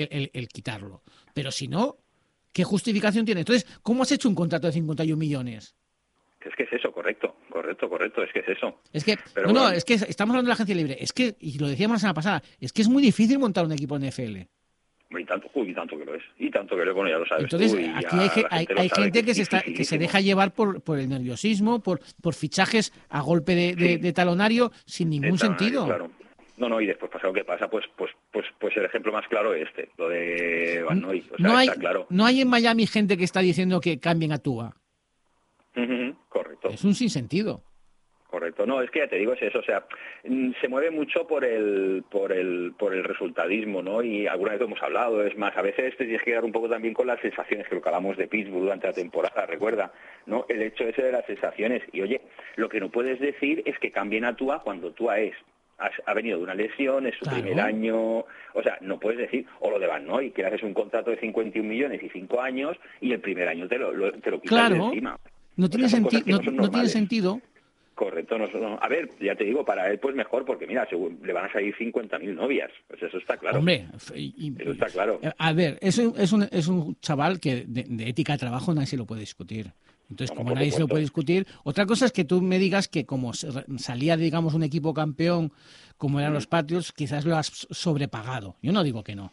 quitarlo. 0.52 1.02
Pero 1.34 1.50
si 1.50 1.66
no, 1.68 1.96
¿qué 2.52 2.64
justificación 2.64 3.24
tiene? 3.24 3.40
Entonces, 3.40 3.66
¿cómo 3.82 4.02
has 4.02 4.12
hecho 4.12 4.28
un 4.28 4.34
contrato 4.34 4.66
de 4.66 4.72
51 4.74 5.16
millones? 5.18 5.74
Es 6.44 6.54
que 6.56 6.62
es 6.64 6.72
eso, 6.72 6.90
correcto, 6.92 7.36
correcto, 7.50 7.88
correcto, 7.88 8.22
es 8.22 8.32
que 8.32 8.40
es 8.40 8.48
eso. 8.48 8.80
Es 8.92 9.04
que, 9.04 9.16
Pero 9.34 9.48
no, 9.48 9.68
no, 9.68 9.70
es 9.70 9.84
que 9.84 9.94
estamos 9.94 10.32
hablando 10.34 10.46
de 10.46 10.48
la 10.48 10.54
agencia 10.54 10.74
libre. 10.74 10.96
Es 11.00 11.12
que, 11.12 11.36
y 11.38 11.58
lo 11.58 11.68
decíamos 11.68 11.96
la 11.96 12.00
semana 12.00 12.14
pasada, 12.14 12.42
es 12.60 12.72
que 12.72 12.80
es 12.82 12.88
muy 12.88 13.02
difícil 13.02 13.38
montar 13.38 13.64
un 13.66 13.72
equipo 13.72 13.96
en 13.96 14.06
NFL. 14.08 14.36
Y 15.12 15.24
tanto, 15.24 15.50
uy, 15.54 15.70
y 15.70 15.74
tanto 15.74 15.98
que 15.98 16.04
lo 16.04 16.14
es. 16.14 16.22
Y 16.38 16.50
tanto 16.50 16.76
que 16.76 16.84
lo 16.84 16.90
es, 16.90 16.94
bueno, 16.94 17.10
ya 17.10 17.18
lo 17.18 17.26
sabes 17.26 17.44
Entonces, 17.44 17.72
tú. 17.72 17.78
y 17.80 17.86
aquí 17.86 18.16
hay, 18.16 18.28
ge- 18.28 18.42
la 18.42 18.48
hay- 18.50 18.66
hay 18.76 18.88
gente 18.88 19.24
que 19.24 19.30
es 19.32 19.36
se, 19.38 19.42
está, 19.42 19.60
que 19.62 19.84
se 19.84 19.98
deja 19.98 20.20
llevar 20.20 20.52
por, 20.52 20.80
por 20.82 20.98
el 21.00 21.08
nerviosismo, 21.08 21.80
por, 21.80 22.00
por 22.22 22.34
fichajes 22.34 22.92
a 23.08 23.20
golpe 23.20 23.54
de, 23.56 23.74
de- 23.74 23.86
Sí. 23.88 23.96
de 23.96 24.12
talonario 24.12 24.70
sin 24.86 25.10
ningún 25.10 25.34
Está, 25.34 25.48
sentido. 25.48 25.86
Claro. 25.86 26.10
No, 26.58 26.68
no, 26.68 26.80
y 26.80 26.86
después 26.86 27.10
pasa 27.10 27.26
lo 27.26 27.32
que 27.32 27.42
pasa, 27.42 27.68
pues, 27.68 27.86
pues, 27.96 28.10
pues, 28.30 28.44
pues 28.60 28.76
el 28.76 28.84
ejemplo 28.84 29.10
más 29.12 29.26
claro 29.28 29.54
es 29.54 29.66
este, 29.68 29.88
lo 29.96 30.08
de 30.08 30.82
Van 30.86 31.00
Noy. 31.00 31.20
O 31.32 31.36
sea, 31.36 31.48
no, 31.48 31.56
hay, 31.56 31.68
está 31.68 31.80
claro. 31.80 32.06
no 32.10 32.26
hay 32.26 32.42
en 32.42 32.48
Miami 32.48 32.86
gente 32.86 33.16
que 33.16 33.24
está 33.24 33.40
diciendo 33.40 33.80
que 33.80 33.98
cambien 33.98 34.30
a 34.32 34.38
Tua. 34.38 34.76
Correcto. 36.28 36.68
Es 36.68 36.84
un 36.84 36.94
sinsentido. 36.94 37.62
Correcto, 38.30 38.64
no, 38.64 38.80
es 38.80 38.90
que 38.92 39.00
ya 39.00 39.08
te 39.08 39.16
digo, 39.16 39.32
es 39.32 39.42
eso, 39.42 39.58
o 39.58 39.62
sea, 39.64 39.84
mm, 40.24 40.52
se 40.60 40.68
mueve 40.68 40.92
mucho 40.92 41.26
por 41.26 41.44
el, 41.44 42.04
por 42.08 42.30
el, 42.30 42.72
por 42.78 42.94
el 42.94 43.02
resultadismo, 43.02 43.82
¿no? 43.82 44.04
Y 44.04 44.28
alguna 44.28 44.52
vez 44.52 44.60
lo 44.60 44.66
hemos 44.66 44.82
hablado, 44.84 45.24
es 45.26 45.36
más, 45.36 45.56
a 45.56 45.62
veces 45.62 45.96
te 45.96 46.04
tienes 46.04 46.22
que 46.22 46.30
quedar 46.30 46.44
un 46.44 46.52
poco 46.52 46.68
también 46.68 46.94
con 46.94 47.08
las 47.08 47.18
sensaciones, 47.20 47.66
que 47.66 47.74
lo 47.74 47.82
que 47.82 47.88
hablamos 47.88 48.16
de 48.16 48.28
Pittsburgh 48.28 48.62
durante 48.62 48.86
la 48.86 48.92
temporada, 48.92 49.46
recuerda, 49.46 49.92
¿no? 50.26 50.46
El 50.48 50.62
hecho 50.62 50.84
ese 50.84 51.02
de 51.02 51.10
las 51.10 51.26
sensaciones. 51.26 51.82
Y 51.92 52.02
oye, 52.02 52.20
lo 52.54 52.68
que 52.68 52.78
no 52.78 52.88
puedes 52.88 53.18
decir 53.18 53.64
es 53.66 53.76
que 53.80 53.90
cambien 53.90 54.24
a 54.24 54.36
Tua 54.36 54.62
cuando 54.62 54.92
Tua 54.92 55.18
es 55.18 55.34
ha 56.04 56.12
venido 56.14 56.36
de 56.36 56.44
una 56.44 56.54
lesión, 56.54 57.06
es 57.06 57.14
su 57.16 57.24
Claro. 57.24 57.40
primer 57.42 57.58
año, 57.64 58.18
o 58.18 58.62
sea, 58.62 58.76
no 58.82 59.00
puedes 59.00 59.18
decir, 59.18 59.46
o 59.60 59.70
lo 59.70 59.78
de 59.78 59.86
Van 59.86 60.06
Noy, 60.06 60.30
que 60.30 60.42
le 60.42 60.48
haces 60.48 60.62
un 60.62 60.74
contrato 60.74 61.10
de 61.10 61.16
51 61.16 61.66
millones 61.66 62.02
y 62.02 62.08
5 62.10 62.38
años 62.40 62.76
y 63.00 63.12
el 63.12 63.20
primer 63.20 63.48
año 63.48 63.66
te 63.66 63.78
lo, 63.78 63.90
lo- 63.90 64.12
te 64.12 64.30
lo 64.30 64.40
quitas 64.42 64.68
de 64.68 64.76
Claro. 64.76 64.84
encima. 64.90 65.18
No 65.56 65.66
O 65.66 65.68
tiene, 65.68 65.88
sea, 65.88 65.98
que 66.00 66.04
no, 66.30 66.68
tiene 66.70 66.88
sentido. 66.88 67.40
Correcto, 68.00 68.38
no, 68.38 68.46
no- 68.46 68.78
a 68.80 68.88
ver, 68.88 69.10
ya 69.20 69.34
te 69.34 69.44
digo, 69.44 69.62
para 69.62 69.90
él 69.90 69.98
pues 69.98 70.14
mejor, 70.14 70.46
porque 70.46 70.66
mira, 70.66 70.86
según- 70.88 71.20
le 71.22 71.34
van 71.34 71.44
a 71.50 71.52
salir 71.52 71.74
50.000 71.76 72.34
novias, 72.34 72.70
pues 72.88 73.02
eso 73.02 73.18
está 73.18 73.36
claro. 73.36 73.58
Hombre, 73.58 73.88
y- 74.16 74.54
Eso 74.58 74.70
está 74.70 74.86
claro. 74.86 75.20
eh, 75.22 75.30
A 75.36 75.52
ver, 75.52 75.76
es 75.82 75.98
un, 75.98 76.14
es 76.18 76.32
un, 76.32 76.48
es 76.50 76.66
un 76.68 76.98
chaval 77.00 77.38
que 77.38 77.66
de, 77.68 77.84
de 77.86 78.08
ética 78.08 78.32
de 78.32 78.38
trabajo 78.38 78.72
nadie 78.72 78.86
se 78.86 78.96
lo 78.96 79.04
puede 79.04 79.20
discutir. 79.20 79.70
Entonces, 80.08 80.34
como 80.34 80.54
nadie 80.54 80.70
se 80.70 80.80
lo 80.80 80.88
puede 80.88 81.02
discutir, 81.02 81.46
otra 81.62 81.84
cosa 81.84 82.06
es 82.06 82.12
que 82.12 82.24
tú 82.24 82.40
me 82.40 82.58
digas 82.58 82.88
que 82.88 83.04
como 83.04 83.34
salía, 83.34 84.16
digamos, 84.16 84.54
un 84.54 84.62
equipo 84.62 84.94
campeón 84.94 85.52
como 85.98 86.20
eran 86.20 86.32
los 86.32 86.46
Patriots, 86.46 86.92
quizás 86.92 87.26
lo 87.26 87.36
has 87.36 87.66
sobrepagado. 87.70 88.56
Yo 88.62 88.72
no 88.72 88.82
digo 88.82 89.04
que 89.04 89.14
no. 89.14 89.30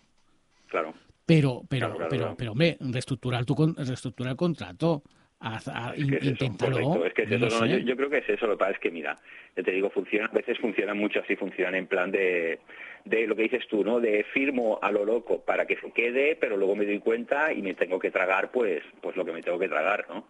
Claro. 0.68 0.94
Pero, 1.26 1.64
pero, 1.70 1.88
Claro, 1.88 1.96
claro, 1.96 2.10
pero, 2.10 2.22
claro. 2.24 2.36
pero 2.38 2.52
hombre, 2.52 2.78
reestructurar 2.82 3.46
tu 3.46 3.56
reestructurar 3.78 4.32
el 4.32 4.38
contrato. 4.38 5.04
Haz- 5.40 5.68
haz- 5.68 5.98
Es 5.98 6.06
que 6.08 6.16
es 6.18 6.24
inténtalo. 6.24 6.76
correcto, 6.82 7.06
es 7.06 7.14
que 7.14 7.22
es 7.24 7.30
yo 7.30 7.48
eso, 7.48 7.60
no 7.60 7.66
yo, 7.66 7.78
yo 7.80 7.96
creo 7.96 8.10
que 8.10 8.18
es 8.18 8.30
eso, 8.30 8.48
lo 8.48 8.54
que 8.54 8.60
pasa 8.60 8.72
es 8.72 8.80
que, 8.80 8.92
mira, 8.92 9.18
ya 9.56 9.64
te 9.64 9.72
digo, 9.72 9.90
funciona, 9.90 10.26
a 10.28 10.32
veces 10.36 10.58
funcionan 10.60 10.98
mucho 10.98 11.20
así, 11.20 11.36
funcionan 11.36 11.76
en 11.76 11.88
plan 11.88 12.12
de, 12.12 12.60
de 13.06 13.28
lo 13.28 13.36
que 13.36 13.44
dices 13.44 13.68
tú, 13.68 13.84
¿no? 13.84 14.00
De 14.00 14.24
firmo 14.26 14.80
a 14.82 14.92
lo 14.92 15.06
loco 15.06 15.42
para 15.44 15.66
que 15.66 15.78
se 15.78 15.92
quede, 15.92 16.36
pero 16.36 16.58
luego 16.58 16.76
me 16.76 16.86
doy 16.86 17.00
cuenta 17.00 17.54
y 17.54 17.62
me 17.62 17.74
tengo 17.74 18.00
que 18.00 18.12
tragar, 18.12 18.52
pues, 18.52 18.84
pues 19.02 19.16
lo 19.16 19.26
que 19.26 19.32
me 19.32 19.42
tengo 19.44 19.60
que 19.60 19.70
tragar, 19.70 20.06
¿no? 20.10 20.28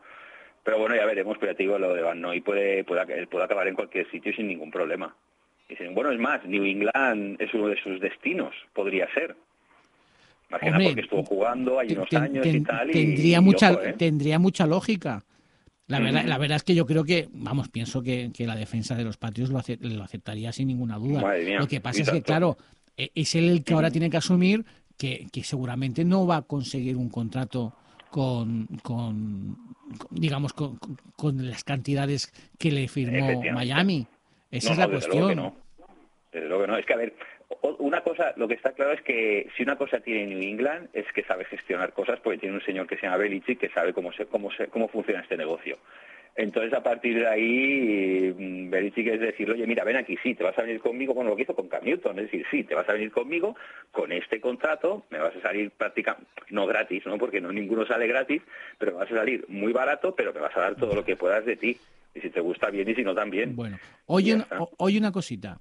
Pero 0.64 0.80
bueno, 0.80 0.96
ya 0.96 1.06
veremos, 1.06 1.38
pero 1.40 1.54
ya 1.54 1.58
te 1.58 1.64
digo, 1.64 1.80
lo 1.80 1.94
de 1.94 2.02
Van 2.02 2.20
Noy 2.20 2.42
puede, 2.42 2.84
puede, 2.84 3.28
puede 3.28 3.46
acabar 3.46 3.68
en 3.68 3.76
cualquier 3.76 4.10
sitio 4.12 4.34
sin 4.34 4.48
ningún 4.48 4.70
problema. 4.72 5.16
Dicen, 5.70 5.94
bueno, 5.96 6.12
es 6.12 6.20
más, 6.20 6.46
New 6.46 6.64
England 6.66 7.42
es 7.42 7.54
uno 7.54 7.70
de 7.70 7.78
sus 7.82 8.00
destinos, 8.02 8.54
podría 8.74 9.08
ser. 9.14 9.36
Nada 10.50 10.66
Hombre, 10.68 10.86
porque 10.86 11.02
estuvo 11.02 11.24
jugando, 11.24 11.80
hay 11.80 11.92
unos 11.92 12.08
ten- 12.10 12.24
años 12.24 12.46
y 12.48 12.62
tal. 12.62 12.90
tendría 12.92 13.38
y 13.38 13.42
mucha 13.42 13.72
ojo, 13.74 13.82
¿eh? 13.82 13.94
tendría 13.98 14.40
mucha 14.40 14.66
lógica 14.66 15.24
la 15.88 16.00
verdad 16.00 16.26
la 16.26 16.38
verdad 16.38 16.56
es 16.58 16.64
que 16.64 16.76
yo 16.76 16.86
creo 16.86 17.04
que 17.04 17.28
vamos 17.34 17.70
pienso 17.70 18.02
que, 18.02 18.32
que 18.34 18.46
la 18.48 18.56
defensa 18.56 18.96
de 18.96 19.04
los 19.04 19.18
patios 19.18 19.50
lo, 19.50 19.58
ace- 19.60 19.78
lo 19.82 20.04
aceptaría 20.04 20.52
sin 20.54 20.68
ninguna 20.70 20.98
duda 20.98 21.22
mía, 21.38 21.60
lo 21.60 21.68
que 21.68 21.80
pasa 21.82 22.02
es 22.02 22.10
que 22.12 22.22
claro 22.22 22.58
e- 22.96 23.12
es 23.16 23.36
él 23.36 23.50
el 23.50 23.64
que 23.64 23.74
ahora 23.74 23.92
tiene 23.92 24.10
que 24.10 24.18
asumir 24.18 24.66
que, 24.98 25.28
que 25.32 25.44
seguramente 25.44 26.04
no 26.06 26.26
va 26.26 26.38
a 26.38 26.42
conseguir 26.44 26.96
un 26.98 27.10
contrato 27.10 27.74
con, 28.10 28.68
con- 28.84 29.58
digamos 30.12 30.54
con, 30.54 30.80
con- 31.16 31.46
las 31.50 31.64
cantidades 31.64 32.32
que 32.58 32.72
le 32.72 32.88
firmó. 32.88 33.42
Miami 33.54 34.08
esa 34.50 34.70
No, 34.70 34.74
es 34.74 34.78
la 34.80 34.88
no, 34.88 34.94
desde 34.94 35.08
luego 35.10 35.28
que 35.28 35.36
cuestión 35.36 35.36
no. 35.36 35.56
Desde 36.32 36.48
luego 36.48 36.64
que 36.64 36.68
no. 36.72 36.78
Es 36.78 36.86
que, 36.86 36.94
a 36.94 36.98
ver, 36.98 37.16
una 37.80 38.02
cosa, 38.02 38.34
lo 38.36 38.48
que 38.48 38.56
está 38.56 38.74
claro 38.74 38.92
es 38.92 39.02
que 39.02 39.50
si 39.56 39.64
una 39.64 39.78
cosa 39.78 40.00
tiene 40.00 40.26
New 40.26 40.42
England 40.42 40.90
es 40.94 41.06
que 41.14 41.24
sabe 41.24 41.46
gestionar 41.46 41.94
cosas 41.94 42.20
porque 42.20 42.40
tiene 42.40 42.56
un 42.56 42.64
señor 42.64 42.88
que 42.88 42.98
se 42.98 43.04
llama 43.04 43.18
Belichick 43.18 43.60
que 43.60 43.70
sabe 43.70 43.94
cómo, 43.94 44.12
se, 44.12 44.26
cómo, 44.26 44.52
se, 44.52 44.68
cómo 44.68 44.88
funciona 44.90 45.22
este 45.22 45.38
negocio. 45.38 45.78
Entonces, 46.36 46.72
a 46.74 46.84
partir 46.84 47.18
de 47.18 47.28
ahí, 47.28 48.34
mm, 48.38 48.70
Belichick 48.70 49.08
es 49.08 49.20
decir, 49.20 49.50
oye, 49.50 49.66
mira, 49.66 49.84
ven 49.84 49.96
aquí, 49.96 50.18
sí, 50.22 50.36
te 50.36 50.44
vas 50.44 50.58
a 50.60 50.62
venir 50.62 50.80
conmigo, 50.80 51.16
bueno, 51.16 51.32
lo 51.32 51.36
que 51.36 51.44
hizo 51.44 51.56
con 51.56 51.68
Cam 51.68 51.84
Newton, 51.84 52.20
es 52.20 52.26
decir, 52.26 52.46
sí, 52.52 52.64
te 52.64 52.76
vas 52.76 52.88
a 52.88 52.94
venir 52.94 53.12
conmigo 53.12 53.56
con 53.92 54.12
este 54.12 54.40
contrato, 54.40 55.06
me 55.10 55.18
vas 55.18 55.36
a 55.36 55.42
salir 55.42 55.72
prácticamente, 55.72 56.30
no 56.50 56.68
gratis, 56.68 57.04
¿no? 57.08 57.18
Porque 57.18 57.42
no 57.42 57.52
ninguno 57.52 57.88
sale 57.88 58.06
gratis, 58.08 58.44
pero 58.78 58.92
me 58.92 59.00
vas 59.00 59.12
a 59.12 59.16
salir 59.16 59.46
muy 59.48 59.74
barato, 59.74 60.14
pero 60.14 60.32
me 60.32 60.42
vas 60.42 60.56
a 60.56 60.62
dar 60.62 60.76
todo 60.76 60.94
lo 60.94 61.04
que 61.04 61.16
puedas 61.16 61.44
de 61.44 61.56
ti. 61.56 61.78
Y 62.14 62.20
si 62.20 62.30
te 62.30 62.40
gusta 62.40 62.70
bien 62.70 62.88
y 62.90 62.96
si 62.96 63.04
no 63.04 63.16
también. 63.16 63.56
Bueno, 63.56 63.78
oye, 64.06 64.38
oye 64.78 64.98
una 64.98 65.12
cosita. 65.12 65.60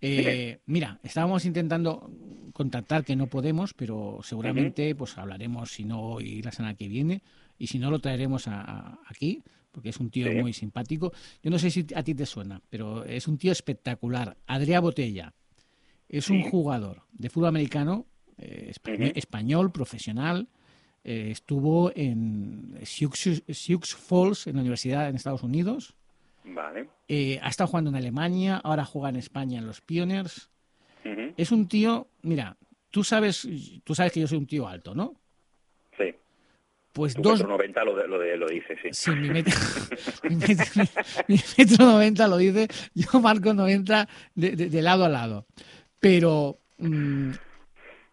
Eh, 0.00 0.60
mira, 0.66 1.00
estábamos 1.02 1.44
intentando 1.44 2.10
contactar, 2.52 3.04
que 3.04 3.16
no 3.16 3.26
podemos, 3.28 3.74
pero 3.74 4.20
seguramente 4.22 4.94
pues 4.94 5.16
hablaremos, 5.18 5.70
si 5.72 5.84
no 5.84 6.00
hoy, 6.00 6.42
la 6.42 6.52
semana 6.52 6.74
que 6.74 6.88
viene, 6.88 7.22
y 7.58 7.66
si 7.66 7.78
no 7.78 7.90
lo 7.90 7.98
traeremos 7.98 8.46
a- 8.48 8.60
a- 8.62 8.98
aquí, 9.08 9.42
porque 9.72 9.90
es 9.90 9.98
un 9.98 10.10
tío 10.10 10.28
Sí. 10.30 10.34
muy 10.38 10.52
simpático. 10.52 11.12
Yo 11.42 11.50
no 11.50 11.58
sé 11.58 11.70
si 11.70 11.86
a 11.94 12.02
ti 12.02 12.14
te 12.14 12.26
suena, 12.26 12.60
pero 12.70 13.04
es 13.04 13.28
un 13.28 13.38
tío 13.38 13.52
espectacular. 13.52 14.36
Adrià 14.46 14.80
Botella 14.80 15.34
es 16.08 16.30
un 16.30 16.42
Sí. 16.42 16.48
jugador 16.50 17.02
de 17.12 17.28
fútbol 17.30 17.48
americano, 17.48 18.06
eh, 18.38 18.72
espa- 18.74 19.12
español, 19.16 19.72
profesional, 19.72 20.48
eh, 21.04 21.28
estuvo 21.30 21.92
en 21.94 22.78
Sioux, 22.84 23.12
Sioux 23.48 23.80
Falls, 23.96 24.46
en 24.46 24.54
la 24.56 24.60
universidad 24.62 25.08
en 25.08 25.16
Estados 25.16 25.42
Unidos. 25.42 25.94
Vale. 26.44 26.88
Eh, 27.08 27.38
ha 27.42 27.48
estado 27.48 27.68
jugando 27.68 27.90
en 27.90 27.96
Alemania, 27.96 28.60
ahora 28.62 28.84
juega 28.84 29.08
en 29.10 29.16
España 29.16 29.58
en 29.58 29.66
los 29.66 29.80
Pioneers. 29.80 30.50
Es 31.36 31.52
un 31.52 31.68
tío, 31.68 32.08
mira, 32.22 32.56
tú 32.90 33.02
sabes, 33.02 33.48
tú 33.84 33.94
sabes 33.94 34.12
que 34.12 34.20
yo 34.20 34.26
soy 34.28 34.36
un 34.38 34.46
tío 34.46 34.68
alto, 34.68 34.94
¿no? 34.94 35.14
Sí. 35.96 36.14
Pues 36.92 37.14
Tu 37.14 37.22
dos, 37.22 37.38
metro 37.38 37.48
90 37.48 37.84
lo, 37.84 37.96
de- 37.96 38.08
lo, 38.08 38.18
de- 38.18 38.36
lo 38.36 38.46
dice, 38.48 38.76
sí. 38.82 38.88
Sí, 38.92 39.10
mi 39.12 39.30
metro, 39.30 39.54
mi 40.28 40.36
metro, 40.36 40.82
mi 41.28 41.40
metro 41.56 41.86
90 41.86 42.28
lo 42.28 42.36
dice, 42.36 42.68
yo 42.94 43.20
marco 43.20 43.54
90 43.54 44.06
de, 44.34 44.50
de- 44.56 44.68
de 44.68 44.82
lado 44.82 45.04
a 45.04 45.08
lado. 45.08 45.46
Pero 46.00 46.58
mm, 46.78 47.30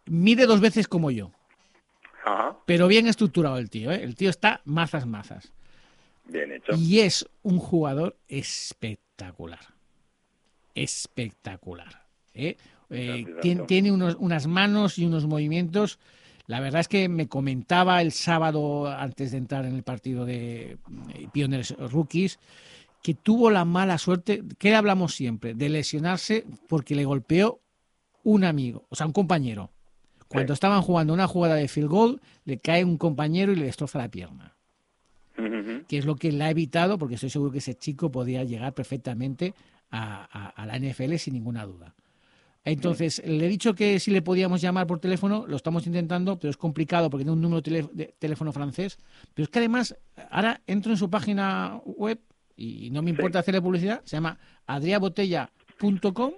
mide 0.05 0.45
dos 0.45 0.61
veces 0.61 0.88
como 0.88 1.11
yo. 1.11 1.32
Ajá. 2.23 2.57
Pero 2.65 2.88
bien 2.88 3.07
estructurado 3.07 3.57
el 3.57 3.69
tío, 3.69 3.91
¿eh? 3.91 4.03
El 4.03 4.15
tío 4.15 4.30
está 4.30 4.61
mazas, 4.65 5.05
mazas. 5.05 5.51
Bien 6.28 6.51
hecho. 6.51 6.73
Y 6.76 6.99
es 7.01 7.28
un 7.43 7.59
jugador 7.59 8.17
espectacular. 8.28 9.59
Espectacular. 10.73 12.03
¿eh? 12.34 12.57
Eh, 12.89 13.26
tiene 13.67 13.91
unos- 13.91 14.17
unas 14.19 14.47
manos 14.47 14.97
y 14.97 15.05
unos 15.05 15.26
movimientos. 15.26 15.99
La 16.47 16.59
verdad 16.59 16.82
es 16.82 16.88
que 16.88 17.09
me 17.09 17.28
comentaba 17.28 18.01
el 18.01 18.11
sábado, 18.11 18.88
antes 18.88 19.32
de 19.32 19.38
entrar 19.38 19.65
en 19.65 19.76
el 19.76 19.84
partido 19.84 20.26
de 20.26 20.78
eh, 21.13 21.28
Pioneers 21.32 21.71
Rookies, 21.78 22.39
que 23.01 23.13
tuvo 23.13 23.49
la 23.49 23.65
mala 23.65 23.97
suerte, 23.97 24.43
que 24.57 24.76
hablamos 24.76 25.15
siempre, 25.15 25.53
de 25.53 25.69
lesionarse 25.69 26.45
porque 26.67 26.95
le 26.95 27.05
golpeó 27.05 27.59
un 28.23 28.43
amigo, 28.43 28.86
o 28.89 28.95
sea, 28.95 29.05
un 29.07 29.13
compañero. 29.13 29.71
Cuando 30.28 30.53
Sí. 30.53 30.55
estaban 30.55 30.82
jugando 30.82 31.13
una 31.13 31.28
jugada 31.28 31.55
de 31.55 31.67
field 31.67 31.88
goal, 31.89 32.21
le 32.45 32.57
cae 32.57 32.84
un 32.84 32.97
compañero 32.97 33.51
y 33.51 33.55
le 33.55 33.65
destroza 33.65 33.99
la 33.99 34.09
pierna 34.09 34.54
Que 35.88 35.97
es 35.97 36.05
lo 36.05 36.15
que 36.15 36.31
la 36.31 36.45
ha 36.45 36.49
evitado, 36.51 36.97
porque 36.97 37.15
estoy 37.15 37.29
seguro 37.29 37.51
que 37.51 37.57
ese 37.59 37.75
chico 37.75 38.11
podía 38.11 38.43
llegar 38.43 38.73
perfectamente 38.73 39.53
a, 39.91 40.27
a- 40.31 40.49
a 40.49 40.65
la 40.65 40.77
NFL 40.79 41.15
sin 41.17 41.33
ninguna 41.33 41.65
duda. 41.65 41.93
Entonces, 42.63 43.21
le 43.23 43.45
he 43.45 43.49
dicho 43.49 43.75
que 43.75 43.99
si 43.99 44.09
le 44.09 44.23
podíamos 44.23 44.59
llamar 44.59 44.88
por 44.88 44.99
teléfono, 44.99 45.45
lo 45.47 45.55
estamos 45.55 45.86
intentando, 45.86 46.39
pero 46.39 46.49
es 46.49 46.57
complicado 46.57 47.11
porque 47.11 47.23
tiene 47.23 47.33
un 47.33 47.41
número 47.41 47.61
de, 47.61 48.15
teléfono 48.17 48.51
francés. 48.51 48.97
Pero 49.36 49.43
es 49.43 49.49
que 49.49 49.59
además, 49.59 49.95
ahora 50.31 50.61
entro 50.65 50.91
en 50.91 50.97
su 50.97 51.07
página 51.09 51.79
web 51.86 52.19
y 52.57 52.89
no 52.89 53.03
me 53.03 53.11
importa 53.11 53.38
hacerle 53.39 53.61
publicidad, 53.61 54.01
se 54.05 54.15
llama 54.15 54.39
adriabotella.com 54.65 56.31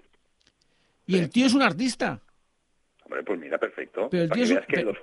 y 1.05 1.13
Sí. 1.13 1.19
el 1.19 1.29
tío 1.29 1.45
es 1.45 1.53
un 1.53 1.61
artista. 1.61 2.19
Hombre, 3.07 3.23
pues 3.23 3.39
mira, 3.39 3.57
perfecto. 3.57 4.09
Pero 4.11 4.23
el 4.23 4.29
Para 4.29 4.41
tío 4.41 4.47
que 4.49 4.53
veas 4.55 4.67
que, 4.67 4.83
los, 4.83 4.97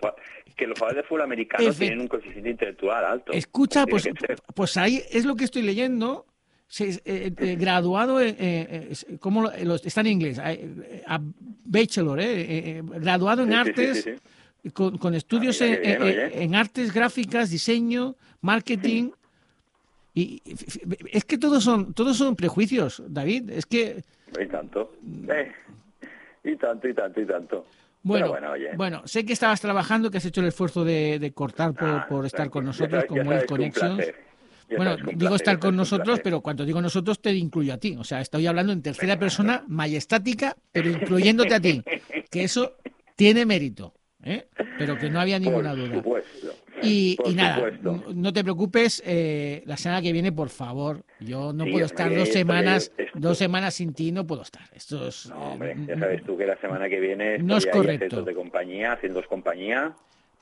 que 0.56 0.66
los 0.66 0.78
jugadores 0.78 1.02
de 1.02 1.08
fútbol 1.08 1.22
americano 1.22 1.64
Efe- 1.70 1.78
tienen 1.78 2.00
un 2.00 2.08
coeficiente 2.08 2.50
intelectual 2.50 3.02
alto. 3.02 3.32
Escucha, 3.32 3.86
pues, 3.86 4.06
pues 4.54 4.76
ahí 4.76 5.02
es 5.10 5.24
lo 5.24 5.34
que 5.36 5.44
estoy 5.44 5.62
leyendo. 5.62 6.26
Se- 6.66 7.00
eh, 7.06 7.32
eh, 7.38 7.56
graduado, 7.58 8.20
en, 8.20 8.36
eh, 8.38 8.90
eh, 9.00 9.16
¿cómo 9.20 9.40
lo- 9.40 9.52
eh, 9.52 9.64
los- 9.64 9.86
está 9.86 10.02
en 10.02 10.08
inglés, 10.08 10.38
eh, 10.44 11.02
a 11.06 11.18
bachelor, 11.64 12.20
eh, 12.20 12.24
eh, 12.42 12.46
eh, 12.78 12.82
graduado 13.00 13.42
en 13.42 13.48
Sí, 13.48 13.54
artes, 13.54 14.02
sí, 14.04 14.10
sí. 14.62 14.70
Con, 14.72 14.98
con 14.98 15.14
estudios 15.14 15.62
Ah, 15.62 15.66
en, 15.66 15.80
bien, 15.82 16.02
eh, 16.02 16.30
eh, 16.44 16.56
artes 16.56 16.92
gráficas, 16.92 17.48
diseño, 17.50 18.16
marketing. 18.42 19.12
Y, 20.14 20.42
es 21.10 21.24
que 21.24 21.38
todos 21.38 21.64
son, 21.64 21.94
todos 21.94 22.18
son 22.18 22.36
prejuicios, 22.36 23.02
David. 23.08 23.48
Es 23.50 23.64
que, 23.64 24.02
Y 24.38 24.46
tanto. 24.46 24.92
Eh, 25.28 25.52
y 26.44 26.56
tanto, 26.56 26.86
y 26.88 26.94
tanto, 26.94 27.20
y 27.20 27.26
tanto. 27.26 27.66
Bueno, 28.04 28.34
bueno, 28.76 29.02
sé 29.06 29.24
que 29.24 29.32
estabas 29.32 29.60
trabajando, 29.60 30.10
que 30.10 30.18
has 30.18 30.24
hecho 30.24 30.40
el 30.42 30.46
esfuerzo 30.46 30.84
de, 30.84 31.18
de 31.18 31.32
cortar 31.32 31.74
por, 31.74 31.88
Ah, 31.88 32.06
por 32.08 32.24
estar 32.26 32.48
con 32.50 32.64
nosotros, 32.64 33.02
sabes- 33.02 33.08
como 33.08 33.30
un 33.32 33.40
Connections. 33.46 34.12
Bueno, 34.76 34.96
digo 34.96 35.18
placer, 35.18 35.34
estar 35.36 35.58
con 35.58 35.76
nosotros, 35.76 36.20
pero 36.22 36.40
cuando 36.40 36.64
digo 36.64 36.80
nosotros 36.80 37.20
te 37.20 37.32
incluyo 37.34 37.74
a 37.74 37.78
ti. 37.78 37.96
O 37.98 38.04
sea, 38.04 38.20
estoy 38.20 38.46
hablando 38.46 38.72
en 38.72 38.82
tercera 38.82 39.18
persona 39.18 39.64
majestática, 39.68 40.56
pero 40.72 40.88
incluyéndote 40.88 41.54
a 41.54 41.60
ti. 41.60 41.82
Que 42.30 42.44
eso 42.44 42.76
tiene 43.16 43.44
mérito, 43.46 43.94
¿eh? 44.22 44.48
pero 44.78 44.98
que 44.98 45.10
no 45.10 45.20
había 45.20 45.38
ninguna 45.38 45.70
Por 45.70 45.78
duda. 45.80 45.96
supuesto. 45.96 46.43
Y, 46.86 47.16
nada, 47.34 47.56
supuesto. 47.56 48.12
no 48.14 48.32
te 48.32 48.42
preocupes, 48.42 49.02
eh, 49.06 49.62
la 49.66 49.76
semana 49.76 50.02
que 50.02 50.12
viene, 50.12 50.32
por 50.32 50.48
favor, 50.48 51.04
yo 51.20 51.52
no 51.52 51.64
Sí, 51.64 51.70
puedo 51.70 51.84
hombre, 51.84 51.84
estar 51.86 52.14
dos 52.14 52.28
semanas, 52.28 52.92
es- 52.96 53.08
dos 53.14 53.38
semanas 53.38 53.74
sin 53.74 53.94
ti, 53.94 54.12
no 54.12 54.26
puedo 54.26 54.42
estar. 54.42 54.62
Esto 54.72 55.06
es, 55.08 55.26
No, 55.26 55.36
hombre, 55.52 55.72
eh, 55.72 55.84
ya 55.88 55.98
sabes 55.98 56.22
tú 56.24 56.36
que 56.36 56.46
la 56.46 56.56
semana 56.58 56.88
que 56.88 57.00
viene 57.00 57.38
No 57.38 57.56
es 57.56 57.66
correcto. 57.66 58.22
de 58.22 58.34
compañía, 58.34 58.92
haciendo 58.92 59.22
compañía. 59.26 59.94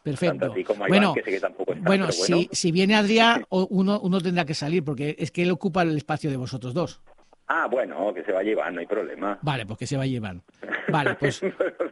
Perfecto. 0.02 0.52
Como 0.66 0.86
bueno, 0.86 0.96
Iván, 0.96 1.14
que 1.14 1.22
sé 1.22 1.30
que 1.30 1.40
tampoco 1.40 1.72
está, 1.74 1.84
bueno, 1.86 2.06
pero 2.06 2.12
si, 2.12 2.48
si 2.50 2.72
viene 2.72 2.96
Adrián, 2.96 3.44
uno, 3.50 4.00
uno 4.00 4.20
tendrá 4.20 4.44
que 4.44 4.54
salir, 4.54 4.82
porque 4.84 5.14
es 5.18 5.30
que 5.30 5.42
él 5.42 5.50
ocupa 5.52 5.82
el 5.82 5.96
espacio 5.96 6.28
de 6.30 6.36
vosotros 6.36 6.74
dos. 6.74 7.00
Ah, 7.46 7.66
bueno, 7.70 8.12
que 8.14 8.24
se 8.24 8.32
va 8.32 8.40
a 8.40 8.42
llevar, 8.42 8.72
no 8.72 8.80
hay 8.80 8.86
problema. 8.86 9.38
Vale, 9.42 9.66
pues 9.66 9.78
que 9.78 9.86
se 9.86 9.96
va 9.96 10.04
a 10.04 10.06
llevar. 10.06 10.36
Vale, 10.88 11.14
pues 11.14 11.40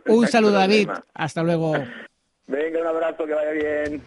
un 0.07 0.27
saludo, 0.27 0.53
David. 0.53 0.89
Hasta 1.15 1.43
luego. 1.43 1.75
Venga, 2.47 2.81
un 2.81 2.87
abrazo, 2.87 3.27
que 3.27 3.35
vaya 3.35 3.51
bien. 3.53 4.03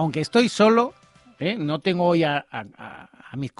Aunque 0.00 0.20
estoy 0.20 0.48
solo, 0.48 0.94
¿eh? 1.38 1.56
no 1.58 1.80
tengo 1.80 2.06
hoy 2.06 2.24
a, 2.24 2.46
mis, 3.36 3.52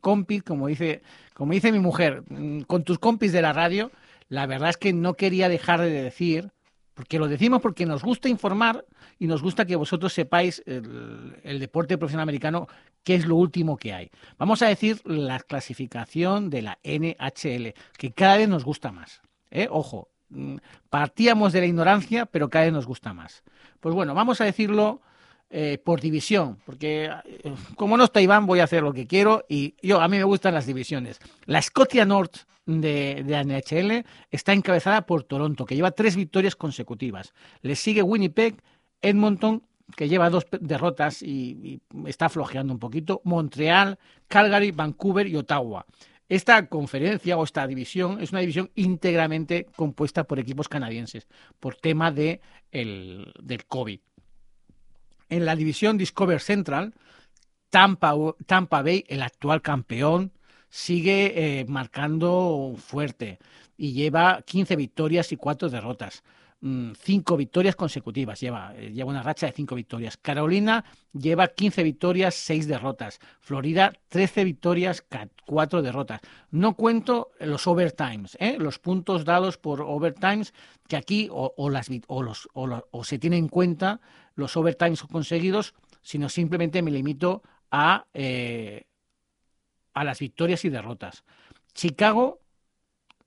compis, 0.00 0.44
como 0.44 0.68
dice, 0.68 1.02
como 1.34 1.52
dice 1.52 1.72
mi 1.72 1.80
mujer, 1.80 2.22
mm, 2.28 2.60
con 2.60 2.84
tus 2.84 3.00
compis 3.00 3.32
de 3.32 3.42
la 3.42 3.52
radio, 3.52 3.90
la 4.28 4.46
verdad 4.46 4.70
es 4.70 4.76
que 4.76 4.92
no 4.92 5.14
quería 5.14 5.48
dejar 5.48 5.80
de 5.80 5.90
decir, 5.90 6.52
Porque 6.94 7.18
lo 7.18 7.26
decimos 7.26 7.60
porque 7.60 7.86
nos 7.86 8.02
gusta 8.02 8.28
informar 8.28 8.84
y 9.18 9.26
nos 9.26 9.42
gusta 9.42 9.64
que 9.64 9.74
vosotros 9.74 10.12
sepáis 10.12 10.62
el, 10.66 11.36
el 11.42 11.58
deporte 11.58 11.98
profesional 11.98 12.22
americano, 12.22 12.68
qué 13.02 13.16
es 13.16 13.26
lo 13.26 13.34
último 13.34 13.76
que 13.76 13.92
hay. 13.92 14.10
Vamos 14.38 14.62
a 14.62 14.68
decir 14.68 15.00
la 15.04 15.40
clasificación 15.40 16.50
de 16.50 16.62
la 16.62 16.78
NHL, 16.84 17.74
que 17.96 18.12
cada 18.12 18.36
vez 18.36 18.48
nos 18.48 18.64
gusta 18.64 18.92
más. 18.92 19.22
¿eh? 19.50 19.66
Ojo, 19.70 20.08
mm, 20.28 20.56
partíamos 20.88 21.52
de 21.52 21.60
la 21.60 21.66
ignorancia, 21.66 22.26
pero 22.26 22.48
cada 22.48 22.66
vez 22.66 22.74
nos 22.74 22.86
gusta 22.86 23.12
más. 23.12 23.42
Pues 23.80 23.92
bueno, 23.92 24.14
vamos 24.14 24.40
a 24.40 24.44
decirlo 24.44 25.00
eh, 25.50 25.78
por 25.84 26.00
división, 26.00 26.58
porque 26.64 27.10
eh, 27.24 27.52
como 27.76 27.96
no 27.96 28.04
está 28.04 28.20
Iván, 28.20 28.46
voy 28.46 28.60
a 28.60 28.64
hacer 28.64 28.82
lo 28.82 28.92
que 28.92 29.06
quiero 29.06 29.44
y 29.48 29.74
yo 29.82 30.00
a 30.00 30.08
mí 30.08 30.16
me 30.16 30.24
gustan 30.24 30.54
las 30.54 30.66
divisiones. 30.66 31.18
La 31.46 31.60
Scotia 31.60 32.04
North 32.04 32.36
de, 32.66 33.24
de 33.26 33.44
NHL 33.44 34.04
está 34.30 34.52
encabezada 34.52 35.06
por 35.06 35.24
Toronto, 35.24 35.64
que 35.66 35.74
lleva 35.74 35.90
tres 35.90 36.14
victorias 36.14 36.54
consecutivas. 36.54 37.32
Le 37.62 37.74
sigue 37.74 38.02
Winnipeg, 38.02 38.62
Edmonton, 39.02 39.62
que 39.96 40.08
lleva 40.08 40.30
dos 40.30 40.46
derrotas 40.60 41.20
y, 41.22 41.80
y 41.92 42.08
está 42.08 42.28
flojeando 42.28 42.72
un 42.72 42.78
poquito, 42.78 43.20
Montreal, 43.24 43.98
Calgary, 44.28 44.70
Vancouver 44.70 45.26
y 45.26 45.34
Ottawa. 45.34 45.84
Esta 46.28 46.68
conferencia 46.68 47.36
o 47.36 47.42
esta 47.42 47.66
división 47.66 48.20
es 48.20 48.30
una 48.30 48.38
división 48.40 48.70
íntegramente 48.76 49.66
compuesta 49.74 50.22
por 50.22 50.38
equipos 50.38 50.68
canadienses, 50.68 51.26
por 51.58 51.74
tema 51.74 52.12
de 52.12 52.40
el- 52.70 53.32
del 53.42 53.66
COVID. 53.66 53.98
En 55.30 55.46
la 55.46 55.56
división 55.56 55.96
Discover 55.96 56.40
Central, 56.40 56.92
Tampa, 57.70 58.12
Bay, 58.82 59.04
el 59.08 59.22
actual 59.22 59.62
campeón, 59.62 60.32
sigue 60.68 61.60
eh, 61.60 61.64
marcando 61.66 62.74
fuerte 62.76 63.38
y 63.76 63.92
lleva 63.92 64.42
15 64.42 64.76
victorias 64.76 65.32
y 65.32 65.36
4 65.36 65.70
derrotas. 65.70 66.24
Mm, 66.62 66.92
Cinco 66.94 67.38
victorias 67.38 67.74
consecutivas 67.74 68.38
lleva, 68.38 68.74
eh, 68.76 68.92
lleva 68.92 69.08
una 69.10 69.22
racha 69.22 69.46
de 69.46 69.52
cinco 69.52 69.74
victorias. 69.74 70.18
Carolina 70.18 70.84
lleva 71.12 71.48
15 71.48 71.82
victorias, 71.82 72.34
6 72.34 72.66
derrotas. 72.68 73.18
Florida, 73.40 73.92
13 74.08 74.44
victorias, 74.44 75.02
4 75.46 75.80
derrotas. 75.80 76.20
No 76.50 76.74
cuento 76.74 77.30
los 77.40 77.66
overtimes, 77.66 78.36
¿eh? 78.40 78.56
los 78.58 78.78
puntos 78.78 79.24
dados 79.24 79.56
por 79.56 79.80
overtimes, 79.80 80.52
que 80.86 80.96
aquí 80.96 81.28
o, 81.32 81.54
o 81.56 81.70
los, 81.70 82.48
o, 82.52 82.66
lo- 82.66 82.88
o 82.90 83.04
se 83.04 83.18
tienen 83.18 83.38
en 83.44 83.48
cuenta 83.48 84.00
los 84.34 84.54
overtimes 84.56 85.02
conseguidos, 85.04 85.74
sino 86.02 86.28
simplemente 86.28 86.82
me 86.82 86.90
limito 86.90 87.42
a, 87.70 88.06
eh, 88.12 88.84
a 89.94 90.04
las 90.04 90.18
victorias 90.20 90.64
y 90.64 90.68
derrotas. 90.70 91.24
Chicago, 91.74 92.40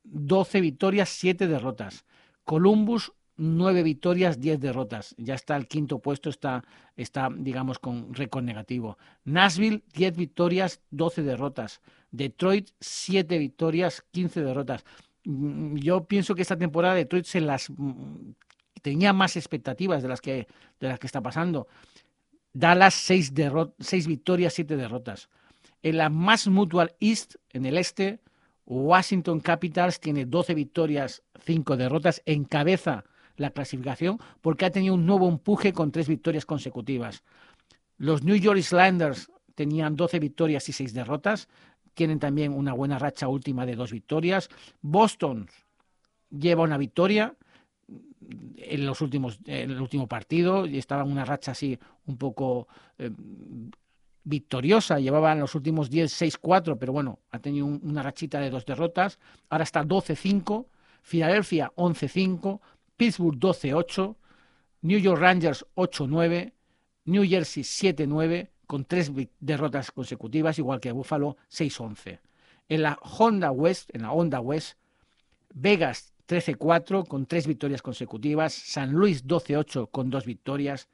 12 0.04 0.62
victorias, 0.62 1.10
7 1.10 1.48
derrotas. 1.48 2.06
Columbus, 2.44 3.14
9 3.44 3.84
victorias, 3.84 4.39
10 4.39 4.60
derrotas. 4.60 5.16
Ya 5.18 5.36
está 5.36 5.58
el 5.58 5.68
quinto 5.68 6.00
puesto, 6.00 6.30
está, 6.30 6.64
está 6.96 7.30
digamos, 7.36 7.78
con 7.78 8.14
récord 8.14 8.44
negativo. 8.44 8.98
Nashville, 9.26 9.84
10 9.94 10.16
victorias, 10.16 10.80
12 10.91 11.24
derrotas. 11.24 11.82
Detroit, 12.12 12.70
7 12.80 13.38
victorias, 13.38 14.04
15 14.12 14.41
derrotas. 14.41 14.86
Mm, 15.26 15.76
Yo 15.76 16.06
pienso 16.06 16.36
que 16.36 16.41
esta 16.41 16.58
temporada 16.58 16.96
Detroit 16.96 17.26
se 17.26 17.41
las 17.41 17.70
mm, 17.70 18.32
tenía 18.82 19.12
más 19.12 19.36
expectativas 19.36 20.02
de 20.02 20.08
las 20.08 20.22
que, 20.22 20.48
de 20.80 20.88
las 20.88 21.00
que 21.00 21.08
está 21.08 21.22
pasando. 21.22 21.68
Dallas, 22.54 22.94
6 22.94 23.34
seis 23.80 24.08
victorias, 24.08 24.54
7 24.54 24.78
derrotas. 24.78 25.28
En 25.82 25.98
la 25.98 26.10
Mass 26.10 26.48
Mutual 26.48 26.96
East, 27.02 27.36
en 27.52 27.66
el 27.66 27.78
este, 27.78 28.22
Washington 28.66 29.41
Capitals 29.41 30.00
tiene 30.00 30.26
12 30.26 30.54
victorias, 30.54 31.24
5 31.46 31.76
derrotas, 31.76 32.22
encabeza 32.26 33.04
la 33.38 33.52
clasificación 33.52 34.20
porque 34.42 34.66
ha 34.66 34.72
tenido 34.72 34.94
un 34.94 35.06
nuevo 35.06 35.28
empuje 35.28 35.74
con 35.74 35.92
3 35.92 36.08
victorias 36.08 36.46
consecutivas. 36.46 37.24
Los 37.98 38.24
New 38.24 38.36
York 38.36 38.58
Islanders 38.60 39.32
tenían 39.56 39.96
12 39.96 40.20
victorias 40.20 40.68
y 40.70 40.74
6 40.74 40.94
derrotas, 40.94 41.48
tienen 41.94 42.20
también 42.20 42.54
una 42.54 42.74
buena 42.74 42.98
racha 42.98 43.28
última 43.28 43.66
de 43.66 43.76
2 43.76 43.92
victorias. 43.92 44.50
Boston 44.82 45.48
lleva 46.32 46.64
una 46.64 46.78
victoria 46.78 47.36
en 48.58 48.86
los 48.86 49.02
últimos 49.02 49.40
en 49.46 49.70
el 49.72 49.82
último 49.82 50.08
partido 50.08 50.66
y 50.66 50.78
estaba 50.78 51.04
en 51.04 51.12
una 51.12 51.26
racha 51.26 51.52
así 51.52 51.78
un 52.08 52.18
poco 52.18 52.68
eh, 52.98 53.12
victoriosa, 54.24 55.00
llevaba 55.00 55.34
en 55.34 55.40
los 55.42 55.54
últimos 55.56 55.90
10 55.90 56.12
6-4, 56.12 56.78
pero 56.80 56.94
bueno, 56.94 57.20
ha 57.32 57.40
tenido 57.40 57.66
un- 57.66 57.82
una 57.84 58.02
rachita 58.02 58.40
de 58.40 58.50
dos 58.50 58.66
derrotas, 58.66 59.20
ahora 59.50 59.64
está 59.66 59.84
12-5, 59.84 60.68
Filadelfia 61.02 61.74
11-5, 61.76 62.62
Pittsburgh 62.98 63.38
12-8, 63.38 64.16
New 64.82 65.00
York 65.00 65.20
Rangers 65.20 65.66
8-9, 65.76 66.54
New 67.06 67.28
Jersey 67.28 67.64
7-9 67.64 68.50
con 68.68 68.86
tres 68.86 69.12
derrotas 69.39 69.91
consecutivas, 69.91 70.58
igual 70.60 70.80
que 70.80 70.91
Buffalo 70.91 71.38
6-11. 71.52 72.20
En 72.70 72.82
la 72.82 72.98
Honda 73.02 73.52
West, 73.52 73.89
en 73.94 74.04
la 74.04 74.12
Honda 74.12 74.39
West, 74.39 74.78
Vegas 75.54 76.14
13-4 76.28 77.08
con 77.08 77.26
tres 77.26 77.46
victorias 77.46 77.82
consecutivas, 77.82 78.54
San 78.54 78.91
Luis 78.91 79.26
12-8 79.26 79.89
con 79.91 80.10
dos 80.10 80.26
victorias, 80.26 80.88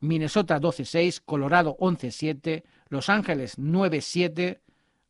Minnesota 0.00 0.60
12-6, 0.60 1.22
Colorado 1.24 1.76
11-7, 1.78 2.62
Los 2.88 3.08
Ángeles 3.08 3.58
9-7, 3.58 4.60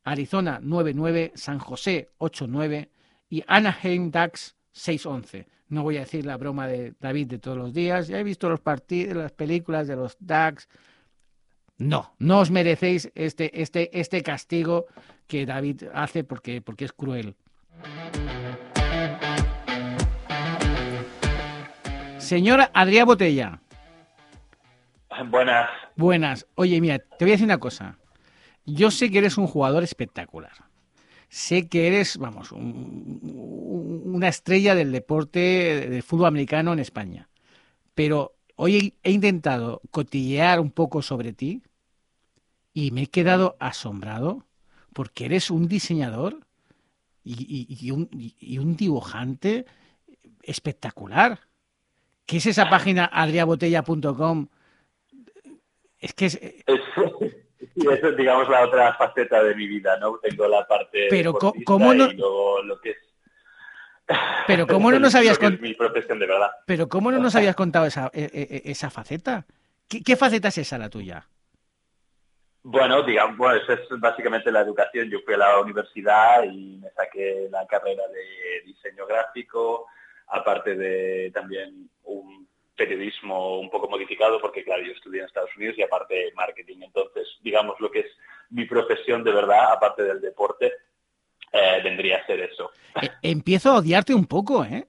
Arizona 0.03 0.59
9-9, 0.61 1.31
San 1.35 1.59
José 1.59 2.09
8-9 2.19 2.89
y 3.29 3.43
Anaheim 3.47 4.11
Ducks 4.11 4.56
6-11. 4.77 5.45
No 5.69 5.83
voy 5.83 5.97
a 5.97 6.01
decir 6.01 6.25
la 6.25 6.37
broma 6.37 6.67
de 6.67 6.93
David 6.99 7.27
de 7.27 7.39
todos 7.39 7.57
los 7.57 7.73
días, 7.73 8.07
ya 8.07 8.19
he 8.19 8.23
visto 8.23 8.47
los 8.49 8.61
partidos, 8.61 9.17
las 9.17 9.31
películas 9.33 9.87
de 9.87 9.95
los 9.95 10.15
Ducks. 10.19 10.69
No, 11.77 12.13
no 12.19 12.39
os 12.39 12.49
merecéis 12.49 13.11
este, 13.15 13.61
este, 13.61 13.99
este 13.99 14.23
castigo 14.23 14.85
que 15.27 15.45
David 15.45 15.83
hace 15.93 16.23
porque, 16.23 16.61
porque 16.61 16.85
es 16.85 16.93
cruel. 16.93 17.35
Señora 22.17 22.71
Adrià 22.73 23.05
Botella. 23.05 23.59
Buenas. 25.29 25.69
Buenas. 25.95 26.47
Oye, 26.55 26.79
mira, 26.81 26.99
te 26.99 27.25
voy 27.25 27.31
a 27.31 27.33
decir 27.33 27.45
una 27.45 27.57
cosa. 27.57 27.97
Yo 28.65 28.91
sé 28.91 29.09
que 29.09 29.19
eres 29.19 29.37
un 29.37 29.47
jugador 29.47 29.83
espectacular. 29.83 30.66
Sé 31.29 31.67
que 31.67 31.87
eres, 31.87 32.17
vamos, 32.17 32.51
un- 32.51 33.19
un- 33.23 34.15
una 34.15 34.29
estrella 34.29 34.75
del 34.75 34.91
deporte 34.91 35.39
del 35.89 36.03
fútbol 36.03 36.27
americano 36.27 36.73
en 36.73 36.79
España. 36.79 37.29
Pero 37.95 38.35
hoy 38.55 38.95
he, 39.03 39.11
intentado 39.11 39.81
cotillear 39.91 40.59
un 40.59 40.71
poco 40.71 41.01
sobre 41.01 41.33
ti 41.33 41.63
y 42.73 42.91
me 42.91 43.03
he 43.03 43.07
quedado 43.07 43.57
asombrado 43.59 44.45
porque 44.93 45.25
eres 45.25 45.51
un 45.51 45.67
diseñador 45.67 46.45
y, 47.23 47.33
y- 47.69 47.87
y 47.87 47.91
un, 47.91 48.09
y- 48.11 48.57
un 48.59 48.75
dibujante 48.75 49.65
espectacular. 50.43 51.41
¿Qué 52.25 52.37
es 52.37 52.45
esa 52.47 52.69
página 52.69 53.05
adriabotella.com? 53.05 54.47
Es 55.99 56.13
que 56.13 56.25
es, 56.27 56.35
Es, 56.41 56.63
y 57.75 57.87
eso 57.91 58.09
es, 58.09 58.17
digamos, 58.17 58.47
la 58.49 58.65
otra 58.65 58.93
faceta 58.95 59.43
de 59.43 59.55
mi 59.55 59.67
vida, 59.67 59.97
¿no? 59.97 60.17
Tengo 60.19 60.47
la 60.47 60.65
parte 60.67 61.07
Pero, 61.09 61.33
¿cómo 61.65 61.93
no- 61.93 62.05
y 62.05 62.13
luego 62.15 62.61
lo 62.63 62.79
que 62.79 62.91
es... 62.91 62.97
Pero 64.47 64.67
¿cómo 64.67 64.91
no 64.91 64.99
nos 64.99 65.15
habías 65.15 65.35
lo 65.35 65.39
que 65.49 65.55
es 65.55 65.59
cont- 65.59 65.61
mi 65.61 65.73
profesión 65.73 66.19
de 66.19 66.27
verdad. 66.27 66.51
Pero 66.65 66.87
¿cómo 66.87 67.11
no 67.11 67.19
nos 67.19 67.35
habías 67.35 67.55
contado 67.55 67.85
esa, 67.85 68.09
e- 68.13 68.29
e- 68.33 68.71
esa 68.71 68.89
faceta? 68.89 69.45
¿Qué, 69.89 70.01
qué 70.03 70.15
faceta 70.15 70.47
es 70.49 70.57
esa 70.59 70.77
la 70.77 70.89
tuya? 70.89 71.27
Bueno, 72.63 73.01
digamos, 73.03 73.37
bueno, 73.37 73.55
eso 73.61 73.73
es 73.73 73.87
básicamente 73.99 74.51
la 74.51 74.59
educación. 74.61 75.09
Yo 75.09 75.19
fui 75.25 75.33
a 75.35 75.37
la 75.37 75.59
universidad 75.59 76.43
y 76.43 76.77
me 76.77 76.89
saqué 76.91 77.47
la 77.49 77.65
carrera 77.65 78.03
de 78.09 78.61
diseño 78.65 79.05
gráfico, 79.05 79.87
aparte 80.27 80.75
de 80.75 81.31
también 81.33 81.89
un 82.03 82.47
periodismo 82.77 83.59
un 83.59 83.69
poco 83.69 83.89
modificado, 83.89 84.39
porque 84.39 84.63
claro, 84.63 84.83
yo 84.83 84.93
estudié 84.93 85.21
en 85.21 85.25
Estados 85.25 85.49
Unidos 85.57 85.75
y 85.77 85.81
aparte 85.81 86.31
marketing. 86.35 86.77
Entonces, 86.81 87.27
digamos, 87.41 87.75
lo 87.79 87.91
que 87.91 88.01
es 88.01 88.07
mi 88.51 88.65
profesión 88.65 89.23
de 89.23 89.31
verdad, 89.31 89.73
aparte 89.73 90.03
del 90.03 90.21
deporte, 90.21 90.71
eh, 91.51 91.81
vendría 91.83 92.17
a 92.17 92.25
ser 92.25 92.39
eso. 92.41 92.71
E- 93.01 93.29
empiezo 93.29 93.71
a 93.71 93.77
odiarte 93.77 94.13
un 94.13 94.25
poco, 94.25 94.63
¿eh? 94.63 94.87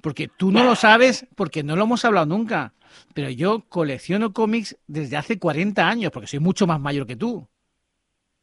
Porque 0.00 0.28
tú 0.28 0.52
no 0.52 0.62
lo 0.62 0.76
sabes, 0.76 1.26
porque 1.34 1.62
no 1.62 1.74
lo 1.74 1.84
hemos 1.84 2.04
hablado 2.04 2.26
nunca. 2.26 2.72
Pero 3.12 3.28
yo 3.28 3.64
colecciono 3.68 4.32
cómics 4.32 4.78
desde 4.86 5.16
hace 5.16 5.38
40 5.38 5.88
años, 5.88 6.12
porque 6.12 6.28
soy 6.28 6.38
mucho 6.38 6.66
más 6.66 6.80
mayor 6.80 7.06
que 7.06 7.16
tú. 7.16 7.48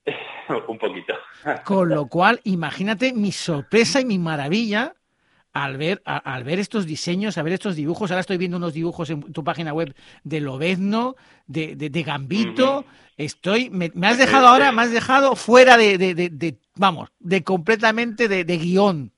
un 0.67 0.77
poquito. 0.77 1.13
Con 1.63 1.89
lo 1.89 2.07
cual, 2.07 2.41
imagínate 2.43 3.13
mi 3.13 3.31
sorpresa 3.31 4.01
y 4.01 4.05
mi 4.05 4.19
maravilla 4.19 4.93
al 5.53 5.77
ver, 5.77 6.01
a- 6.05 6.17
al 6.17 6.43
ver 6.43 6.59
estos 6.59 6.85
diseños, 6.85 7.37
a 7.37 7.43
ver 7.43 7.53
estos 7.53 7.75
dibujos. 7.75 8.09
Ahora 8.11 8.21
estoy 8.21 8.37
viendo 8.37 8.57
unos 8.57 8.73
dibujos 8.73 9.09
en 9.11 9.21
tu 9.31 9.43
página 9.43 9.71
web 9.73 9.95
de 10.23 10.39
Lobezno, 10.41 11.15
de, 11.47 11.75
de, 11.75 11.89
de 11.89 12.03
Gambito. 12.03 12.85
Estoy, 13.17 13.69
me, 13.69 13.91
me 13.93 14.07
has 14.07 14.17
dejado 14.17 14.47
ahora, 14.47 14.71
me 14.71 14.81
has 14.81 14.91
dejado 14.91 15.35
fuera 15.35 15.77
de, 15.77 15.97
de, 15.99 16.57
vamos, 16.75 17.09
de 17.19 17.43
completamente 17.43 18.27
de, 18.27 18.43
de 18.43 18.57
guion. 18.57 19.11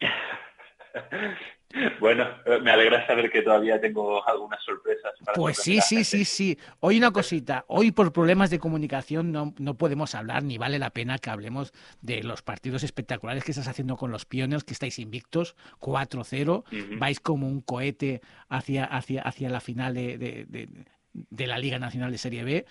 Bueno, 2.00 2.26
eh, 2.46 2.58
me 2.60 2.70
alegra 2.70 3.06
saber 3.06 3.30
que 3.30 3.42
todavía 3.42 3.80
tengo 3.80 4.26
algunas 4.28 4.62
sorpresas. 4.62 5.12
Para 5.24 5.34
Pues 5.34 5.58
sí, 5.58 5.80
sí, 5.80 6.04
sí, 6.04 6.24
sí. 6.24 6.58
Hoy 6.80 6.98
una 6.98 7.10
cosita, 7.10 7.64
hoy 7.68 7.92
por 7.92 8.12
problemas 8.12 8.50
de 8.50 8.58
comunicación 8.58 9.32
no, 9.32 9.54
no 9.58 9.74
podemos 9.74 10.14
hablar, 10.14 10.42
ni 10.42 10.58
vale 10.58 10.78
la 10.78 10.90
pena 10.90 11.18
que 11.18 11.30
hablemos 11.30 11.72
de 12.00 12.22
los 12.22 12.42
partidos 12.42 12.82
espectaculares 12.82 13.44
que 13.44 13.52
estás 13.52 13.68
haciendo 13.68 13.96
con 13.96 14.10
los 14.10 14.24
Pioneers, 14.24 14.64
que 14.64 14.72
estáis 14.72 14.98
invictos, 14.98 15.56
4-0, 15.80 16.64
vais 16.98 17.20
como 17.20 17.48
un 17.48 17.60
cohete 17.60 18.20
hacia, 18.48 18.84
hacia, 18.84 19.22
hacia 19.22 19.48
la 19.48 19.60
final 19.60 19.94
de, 19.94 20.18
de, 20.18 20.46
de, 20.48 20.68
de 21.12 21.46
la 21.46 21.58
Liga 21.58 21.78
Nacional 21.78 22.10
de 22.10 22.18
Serie 22.18 22.44
B. 22.44 22.66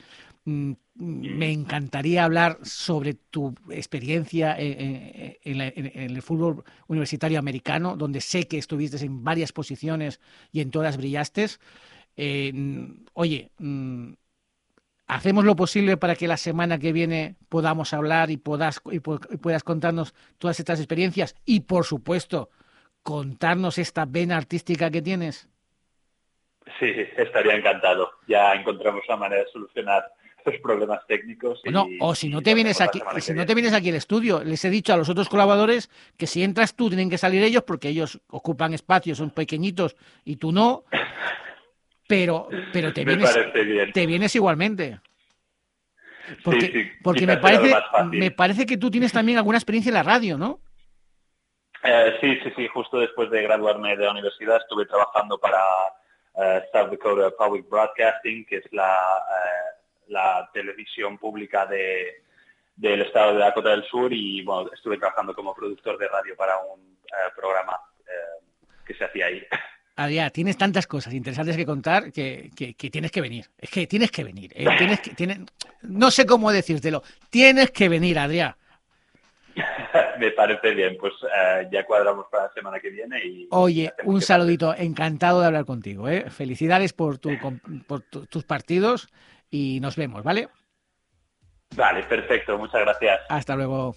Mm, 0.46 0.74
Me 0.96 1.52
encantaría 1.52 2.24
hablar 2.26 2.60
sobre 2.64 3.14
tu 3.16 3.56
experiencia 3.70 4.56
en, 4.58 5.38
en- 5.44 5.62
en 5.96 6.12
el 6.12 6.22
fútbol 6.22 6.64
universitario 6.88 7.40
americano, 7.40 7.96
donde 7.96 8.22
sé 8.22 8.48
que 8.48 8.58
estuviste 8.58 9.04
en 9.06 9.24
varias 9.24 9.52
posiciones 9.54 10.20
y 10.52 10.62
en 10.62 10.72
todas 10.72 10.98
brillaste. 10.98 11.48
Eh, 12.18 12.52
mm, 12.54 13.06
oye, 13.14 13.52
mm, 13.60 14.14
hacemos 15.08 15.46
lo 15.46 15.56
posible 15.56 15.98
para 15.98 16.16
que 16.16 16.28
la 16.28 16.38
semana 16.38 16.80
que 16.80 16.94
viene 16.94 17.36
podamos 17.50 17.94
hablar 17.94 18.32
y, 18.32 18.36
y 18.92 19.00
puedas 19.00 19.64
contarnos 19.64 20.14
todas 20.38 20.60
estas 20.60 20.80
experiencias 20.80 21.36
y, 21.46 21.62
por 21.62 21.86
supuesto, 21.86 22.50
contarnos 23.04 23.78
esta 23.78 24.06
vena 24.06 24.38
artística 24.38 24.92
que 24.92 25.02
tienes. 25.02 25.50
Sí, 26.80 26.94
estaría 27.18 27.56
encantado. 27.56 28.12
Ya 28.28 28.54
encontramos 28.54 29.04
la 29.08 29.18
manera 29.18 29.44
de 29.44 29.52
solucionar 29.52 30.04
los 30.46 30.56
problemas 30.62 31.06
técnicos. 31.08 31.60
y- 31.64 31.72
Bueno, 31.72 31.88
o 32.00 32.16
si 32.16 32.30
no 32.30 32.42
te 32.42 32.54
vienes 32.54 32.82
aquí, 32.82 33.02
si 33.20 33.34
no 33.34 33.46
te 33.46 33.54
vienes 33.56 33.74
aquí 33.74 33.90
al 33.90 33.96
estudio, 33.96 34.44
les 34.44 34.64
he 34.66 34.70
dicho 34.70 34.94
a 34.94 34.98
los 34.98 35.10
otros 35.10 35.30
colaboradores 35.30 35.90
que 36.18 36.28
si 36.28 36.44
entras 36.44 36.76
tú 36.76 36.90
tienen 36.90 37.10
que 37.10 37.18
salir 37.18 37.44
ellos 37.44 37.64
porque 37.64 37.90
ellos 37.90 38.20
ocupan 38.30 38.74
espacios, 38.74 39.18
son 39.18 39.32
pequeñitos 39.32 39.96
y 40.26 40.38
tú 40.38 40.52
no. 40.52 40.84
Pero, 42.08 42.50
pero 42.74 42.92
te 42.94 43.06
vienes, 43.06 43.34
te 43.94 44.06
vienes 44.06 44.36
igualmente. 44.36 45.00
Porque, 46.44 46.68
sí, 46.72 46.92
porque 47.04 47.26
me 47.28 47.38
parece, 47.38 47.74
me 48.12 48.32
parece 48.32 48.66
que 48.66 48.78
tú 48.78 48.90
tienes 48.92 49.12
también 49.12 49.38
alguna 49.38 49.58
experiencia 49.58 49.90
en 49.90 49.96
la 49.96 50.04
radio, 50.04 50.38
¿no? 50.38 50.60
Eh, 51.84 52.14
sí, 52.22 52.38
sí, 52.44 52.54
sí. 52.56 52.68
Justo 52.68 53.00
después 53.00 53.30
de 53.32 53.42
graduarme 53.42 53.98
de 53.98 54.06
la 54.06 54.12
universidad 54.12 54.58
estuve 54.58 54.86
trabajando 54.86 55.40
para 55.40 55.60
eh, 56.38 56.62
South 56.72 56.92
Dakota 56.92 57.32
Public 57.38 57.68
Broadcasting, 57.68 58.46
que 58.46 58.58
es 58.58 58.66
la, 58.72 58.86
eh, 58.94 59.71
la 60.08 60.50
televisión 60.54 61.18
pública 61.18 61.66
de, 61.66 62.24
del 62.76 63.02
estado 63.04 63.34
de 63.34 63.40
Dakota 63.40 63.70
del 63.70 63.84
Sur 63.86 64.12
y 64.14 64.42
bueno, 64.44 64.70
estuve 64.74 64.98
trabajando 64.98 65.34
como 65.34 65.54
productor 65.54 65.98
de 65.98 66.08
radio 66.08 66.36
para 66.36 66.58
un 66.60 66.80
eh, 67.06 67.32
programa 67.36 67.80
eh, 68.00 68.44
que 68.86 68.94
se 68.94 69.06
hacía 69.06 69.28
ahí. 69.28 69.44
Adrián, 69.96 70.32
tienes 70.32 70.58
tantas 70.58 70.88
cosas 70.88 71.14
interesantes 71.14 71.56
que 71.58 71.66
contar 71.66 72.12
que, 72.12 72.50
que- 72.56 72.74
que 72.74 72.90
tienes 72.90 73.12
que 73.12 73.22
venir. 73.22 73.46
Es 73.58 73.70
que 73.70 73.86
tienes 73.88 74.10
que 74.10 74.24
venir. 74.24 74.52
eh, 74.56 74.66
tienes 74.78 75.00
que- 75.02 75.12
tienes- 75.14 75.40
no 75.84 76.10
sé 76.10 76.26
cómo 76.26 76.52
decírtelo. 76.52 77.04
Tienes 77.30 77.72
que 77.72 77.88
venir, 77.90 78.18
Adrián. 78.18 78.56
Me 80.18 80.32
parece 80.32 80.72
bien, 80.74 80.98
pues 81.00 81.14
ya 81.72 81.86
cuadramos 81.86 82.26
para 82.32 82.46
la 82.46 82.54
semana 82.54 82.80
que 82.80 82.90
viene 82.90 83.24
y... 83.24 83.48
Oye, 83.52 83.92
un 84.06 84.22
saludito. 84.22 84.74
Encantado 84.74 85.42
de 85.42 85.48
hablar 85.48 85.66
contigo. 85.66 86.08
¿eh? 86.08 86.30
Felicidades 86.30 86.94
por, 86.94 87.18
tu, 87.18 87.32
por 87.88 88.02
tu- 88.02 88.26
tus 88.28 88.44
partidos 88.46 89.10
y 89.52 89.80
nos 89.82 89.96
vemos, 89.96 90.24
¿vale? 90.24 90.50
Vale, 91.76 92.04
perfecto, 92.04 92.58
muchas 92.58 92.82
gracias. 92.82 93.20
Hasta 93.30 93.56
luego. 93.56 93.96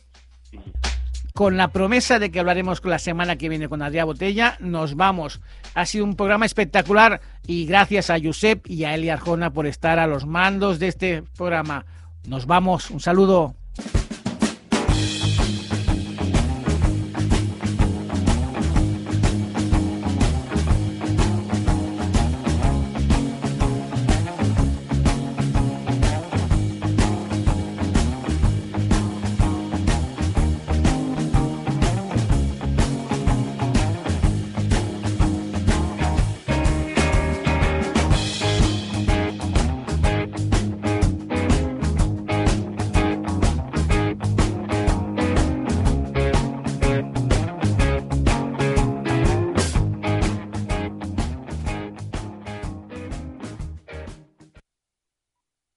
Con 1.32 1.56
la 1.56 1.68
promesa 1.68 2.20
de 2.20 2.30
que 2.30 2.38
hablaremos 2.38 2.84
la 2.84 2.98
semana 2.98 3.36
que 3.36 3.48
viene 3.48 3.68
con 3.68 3.82
Adrián 3.82 4.06
Botella, 4.06 4.56
nos 4.60 4.94
vamos. 4.94 5.40
Ha 5.74 5.84
sido 5.86 6.04
un 6.04 6.14
programa 6.14 6.46
espectacular 6.46 7.20
y 7.46 7.66
gracias 7.66 8.10
a 8.10 8.20
Josep 8.22 8.68
y 8.68 8.84
a 8.84 8.94
Eli 8.94 9.10
Arjona 9.10 9.52
por 9.52 9.66
estar 9.66 9.98
a 9.98 10.06
los 10.06 10.26
mandos 10.26 10.78
de 10.78 10.88
este 10.88 11.24
programa. 11.36 11.86
Nos 12.28 12.46
vamos. 12.46 12.90
Un 12.90 13.00
saludo. 13.00 13.56